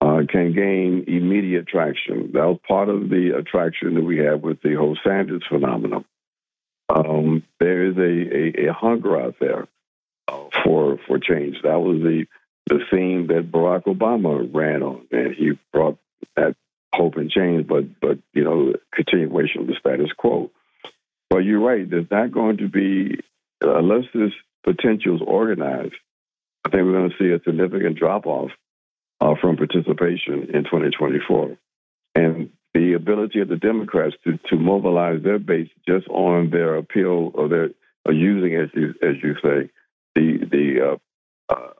[0.00, 2.30] uh, can gain immediate traction.
[2.32, 6.04] That was part of the attraction that we had with the whole Sanders phenomenon.
[6.88, 9.66] Um, there is a, a, a, hunger out there
[10.64, 11.56] for for change.
[11.62, 12.26] That was the
[12.66, 15.98] the theme that Barack Obama ran on, and he brought
[16.36, 16.56] that
[16.94, 20.50] hope and change, but but you know continuation of the status quo.
[21.30, 21.88] But you're right.
[21.88, 23.18] There's not going to be
[23.60, 24.32] unless this
[24.64, 25.94] potential is organized.
[26.64, 28.50] I think we're going to see a significant drop off
[29.20, 31.58] uh, from participation in 2024,
[32.14, 37.30] and the ability of the Democrats to to mobilize their base just on their appeal
[37.34, 37.70] or their
[38.06, 39.70] or using as you as you say
[40.14, 41.72] the the uh, uh,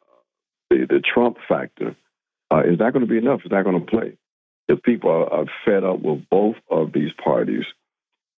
[0.70, 1.97] the, the Trump factor
[2.51, 3.40] uh, is not going to be enough.
[3.44, 4.16] It's not going to play.
[4.69, 7.65] The people are, are, fed up with both of these parties,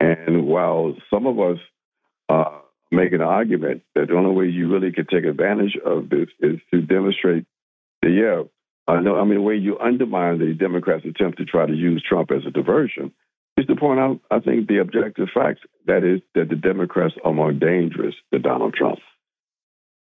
[0.01, 1.59] and while some of us
[2.29, 2.59] uh,
[2.91, 6.61] make an argument that the only way you really can take advantage of this is
[6.73, 7.47] to demonstrate
[8.03, 8.43] that yeah,
[8.93, 9.19] I know.
[9.19, 12.45] I mean, the way you undermine the Democrats' attempt to try to use Trump as
[12.47, 13.13] a diversion
[13.57, 15.61] is to point out, I think, the objective facts.
[15.87, 18.99] That is that the Democrats are more dangerous than Donald Trump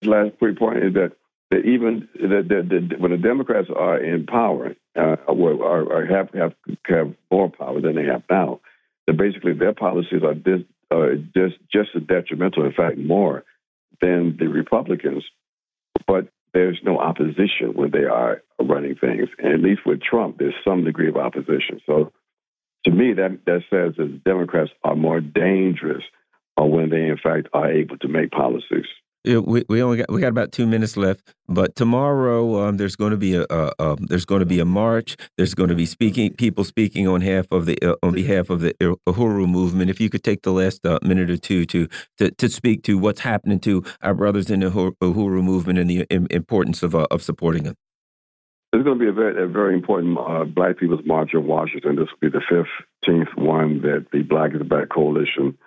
[0.03, 1.13] last point is that
[1.51, 6.53] that even that, that, when the Democrats are in power, uh, or, or, have have
[6.87, 8.61] have more power than they have now,
[9.07, 10.61] that basically their policies are dis,
[10.91, 13.43] uh, just just as detrimental, in fact, more
[14.01, 15.23] than the Republicans.
[16.07, 20.55] But there's no opposition when they are running things, and at least with Trump, there's
[20.63, 21.79] some degree of opposition.
[21.85, 22.11] So,
[22.85, 26.03] to me, that that says that Democrats are more dangerous
[26.59, 28.85] uh, when they, in fact, are able to make policies
[29.25, 33.11] we, we only got we got about two minutes left, but tomorrow um, there's going
[33.11, 35.15] to be a, a, a, there's going to be a march.
[35.37, 38.61] There's going to be speaking people speaking on behalf of the uh, on behalf of
[38.61, 39.89] the Uhuru movement.
[39.89, 41.87] If you could take the last uh, minute or two to,
[42.17, 46.05] to to speak to what's happening to our brothers in the Uhuru movement and the
[46.29, 47.75] importance of uh, of supporting them.
[48.71, 51.95] There's going to be a very, a very important uh, Black People's March in Washington.
[51.95, 52.65] This will be the
[53.07, 55.57] 15th one that the Black is Back Coalition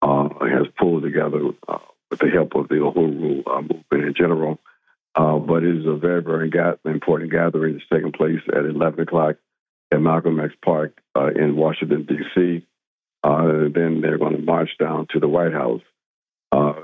[0.00, 1.76] uh, has pulled together uh,
[2.14, 4.60] with the help of the Uhuru uh, movement in general.
[5.16, 9.00] Uh, but it is a very, very ga- important gathering that's taking place at 11
[9.00, 9.36] o'clock
[9.92, 12.66] at Malcolm X Park uh, in Washington, D.C.
[13.22, 15.82] Uh, then they're going to march down to the White House.
[16.52, 16.74] Uh,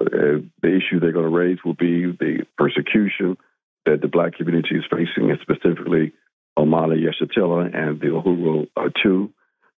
[0.63, 3.37] the issue they're going to raise will be the persecution
[3.87, 6.13] that the black community is facing, and specifically
[6.59, 9.33] Omali Yeshitela and the Uhuru uh, Two,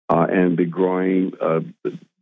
[0.10, 1.32] and the growing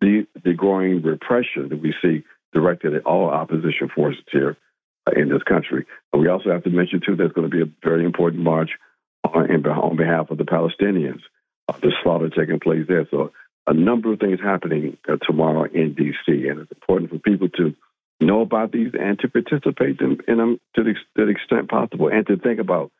[0.01, 2.23] the, the growing repression that we see
[2.53, 4.57] directed at all opposition forces here
[5.07, 5.85] uh, in this country.
[6.11, 8.71] And we also have to mention, too, there's going to be a very important march
[9.23, 11.21] on, on behalf of the Palestinians,
[11.67, 13.07] uh, the slaughter taking place there.
[13.11, 13.31] So
[13.67, 17.75] a number of things happening uh, tomorrow in D.C., and it's important for people to
[18.21, 22.09] know about these and to participate in, in them to the, to the extent possible
[22.09, 22.91] and to think about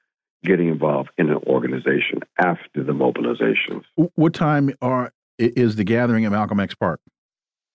[0.44, 3.84] getting involved in an organization after the mobilizations.
[4.16, 7.02] What time are is the gathering at Malcolm X Park?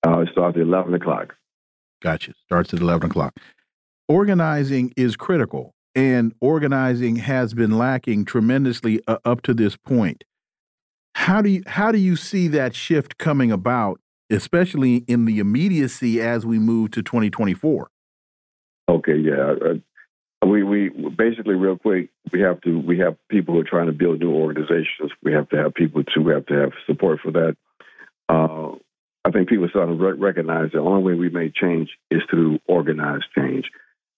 [0.07, 1.35] Uh, it starts at 11 o'clock.
[2.05, 2.35] Gotcha.
[2.45, 3.35] Starts at 11 o'clock.
[4.09, 10.23] Organizing is critical, and organizing has been lacking tremendously uh, up to this point.
[11.15, 14.01] How do you how do you see that shift coming about,
[14.31, 17.89] especially in the immediacy as we move to 2024?
[18.91, 19.55] Okay, yeah.
[19.65, 23.87] Uh, we we basically real quick we have to we have people who are trying
[23.87, 25.11] to build new organizations.
[25.23, 27.57] We have to have people to we have to have support for that.
[28.29, 28.77] Uh,
[29.25, 33.27] I think people starting to recognize the only way we make change is through organized
[33.37, 33.71] change,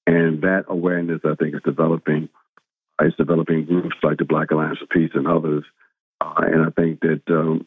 [0.06, 2.28] and that awareness I think is developing.
[3.00, 5.64] It's developing groups like the Black Alliance for Peace and others
[6.20, 7.66] uh, and I think that um,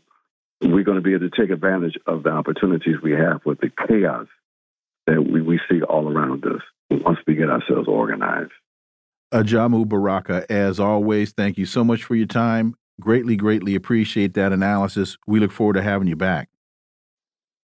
[0.61, 3.72] we're going to be able to take advantage of the opportunities we have with the
[3.88, 4.28] chaos
[5.07, 8.52] that we, we see all around us once we get ourselves organized.
[9.34, 12.76] Ajamu Baraka, as always, thank you so much for your time.
[12.99, 15.18] Greatly, greatly appreciate that analysis.
[15.28, 16.49] We look forward to having you back.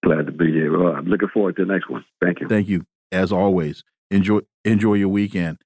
[0.06, 0.78] Glad to be here.
[0.78, 2.06] Well, I'm looking forward to the next one.
[2.22, 2.48] Thank you.
[2.48, 2.86] Thank you.
[3.12, 5.58] As always, enjoy enjoy your weekend.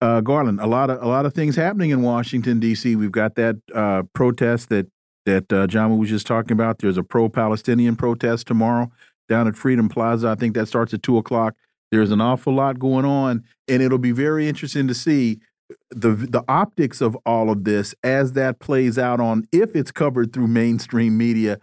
[0.00, 2.96] Uh, Garland, a lot of a lot of things happening in Washington D.C.
[2.96, 4.88] We've got that uh, protest that
[5.24, 6.78] that uh, John was just talking about.
[6.78, 8.90] There's a pro-Palestinian protest tomorrow
[9.28, 10.28] down at Freedom Plaza.
[10.28, 11.54] I think that starts at two o'clock.
[11.92, 15.38] There's an awful lot going on, and it'll be very interesting to see
[15.90, 20.32] the the optics of all of this as that plays out on if it's covered
[20.32, 21.60] through mainstream media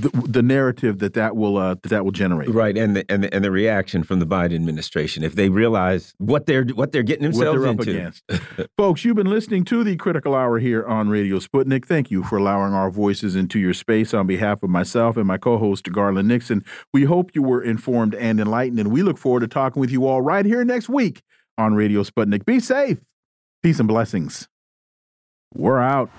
[0.00, 2.48] the, the narrative that that will uh, that, that will generate.
[2.48, 6.14] Right, and the, and the, and the reaction from the Biden administration if they realize
[6.18, 8.68] what they're what they're getting themselves they're into.
[8.76, 11.84] Folks, you've been listening to the Critical Hour here on Radio Sputnik.
[11.84, 14.14] Thank you for allowing our voices into your space.
[14.14, 18.40] On behalf of myself and my co-host Garland Nixon, we hope you were informed and
[18.40, 21.22] enlightened, and we look forward to talking with you all right here next week
[21.56, 22.44] on Radio Sputnik.
[22.44, 22.98] Be safe,
[23.62, 24.48] peace and blessings.
[25.54, 26.10] We're out.